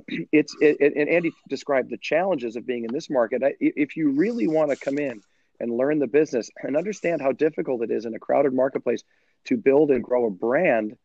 it's 0.09 0.55
it, 0.61 0.81
and 0.81 1.09
Andy 1.09 1.33
described 1.49 1.91
the 1.91 1.97
challenges 1.97 2.57
of 2.57 2.67
being 2.67 2.85
in 2.85 2.93
this 2.93 3.11
market. 3.11 3.43
If 3.61 3.97
you 3.97 4.11
really 4.11 4.47
want 4.47 4.71
to 4.71 4.77
come 4.77 4.99
in 4.99 5.23
and 5.59 5.71
learn 5.71 5.99
the 5.99 6.07
business 6.07 6.51
and 6.63 6.77
understand 6.77 7.23
how 7.23 7.33
difficult 7.33 7.83
it 7.83 7.91
is 7.91 8.05
in 8.05 8.15
a 8.15 8.19
crowded 8.19 8.53
marketplace 8.53 9.03
to 9.47 9.57
build 9.57 9.91
and 9.91 10.05
grow 10.05 10.27
a 10.27 10.31
brand, 10.31 10.97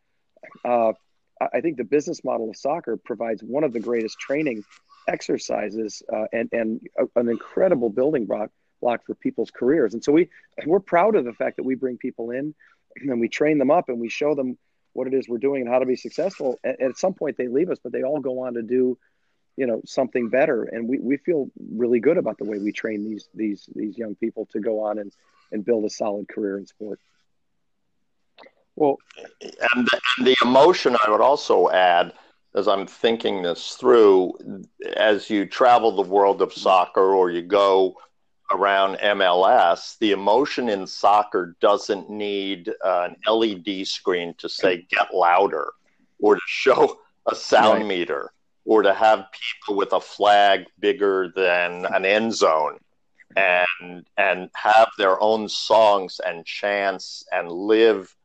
uh, 0.65 0.93
I 1.54 1.62
think 1.62 1.77
the 1.77 1.84
business 1.84 2.23
model 2.23 2.49
of 2.49 2.58
soccer 2.58 2.97
provides 2.97 3.41
one 3.41 3.63
of 3.63 3.73
the 3.73 3.80
greatest 3.80 4.19
training 4.19 4.63
exercises 5.08 6.04
uh, 6.13 6.25
and, 6.32 6.49
and 6.51 6.82
a, 6.97 7.19
an 7.19 7.30
incredible 7.30 7.89
building 7.89 8.25
block, 8.25 8.51
block 8.82 9.06
for 9.06 9.15
people's 9.15 9.51
careers. 9.51 9.93
And 9.93 10.04
so 10.04 10.12
we, 10.12 10.30
we're 10.65 10.80
proud 10.80 11.15
of 11.15 11.25
the 11.25 11.34
fact 11.34 11.58
that 11.58 11.63
we 11.63 11.75
bring 11.75 11.97
people 11.97 12.32
in 12.32 12.54
and 12.95 13.19
we 13.19 13.30
train 13.30 13.58
them 13.58 13.71
up 13.71 13.89
and 13.89 13.99
we 13.99 14.10
show 14.10 14.36
them 14.36 14.58
what 14.93 15.08
it 15.08 15.13
is 15.13 15.27
we're 15.27 15.38
doing 15.38 15.62
and 15.62 15.69
how 15.69 15.80
to 15.80 15.86
be 15.86 15.95
successful. 15.95 16.60
And 16.63 16.82
at 16.82 16.97
some 16.97 17.13
point 17.13 17.38
they 17.38 17.47
leave 17.47 17.69
us, 17.69 17.80
but 17.82 17.91
they 17.91 18.04
all 18.04 18.19
go 18.19 18.41
on 18.41 18.56
to 18.56 18.62
do 18.62 18.97
you 19.58 19.65
know 19.65 19.82
something 19.86 20.30
better 20.30 20.63
and 20.63 20.88
we, 20.88 20.99
we 20.99 21.18
feel 21.18 21.49
really 21.76 21.99
good 21.99 22.18
about 22.18 22.38
the 22.38 22.45
way 22.45 22.57
we 22.57 22.72
train 22.72 23.03
these 23.03 23.28
these 23.34 23.70
these 23.76 23.97
young 23.97 24.15
people 24.15 24.47
to 24.51 24.59
go 24.59 24.84
on 24.84 24.97
and 24.99 25.11
and 25.51 25.65
build 25.65 25.86
a 25.86 25.89
solid 25.89 26.28
career 26.28 26.57
in 26.57 26.65
sport 26.65 26.99
well 28.76 28.97
and, 29.76 29.86
the, 29.88 30.01
and 30.18 30.28
the 30.28 30.36
emotion 30.41 30.95
i 31.05 31.09
would 31.09 31.22
also 31.22 31.70
add 31.70 32.13
as 32.55 32.68
i'm 32.68 32.88
thinking 32.88 33.41
this 33.41 33.76
through 33.76 34.34
as 34.95 35.30
you 35.30 35.45
travel 35.45 35.91
the 35.91 36.09
world 36.09 36.41
of 36.41 36.53
soccer 36.53 37.13
or 37.13 37.30
you 37.30 37.41
go 37.41 37.95
around 38.54 38.97
mls 38.97 39.97
the 39.99 40.12
emotion 40.12 40.70
in 40.70 40.86
soccer 40.86 41.56
doesn't 41.60 42.10
need 42.10 42.70
uh, 42.84 43.10
an 43.10 43.16
led 43.28 43.88
screen 43.88 44.34
to 44.38 44.49
say 44.49 44.86
get 44.89 45.14
louder 45.14 45.72
or 46.20 46.36
to 46.36 46.41
show 46.45 46.99
a 47.28 47.36
sound 47.36 47.80
right. 47.80 47.88
meter 47.88 48.32
or 48.66 48.82
to 48.82 48.93
have 48.93 49.26
people 49.32 49.76
with 49.76 49.93
a 49.93 50.02
flag 50.02 50.66
bigger 50.80 51.32
than 51.36 51.86
an 51.93 52.06
end 52.06 52.34
zone 52.34 52.78
and 53.36 54.06
and 54.18 54.49
have 54.54 54.89
their 54.97 55.22
own 55.22 55.47
songs 55.47 56.20
and 56.26 56.45
chants 56.45 57.26
and 57.32 57.52
live 57.52 58.16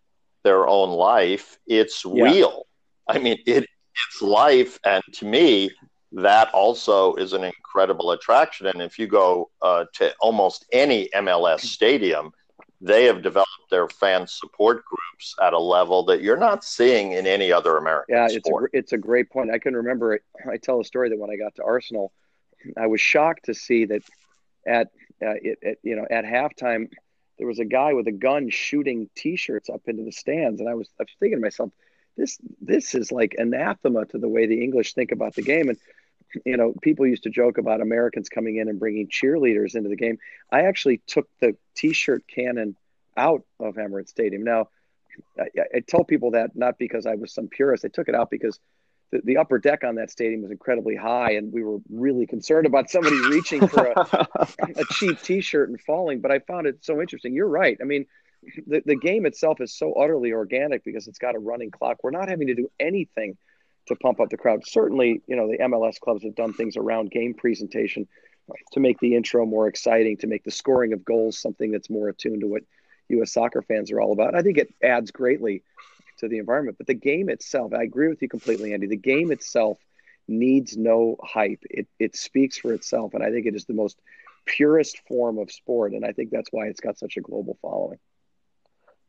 their 0.43 0.67
own 0.67 0.91
life. 0.91 1.59
It's 1.67 2.05
yeah. 2.05 2.25
real. 2.25 2.67
I 3.09 3.19
mean, 3.19 3.39
it 3.47 3.67
it's 4.09 4.23
life, 4.23 4.79
and 4.85 5.03
to 5.15 5.25
me, 5.25 5.71
that 6.17 6.51
also 6.55 7.15
is 7.17 7.35
an 7.35 7.45
incredible 7.45 8.13
attraction. 8.13 8.67
And 8.69 8.81
if 8.81 8.99
you 8.99 9.07
go 9.07 9.51
uh, 9.61 9.85
to 9.95 10.15
almost 10.19 10.65
any 10.73 11.11
MLS 11.15 11.61
stadium, 11.61 12.33
they 12.81 13.05
have 13.05 13.23
developed 13.23 13.51
their 13.71 13.87
fan 13.89 14.27
support 14.27 14.83
groups 14.87 15.35
at 15.43 15.53
a 15.53 15.59
level 15.59 16.05
that 16.07 16.23
you're 16.23 16.39
not 16.39 16.65
seeing 16.65 17.13
in 17.13 17.27
any 17.27 17.53
other 17.53 17.77
American 17.77 18.15
yeah, 18.15 18.29
sport. 18.29 18.71
it's 18.73 18.75
a, 18.75 18.79
it's 18.79 18.93
a 18.95 18.99
great 18.99 19.29
point. 19.29 19.51
I 19.51 19.59
can 19.59 19.77
remember 19.77 20.15
it. 20.15 20.23
I 20.51 20.57
tell 20.57 20.81
a 20.81 20.85
story 20.85 21.11
that 21.11 21.19
when 21.19 21.31
I 21.31 21.37
got 21.37 21.55
to 21.57 21.65
Arsenal, 21.65 22.13
I 22.79 22.87
was 22.87 23.01
shocked 23.01 23.45
to 23.47 23.55
see 23.55 23.85
that 23.85 24.03
at, 24.67 24.87
uh, 25.23 25.37
it, 25.43 25.59
at 25.63 25.77
you 25.83 25.97
know 25.97 26.07
at 26.11 26.25
halftime 26.25 26.89
there 27.37 27.47
was 27.47 27.59
a 27.59 27.65
guy 27.67 27.93
with 27.93 28.09
a 28.09 28.13
gun 28.13 28.49
shooting 28.49 29.11
T-shirts 29.15 29.69
up 29.69 29.83
into 29.87 30.03
the 30.03 30.13
stands, 30.13 30.61
and 30.61 30.69
I 30.69 30.75
was 30.75 30.89
I 30.99 31.03
was 31.03 31.13
thinking 31.21 31.39
to 31.39 31.43
myself, 31.43 31.71
this 32.17 32.39
this 32.63 32.95
is 32.95 33.13
like 33.13 33.35
anathema 33.39 34.07
to 34.07 34.19
the 34.19 34.29
way 34.29 34.47
the 34.47 34.63
English 34.65 34.95
think 34.95 35.13
about 35.13 35.35
the 35.35 35.43
game. 35.43 35.69
And 35.69 35.79
you 36.45 36.57
know, 36.57 36.75
people 36.83 37.07
used 37.07 37.23
to 37.25 37.31
joke 37.31 37.59
about 37.59 37.81
Americans 37.81 38.29
coming 38.29 38.57
in 38.57 38.69
and 38.69 38.79
bringing 38.79 39.09
cheerleaders 39.09 39.75
into 39.75 39.89
the 39.89 39.97
game. 39.97 40.19
I 40.51 40.63
actually 40.63 41.01
took 41.07 41.29
the 41.41 41.57
T-shirt 41.77 42.25
cannon 42.27 42.77
out 43.17 43.43
of 43.61 43.77
Emirates 43.77 44.09
Stadium. 44.09 44.45
Now, 44.45 44.69
I, 45.39 45.49
I 45.77 45.81
tell 45.87 46.05
people 46.05 46.33
that 46.33 46.55
not 46.55 46.79
because 46.79 47.07
I 47.07 47.15
was 47.15 47.33
some 47.33 47.49
purist. 47.49 47.85
I 47.85 47.89
took 47.89 48.09
it 48.09 48.15
out 48.15 48.31
because 48.31 48.59
the, 49.13 49.21
the, 49.25 49.37
upper 49.39 49.59
deck 49.59 49.85
on 49.85 49.95
that 49.95 50.11
stadium 50.11 50.43
was 50.43 50.51
incredibly 50.51 50.97
high, 50.97 51.33
and 51.33 51.53
we 51.53 51.63
were 51.63 51.79
really 51.89 52.27
concerned 52.27 52.67
about 52.67 52.91
somebody 52.91 53.17
reaching 53.29 53.67
for 53.67 53.87
a, 53.87 54.29
a 54.61 54.85
cheap 54.91 55.23
T-shirt 55.23 55.69
and 55.69 55.81
falling. 55.81 56.21
But 56.21 56.33
I 56.33 56.41
found 56.41 56.67
it 56.67 56.85
so 56.85 57.01
interesting. 57.01 57.33
You're 57.33 57.49
right. 57.49 57.79
I 57.81 57.85
mean, 57.85 58.07
the, 58.67 58.83
the 58.85 58.97
game 58.97 59.25
itself 59.27 59.61
is 59.61 59.73
so 59.73 59.93
utterly 59.95 60.33
organic 60.33 60.85
because 60.85 61.07
it's 61.09 61.19
got 61.19 61.35
a 61.35 61.39
running 61.39 61.71
clock. 61.71 61.99
We're 62.03 62.11
not 62.11 62.29
having 62.29 62.49
to 62.49 62.55
do 62.55 62.71
anything 62.79 63.37
to 63.87 63.97
pump 63.97 64.21
up 64.21 64.31
the 64.31 64.37
crowd. 64.37 64.67
Certainly, 64.67 65.23
you 65.27 65.37
know, 65.37 65.49
the 65.49 65.59
MLS 65.59 65.99
clubs 66.01 66.25
have 66.25 66.35
done 66.35 66.53
things 66.53 66.77
around 66.77 67.11
game 67.11 67.35
presentation 67.35 68.07
to 68.73 68.81
make 68.81 68.99
the 69.01 69.17
intro 69.17 69.45
more 69.45 69.69
exciting, 69.69 70.17
to 70.19 70.27
make 70.27 70.45
the 70.45 70.51
scoring 70.51 70.93
of 70.93 71.05
goals 71.05 71.39
something 71.39 71.71
that's 71.71 71.91
more 71.91 72.09
attuned 72.09 72.41
to 72.41 72.47
what 72.47 72.63
U.S. 73.09 73.33
soccer 73.33 73.63
fans 73.63 73.91
are 73.91 74.01
all 74.01 74.13
about. 74.13 74.35
I 74.35 74.43
think 74.43 74.59
it 74.59 74.73
adds 74.83 75.11
greatly 75.11 75.63
to 76.19 76.29
the 76.29 76.39
environment. 76.39 76.79
But 76.79 76.87
the 76.87 76.95
game 76.95 77.29
itself, 77.29 77.73
I 77.75 77.83
agree 77.83 78.09
with 78.09 78.23
you 78.23 78.29
completely, 78.29 78.73
Andy. 78.73 78.87
The 78.87 78.97
game 78.97 79.31
itself 79.31 79.79
needs 80.29 80.77
no 80.77 81.17
hype. 81.23 81.63
It 81.71 81.87
it 81.99 82.17
speaks 82.17 82.59
for 82.59 82.73
itself, 82.73 83.15
and 83.15 83.23
I 83.23 83.31
think 83.31 83.47
it 83.47 83.55
is 83.55 83.65
the 83.65 83.75
most 83.75 83.99
purest 84.45 85.01
form 85.09 85.39
of 85.39 85.51
sport, 85.51 85.93
and 85.93 86.05
I 86.05 86.13
think 86.13 86.31
that's 86.31 86.49
why 86.51 86.67
it's 86.67 86.81
got 86.81 86.99
such 86.99 87.17
a 87.17 87.21
global 87.21 87.59
following. 87.63 87.99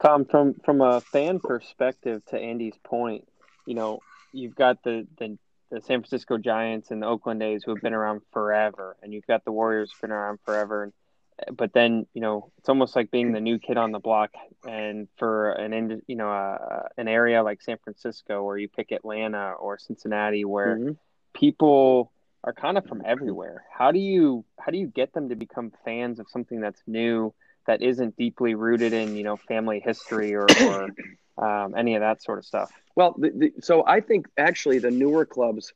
Tom, 0.01 0.25
from 0.25 0.55
from 0.65 0.81
a 0.81 1.01
fan 1.01 1.39
perspective, 1.39 2.23
to 2.27 2.39
Andy's 2.39 2.77
point, 2.83 3.27
you 3.65 3.73
know, 3.73 3.99
you've 4.31 4.55
got 4.55 4.83
the, 4.83 5.07
the 5.17 5.37
the 5.69 5.81
San 5.81 5.99
Francisco 5.99 6.37
Giants 6.37 6.91
and 6.91 7.01
the 7.01 7.07
Oakland 7.07 7.43
A's 7.43 7.63
who 7.63 7.73
have 7.73 7.81
been 7.81 7.93
around 7.93 8.21
forever, 8.31 8.95
and 9.03 9.13
you've 9.13 9.27
got 9.27 9.43
the 9.43 9.51
Warriors 9.51 9.91
who've 9.91 10.01
been 10.01 10.11
around 10.11 10.39
forever. 10.45 10.83
And, 10.83 11.57
but 11.57 11.73
then 11.73 12.07
you 12.13 12.21
know 12.21 12.51
it's 12.57 12.69
almost 12.69 12.95
like 12.95 13.11
being 13.11 13.33
the 13.33 13.41
new 13.41 13.59
kid 13.59 13.77
on 13.77 13.91
the 13.91 13.99
block. 13.99 14.31
And 14.67 15.07
for 15.17 15.51
an 15.51 16.01
you 16.07 16.15
know 16.15 16.31
uh, 16.31 16.87
an 16.97 17.07
area 17.07 17.43
like 17.43 17.61
San 17.61 17.77
Francisco, 17.83 18.43
where 18.43 18.57
you 18.57 18.69
pick 18.69 18.91
Atlanta 18.91 19.53
or 19.59 19.77
Cincinnati, 19.77 20.45
where 20.45 20.77
mm-hmm. 20.77 20.91
people 21.33 22.11
are 22.43 22.53
kind 22.53 22.77
of 22.77 22.85
from 22.85 23.01
everywhere. 23.05 23.65
How 23.71 23.91
do 23.91 23.99
you 23.99 24.45
how 24.59 24.71
do 24.71 24.77
you 24.77 24.87
get 24.87 25.13
them 25.13 25.29
to 25.29 25.35
become 25.35 25.73
fans 25.83 26.19
of 26.19 26.27
something 26.29 26.61
that's 26.61 26.81
new 26.87 27.33
that 27.67 27.81
isn't 27.81 28.15
deeply 28.15 28.55
rooted 28.55 28.93
in 28.93 29.15
you 29.15 29.23
know 29.23 29.35
family 29.35 29.81
history 29.83 30.33
or, 30.33 30.47
or 30.61 30.89
um, 31.37 31.75
any 31.75 31.95
of 31.95 32.01
that 32.01 32.23
sort 32.23 32.39
of 32.39 32.45
stuff. 32.45 32.71
Well, 32.97 33.13
the, 33.15 33.29
the, 33.29 33.53
so 33.61 33.85
I 33.85 34.01
think 34.01 34.25
actually 34.39 34.79
the 34.79 34.89
newer 34.89 35.23
clubs 35.23 35.71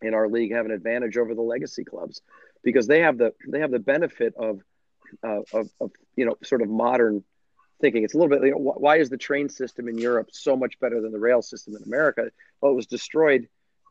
in 0.00 0.14
our 0.14 0.28
league 0.28 0.52
have 0.52 0.64
an 0.64 0.70
advantage 0.72 1.18
over 1.18 1.34
the 1.34 1.42
legacy 1.42 1.84
clubs 1.84 2.22
because 2.64 2.86
they 2.86 3.00
have 3.00 3.18
the 3.18 3.34
they 3.46 3.60
have 3.60 3.70
the 3.70 3.78
benefit 3.78 4.32
of 4.38 4.62
uh, 5.22 5.42
of, 5.52 5.68
of 5.78 5.90
you 6.16 6.24
know 6.24 6.38
sort 6.42 6.62
of 6.62 6.70
modern 6.70 7.22
thinking. 7.82 8.02
It's 8.02 8.14
a 8.14 8.16
little 8.16 8.30
bit. 8.30 8.46
You 8.46 8.52
know, 8.52 8.56
why 8.56 8.96
is 8.96 9.10
the 9.10 9.18
train 9.18 9.50
system 9.50 9.88
in 9.88 9.98
Europe 9.98 10.30
so 10.32 10.56
much 10.56 10.80
better 10.80 11.02
than 11.02 11.12
the 11.12 11.18
rail 11.18 11.42
system 11.42 11.76
in 11.76 11.82
America? 11.82 12.30
Well, 12.62 12.72
it 12.72 12.76
was 12.76 12.86
destroyed 12.86 13.46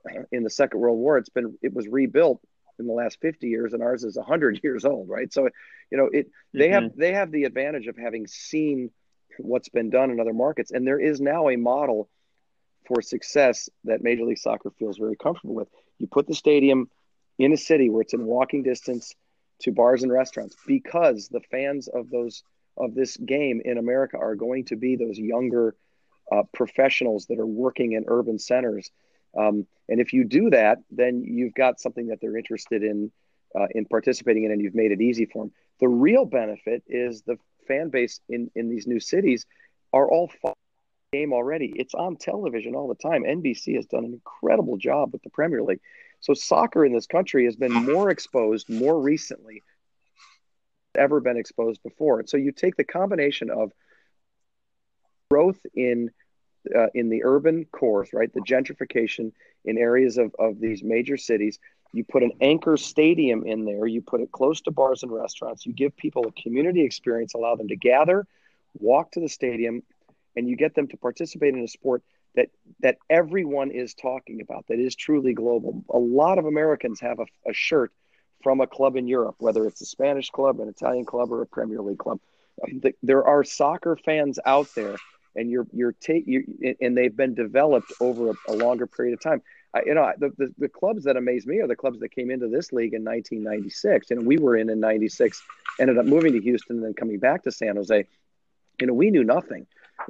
uh, 0.10 0.24
in 0.32 0.44
the 0.44 0.50
Second 0.50 0.80
World 0.80 0.98
War. 0.98 1.20
It's 1.20 1.30
been 1.30 1.60
it 1.62 1.76
was 1.76 1.88
rebuilt 1.88 2.42
in 2.80 2.88
the 2.88 2.94
last 2.94 3.20
50 3.22 3.48
years 3.50 3.74
and 3.74 3.84
ours 3.84 4.04
is 4.04 4.18
100 4.18 4.62
years 4.64 4.86
old 4.86 5.08
right 5.08 5.32
so 5.32 5.48
you 5.92 5.98
know 6.00 6.10
it 6.12 6.32
they 6.52 6.70
mm-hmm. 6.70 6.86
have 6.86 6.96
they 6.96 7.14
have 7.14 7.32
the 7.32 7.44
advantage 7.44 7.86
of 7.86 7.96
having 7.98 8.26
seen 8.26 8.90
what's 9.38 9.70
been 9.70 9.90
done 9.90 10.12
in 10.12 10.20
other 10.20 10.34
markets. 10.34 10.72
And 10.72 10.86
there 10.86 11.00
is 11.00 11.22
now 11.22 11.50
a 11.50 11.56
model 11.56 12.10
for 12.94 13.02
success 13.02 13.70
that 13.86 14.04
Major 14.04 14.24
League 14.24 14.38
Soccer 14.38 14.72
feels 14.78 14.98
very 14.98 15.16
comfortable 15.16 15.56
with. 15.56 15.70
You 15.98 16.08
put 16.08 16.28
the 16.28 16.36
stadium 16.36 16.90
in 17.40 17.54
a 17.54 17.58
city 17.58 17.90
where 17.90 18.02
it's 18.02 18.14
in 18.14 18.26
walking 18.26 18.64
distance 18.64 19.16
to 19.62 19.72
bars 19.72 20.04
and 20.04 20.12
restaurants 20.12 20.56
because 20.68 21.30
the 21.30 21.40
fans 21.52 21.88
of 21.88 22.10
those 22.10 22.44
of 22.78 22.96
this 22.96 23.18
game 23.18 23.62
in 23.64 23.78
America 23.78 24.18
are 24.18 24.36
going 24.36 24.66
to 24.66 24.76
be 24.76 24.96
those 24.96 25.18
younger 25.18 25.76
uh, 26.32 26.44
professionals 26.54 27.26
that 27.28 27.40
are 27.40 27.46
working 27.46 27.94
in 27.94 28.06
urban 28.08 28.40
centers. 28.40 28.90
Um, 29.38 29.68
and 29.88 30.00
if 30.00 30.14
you 30.14 30.24
do 30.24 30.50
that, 30.50 30.80
then 30.90 31.24
you've 31.24 31.54
got 31.54 31.80
something 31.80 32.08
that 32.08 32.20
they're 32.22 32.38
interested 32.38 32.84
in 32.84 33.12
uh, 33.54 33.68
in 33.72 33.86
participating 33.86 34.46
in, 34.46 34.52
and 34.52 34.62
you've 34.62 34.76
made 34.76 34.92
it 34.92 35.02
easy 35.02 35.26
for 35.26 35.44
them. 35.44 35.52
The 35.80 35.90
real 35.90 36.26
benefit 36.26 36.84
is 36.88 37.22
the 37.22 37.38
fan 37.68 37.90
base 37.90 38.20
in 38.28 38.50
in 38.56 38.70
these 38.70 38.88
new 38.88 39.00
cities 39.00 39.46
are 39.94 40.10
all 40.10 40.30
game 41.12 41.34
already. 41.34 41.74
It's 41.76 41.94
on 41.94 42.16
television 42.16 42.74
all 42.74 42.88
the 42.88 42.96
time. 42.96 43.24
NBC 43.24 43.76
has 43.76 43.86
done 43.86 44.06
an 44.06 44.14
incredible 44.14 44.78
job 44.78 45.12
with 45.12 45.22
the 45.24 45.30
Premier 45.30 45.62
League. 45.62 45.82
So 46.22 46.34
soccer 46.34 46.86
in 46.86 46.94
this 46.94 47.06
country 47.06 47.44
has 47.44 47.58
been 47.58 47.74
more 47.74 48.10
exposed 48.10 48.70
more 48.70 48.98
recently 48.98 49.62
ever 50.96 51.20
been 51.20 51.36
exposed 51.36 51.84
before. 51.84 52.20
And 52.20 52.30
So 52.30 52.38
you 52.38 52.54
take 52.54 52.78
the 52.78 52.86
combination 52.86 53.50
of 53.50 53.74
growth 55.30 55.60
in 55.76 56.12
uh, 56.74 56.88
in 56.94 57.10
the 57.10 57.26
urban 57.26 57.66
cores, 57.74 58.14
right? 58.14 58.32
The 58.32 58.40
gentrification 58.42 59.34
in 59.66 59.78
areas 59.78 60.18
of, 60.18 60.34
of 60.40 60.62
these 60.62 60.82
major 60.82 61.18
cities, 61.18 61.60
you 61.92 62.06
put 62.06 62.24
an 62.24 62.32
anchor 62.40 62.78
stadium 62.78 63.46
in 63.46 63.66
there, 63.66 63.86
you 63.86 64.02
put 64.02 64.22
it 64.22 64.32
close 64.32 64.62
to 64.62 64.72
bars 64.72 65.04
and 65.04 65.12
restaurants, 65.12 65.66
you 65.66 65.74
give 65.74 65.98
people 65.98 66.26
a 66.26 66.42
community 66.42 66.86
experience, 66.86 67.34
allow 67.34 67.56
them 67.56 67.68
to 67.68 67.76
gather, 67.76 68.28
walk 68.80 69.12
to 69.14 69.20
the 69.20 69.28
stadium, 69.28 69.82
and 70.36 70.48
you 70.48 70.56
get 70.56 70.76
them 70.76 70.88
to 70.88 70.98
participate 70.98 71.54
in 71.54 71.62
a 71.62 71.68
sport 71.68 72.04
that 72.36 72.50
that 72.80 72.98
everyone 73.10 73.72
is 73.72 73.94
talking 73.94 74.42
about 74.42 74.66
that 74.68 74.80
is 74.80 74.96
truly 74.96 75.34
global. 75.34 75.84
A 75.90 75.98
lot 75.98 76.38
of 76.38 76.46
Americans 76.46 77.00
have 77.02 77.20
a, 77.20 77.26
a 77.50 77.54
shirt 77.54 77.92
from 78.42 78.62
a 78.62 78.68
club 78.68 78.96
in 78.96 79.08
Europe, 79.08 79.36
whether 79.40 79.66
it's 79.68 79.82
a 79.82 79.86
Spanish 79.86 80.30
club, 80.30 80.60
an 80.60 80.68
Italian 80.68 81.06
club, 81.06 81.32
or 81.32 81.42
a 81.42 81.46
Premier 81.46 81.82
League 81.82 82.00
club. 82.00 82.20
Um, 82.64 82.82
there 83.04 83.24
are 83.26 83.44
soccer 83.44 83.96
fans 83.96 84.40
out 84.46 84.68
there, 84.76 84.96
and 85.36 85.50
you're 85.50 85.68
you're 85.72 85.96
you 86.08 86.76
and 86.80 86.98
they've 86.98 87.16
been 87.16 87.34
developed 87.34 87.92
over 88.00 88.32
a, 88.32 88.34
a 88.50 88.54
longer 88.54 88.88
period 88.88 89.14
of 89.14 89.22
time. 89.22 89.42
I, 89.74 89.84
you 89.86 89.94
know, 89.94 90.12
the, 90.18 90.30
the, 90.38 90.54
the, 90.58 90.70
clubs 90.70 91.06
that 91.06 91.16
amaze 91.16 91.48
me 91.48 91.60
are 91.60 91.68
the 91.68 91.78
clubs 91.78 92.02
that 92.02 92.10
came 92.10 92.30
into 92.30 92.50
this 92.50 92.74
league 92.74 92.94
in 92.94 93.06
1996. 93.06 94.12
And 94.12 94.26
we 94.26 94.38
were 94.38 94.58
in 94.58 94.70
in 94.70 94.82
96, 94.82 95.42
ended 95.80 95.98
up 95.98 96.06
moving 96.06 96.34
to 96.34 96.42
Houston 96.42 96.78
and 96.78 96.86
then 96.86 96.94
coming 96.94 97.20
back 97.20 97.44
to 97.44 97.52
San 97.52 97.78
Jose. 97.78 98.06
You 98.82 98.88
know, 98.88 98.94
we 98.94 99.12
knew 99.12 99.24
nothing. 99.24 99.68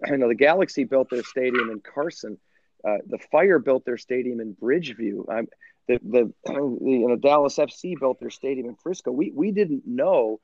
You 0.08 0.18
know, 0.18 0.28
the 0.28 0.36
Galaxy 0.36 0.84
built 0.84 1.10
their 1.10 1.24
stadium 1.24 1.70
in 1.70 1.82
Carson. 1.82 2.38
Uh, 2.88 2.98
the 3.06 3.20
Fire 3.32 3.60
built 3.60 3.86
their 3.86 3.98
stadium 3.98 4.40
in 4.40 4.56
Bridgeview. 4.56 5.30
Um, 5.30 5.48
the, 5.88 6.00
the, 6.04 6.34
the, 6.46 6.54
you 6.82 7.08
know, 7.08 7.16
Dallas 7.16 7.58
FC 7.58 8.00
built 8.00 8.20
their 8.20 8.30
stadium 8.30 8.68
in 8.68 8.76
Frisco. 8.76 9.12
We, 9.12 9.32
we 9.32 9.52
didn't 9.52 9.86
know 9.86 10.40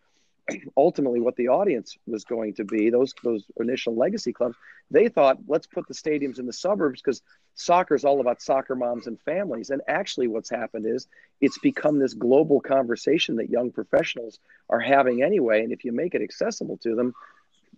ultimately 0.78 1.20
what 1.20 1.36
the 1.36 1.50
audience 1.50 1.98
was 2.06 2.24
going 2.24 2.54
to 2.56 2.64
be 2.64 2.90
those 2.90 3.14
those 3.24 3.44
initial 3.60 3.96
legacy 3.96 4.34
clubs 4.34 4.56
they 4.92 5.10
thought 5.10 5.38
let's 5.48 5.68
put 5.68 5.88
the 5.88 5.94
stadiums 5.94 6.40
in 6.40 6.46
the 6.46 6.54
suburbs 6.54 7.02
because 7.02 7.22
soccer 7.56 7.96
is 7.96 8.06
all 8.06 8.22
about 8.22 8.42
soccer 8.42 8.76
moms 8.76 9.08
and 9.08 9.20
families 9.22 9.70
and 9.70 9.82
actually 9.88 10.28
what's 10.28 10.50
happened 10.50 10.86
is 10.86 11.08
it's 11.42 11.58
become 11.60 12.00
this 12.00 12.14
global 12.14 12.62
conversation 12.62 13.36
that 13.36 13.50
young 13.50 13.72
professionals 13.72 14.40
are 14.70 14.80
having 14.80 15.24
anyway 15.24 15.64
and 15.64 15.72
if 15.72 15.84
you 15.84 15.92
make 15.92 16.16
it 16.16 16.22
accessible 16.22 16.78
to 16.78 16.96
them 16.96 17.14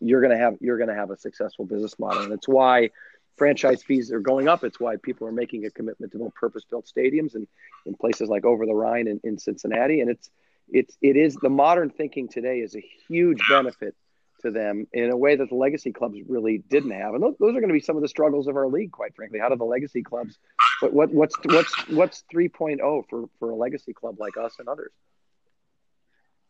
you're 0.02 0.22
going 0.22 0.36
to 0.36 0.38
have 0.38 0.56
you're 0.60 0.78
going 0.78 0.90
to 0.90 0.96
have 0.96 1.12
a 1.12 1.18
successful 1.18 1.66
business 1.66 1.98
model 2.00 2.24
and 2.24 2.34
it's 2.34 2.48
why 2.48 2.90
franchise 3.38 3.84
fees 3.84 4.12
are 4.12 4.20
going 4.20 4.48
up 4.48 4.64
it's 4.64 4.80
why 4.80 4.96
people 4.98 5.28
are 5.28 5.32
making 5.32 5.66
a 5.66 5.72
commitment 5.72 6.12
to 6.12 6.18
build 6.18 6.34
purpose 6.36 6.64
built 6.70 6.86
stadiums 6.86 7.36
and 7.36 7.48
in 7.86 7.94
places 7.96 8.30
like 8.30 8.46
over 8.46 8.66
the 8.66 8.74
rhine 8.74 9.08
and 9.08 9.20
in 9.24 9.38
cincinnati 9.38 10.02
and 10.02 10.10
it's 10.10 10.30
it's 10.72 10.98
it 11.02 11.16
is 11.16 11.36
the 11.36 11.50
modern 11.50 11.90
thinking 11.90 12.28
today 12.28 12.60
is 12.60 12.76
a 12.76 12.84
huge 13.08 13.40
benefit 13.50 13.96
to 14.42 14.52
them 14.52 14.88
in 14.94 15.10
a 15.10 15.18
way 15.18 15.36
that 15.36 15.50
the 15.50 15.56
legacy 15.56 15.92
clubs 15.92 16.18
really 16.28 16.60
didn't 16.70 16.92
have. 16.92 17.14
And 17.14 17.24
those, 17.24 17.36
those 17.40 17.50
are 17.56 17.60
going 17.60 17.70
to 17.70 17.74
be 17.74 17.80
some 17.80 17.96
of 17.96 18.02
the 18.02 18.08
struggles 18.08 18.48
of 18.48 18.56
our 18.56 18.68
league, 18.68 18.92
quite 18.92 19.16
frankly. 19.16 19.40
How 19.40 19.50
do 19.50 19.56
the 19.56 19.66
legacy 19.66 20.02
clubs, 20.02 20.38
what, 20.80 20.94
what 20.94 21.14
what's 21.14 21.36
what's 21.46 21.88
what's 21.90 22.24
3.0 22.34 23.04
for 23.10 23.30
for 23.40 23.52
a 23.52 23.56
legacy 23.56 23.94
club 23.94 24.16
like 24.20 24.38
us 24.38 24.56
and 24.60 24.68
others? 24.68 24.92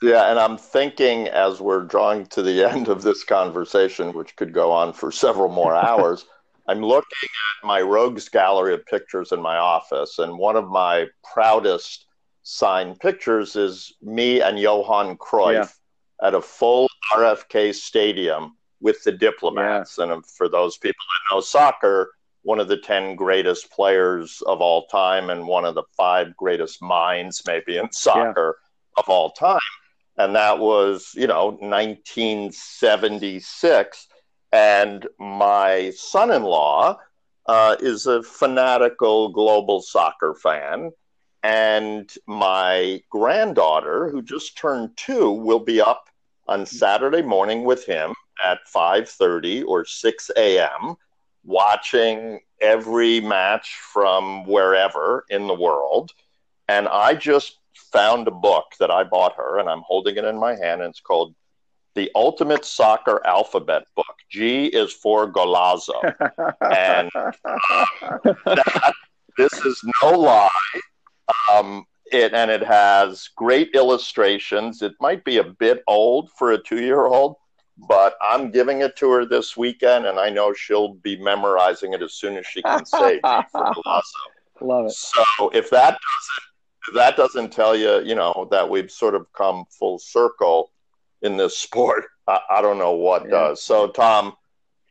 Yeah, 0.01 0.29
and 0.29 0.39
I'm 0.39 0.57
thinking 0.57 1.27
as 1.27 1.59
we're 1.59 1.83
drawing 1.83 2.25
to 2.27 2.41
the 2.41 2.63
end 2.69 2.87
of 2.87 3.01
this 3.01 3.23
conversation, 3.23 4.13
which 4.13 4.35
could 4.35 4.53
go 4.53 4.71
on 4.71 4.93
for 4.93 5.11
several 5.11 5.49
more 5.49 5.75
hours, 5.89 6.25
I'm 6.67 6.81
looking 6.81 7.29
at 7.61 7.67
my 7.67 7.81
rogues 7.81 8.29
gallery 8.29 8.75
of 8.75 8.85
pictures 8.85 9.31
in 9.31 9.41
my 9.41 9.57
office, 9.57 10.19
and 10.19 10.37
one 10.37 10.55
of 10.55 10.69
my 10.69 11.07
proudest 11.33 12.05
signed 12.43 12.99
pictures 12.99 13.55
is 13.55 13.93
me 14.01 14.41
and 14.41 14.59
Johan 14.59 15.17
Cruyff 15.17 15.75
yeah. 16.21 16.27
at 16.27 16.35
a 16.35 16.41
full 16.41 16.87
RFK 17.13 17.73
stadium 17.73 18.55
with 18.81 19.03
the 19.03 19.11
diplomats. 19.11 19.97
Yeah. 19.97 20.05
And 20.05 20.13
um, 20.13 20.23
for 20.23 20.47
those 20.47 20.77
people 20.77 21.03
that 21.07 21.35
know 21.35 21.41
soccer, 21.41 22.11
one 22.43 22.59
of 22.59 22.67
the 22.67 22.77
10 22.77 23.15
greatest 23.15 23.71
players 23.71 24.41
of 24.45 24.61
all 24.61 24.87
time 24.87 25.29
and 25.29 25.47
one 25.47 25.65
of 25.65 25.75
the 25.75 25.83
five 25.97 26.35
greatest 26.37 26.81
minds, 26.81 27.41
maybe, 27.45 27.77
in 27.77 27.91
soccer 27.91 28.57
yeah. 28.59 29.03
of 29.03 29.09
all 29.09 29.31
time. 29.31 29.59
And 30.19 30.35
that 30.35 30.59
was, 30.59 31.13
you 31.15 31.25
know, 31.27 31.57
1976. 31.61 34.07
And 34.51 35.07
my 35.17 35.91
son 35.95 36.31
in 36.31 36.43
law 36.43 36.99
uh, 37.45 37.77
is 37.79 38.05
a 38.05 38.21
fanatical 38.21 39.29
global 39.29 39.81
soccer 39.81 40.33
fan. 40.33 40.91
And 41.41 42.11
my 42.27 43.01
granddaughter, 43.09 44.09
who 44.09 44.21
just 44.21 44.57
turned 44.57 44.97
two, 44.97 45.31
will 45.31 45.59
be 45.59 45.79
up 45.79 46.09
on 46.49 46.65
Saturday 46.65 47.21
morning 47.21 47.63
with 47.63 47.85
him 47.85 48.13
at 48.43 48.67
5:30 48.67 49.63
or 49.65 49.85
6 49.85 50.31
a.m. 50.35 50.95
watching 51.45 52.41
every 52.59 53.21
match 53.21 53.79
from 53.93 54.45
wherever 54.45 55.23
in 55.29 55.47
the 55.47 55.55
world. 55.55 56.11
And 56.67 56.89
I 56.89 57.13
just 57.13 57.58
found 57.91 58.27
a 58.27 58.31
book 58.31 58.65
that 58.79 58.91
I 58.91 59.03
bought 59.03 59.35
her, 59.35 59.59
and 59.59 59.69
I'm 59.69 59.83
holding 59.85 60.17
it 60.17 60.25
in 60.25 60.37
my 60.37 60.51
hand, 60.55 60.81
and 60.81 60.89
it's 60.89 60.99
called 60.99 61.35
The 61.95 62.11
Ultimate 62.15 62.65
Soccer 62.65 63.21
Alphabet 63.25 63.83
Book. 63.95 64.05
G 64.29 64.65
is 64.65 64.93
for 64.93 65.31
Golazo. 65.31 66.03
and 66.61 67.09
that, 68.45 68.93
this 69.37 69.53
is 69.65 69.83
no 70.03 70.11
lie. 70.11 70.49
Um, 71.53 71.85
it, 72.11 72.33
and 72.33 72.49
it 72.49 72.63
has 72.63 73.29
great 73.35 73.71
illustrations. 73.73 74.81
It 74.81 74.93
might 74.99 75.23
be 75.23 75.37
a 75.37 75.43
bit 75.43 75.83
old 75.87 76.31
for 76.31 76.51
a 76.51 76.61
two 76.61 76.81
year 76.81 77.05
old, 77.05 77.35
but 77.77 78.15
I'm 78.21 78.51
giving 78.51 78.81
it 78.81 78.95
to 78.97 79.11
her 79.11 79.25
this 79.25 79.55
weekend, 79.55 80.05
and 80.05 80.19
I 80.19 80.29
know 80.29 80.53
she'll 80.53 80.95
be 80.95 81.17
memorizing 81.17 81.93
it 81.93 82.01
as 82.01 82.13
soon 82.13 82.37
as 82.37 82.45
she 82.45 82.61
can 82.61 82.85
say 82.85 83.19
for 83.21 83.43
Golazo. 83.53 84.01
Love 84.61 84.85
it. 84.87 84.91
So 84.91 85.49
if 85.53 85.69
that 85.69 85.97
doesn't 85.97 86.48
that 86.95 87.17
doesn't 87.17 87.51
tell 87.51 87.75
you, 87.75 88.01
you 88.03 88.15
know, 88.15 88.47
that 88.51 88.69
we've 88.69 88.91
sort 88.91 89.15
of 89.15 89.31
come 89.33 89.65
full 89.77 89.99
circle 89.99 90.71
in 91.21 91.37
this 91.37 91.57
sport, 91.57 92.05
I, 92.27 92.39
I 92.49 92.61
don't 92.61 92.77
know 92.77 92.93
what 92.93 93.23
yeah. 93.23 93.31
does. 93.31 93.63
So 93.63 93.87
Tom, 93.89 94.33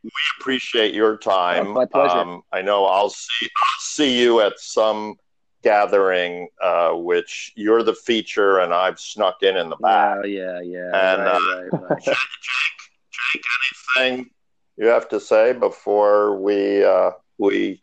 we 0.03 0.11
appreciate 0.39 0.93
your 0.93 1.17
time. 1.17 1.67
Oh, 1.67 1.73
my 1.73 1.85
pleasure. 1.85 2.17
Um, 2.17 2.43
I 2.51 2.61
know 2.61 2.85
I'll 2.85 3.09
see 3.09 3.49
I'll 3.57 3.79
see 3.79 4.21
you 4.21 4.41
at 4.41 4.59
some 4.59 5.15
gathering, 5.61 6.47
uh, 6.61 6.91
which 6.91 7.51
you're 7.55 7.83
the 7.83 7.93
feature, 7.93 8.59
and 8.59 8.73
I've 8.73 8.99
snuck 8.99 9.43
in 9.43 9.57
in 9.57 9.69
the 9.69 9.75
back. 9.75 10.19
Oh, 10.23 10.25
yeah, 10.25 10.61
yeah. 10.61 10.85
And 10.93 11.21
right, 11.21 11.71
uh, 11.73 11.77
right, 11.77 11.89
right. 11.89 12.01
Jake, 12.03 12.15
Jake, 13.33 13.43
anything 13.97 14.29
you 14.77 14.87
have 14.87 15.09
to 15.09 15.19
say 15.19 15.51
before 15.51 16.39
we 16.39 16.83
uh, 16.83 17.11
we 17.37 17.81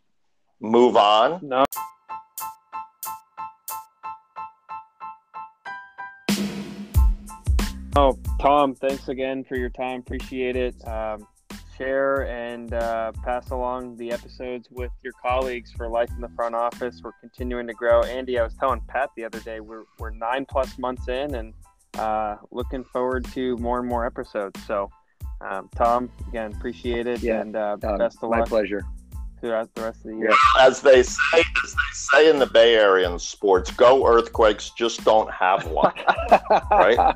move 0.59 0.97
on? 0.97 1.39
No. 1.43 1.65
Oh, 7.99 8.15
Tom, 8.39 8.75
thanks 8.75 9.07
again 9.07 9.43
for 9.43 9.55
your 9.55 9.71
time. 9.71 10.01
Appreciate 10.01 10.55
it. 10.55 10.75
Um, 10.87 11.27
share 11.75 12.27
and 12.27 12.71
uh, 12.71 13.11
pass 13.23 13.49
along 13.49 13.97
the 13.97 14.11
episodes 14.11 14.67
with 14.69 14.91
your 15.03 15.13
colleagues 15.19 15.71
for 15.71 15.89
Life 15.89 16.11
in 16.11 16.21
the 16.21 16.29
Front 16.35 16.53
Office. 16.53 17.01
We're 17.03 17.13
continuing 17.19 17.65
to 17.65 17.73
grow. 17.73 18.03
Andy, 18.03 18.37
I 18.37 18.43
was 18.43 18.53
telling 18.59 18.81
Pat 18.87 19.09
the 19.17 19.23
other 19.23 19.39
day, 19.39 19.61
we're, 19.61 19.85
we're 19.97 20.11
nine 20.11 20.45
plus 20.45 20.77
months 20.77 21.07
in 21.07 21.33
and 21.33 21.55
uh, 21.97 22.35
looking 22.51 22.83
forward 22.83 23.25
to 23.33 23.57
more 23.57 23.79
and 23.79 23.89
more 23.89 24.05
episodes. 24.05 24.63
So, 24.67 24.91
um, 25.41 25.67
Tom, 25.75 26.11
again, 26.27 26.53
appreciate 26.53 27.07
it. 27.07 27.23
Yeah, 27.23 27.41
and 27.41 27.55
uh, 27.55 27.77
um, 27.81 27.97
best 27.97 28.19
of 28.21 28.29
my 28.29 28.41
luck. 28.41 28.49
pleasure. 28.49 28.83
Throughout 29.41 29.73
the 29.73 29.81
rest 29.81 30.05
of 30.05 30.11
the 30.11 30.17
year. 30.17 30.33
As 30.59 30.81
they 30.81 31.01
say, 31.01 31.39
as 31.63 31.73
they 31.73 31.93
say 31.93 32.29
in 32.29 32.37
the 32.37 32.45
Bay 32.45 32.75
Area 32.75 33.09
in 33.09 33.17
sports, 33.17 33.71
go 33.71 34.05
earthquakes, 34.05 34.69
just 34.77 35.03
don't 35.03 35.31
have 35.31 35.65
one. 35.65 35.93
right? 36.71 37.15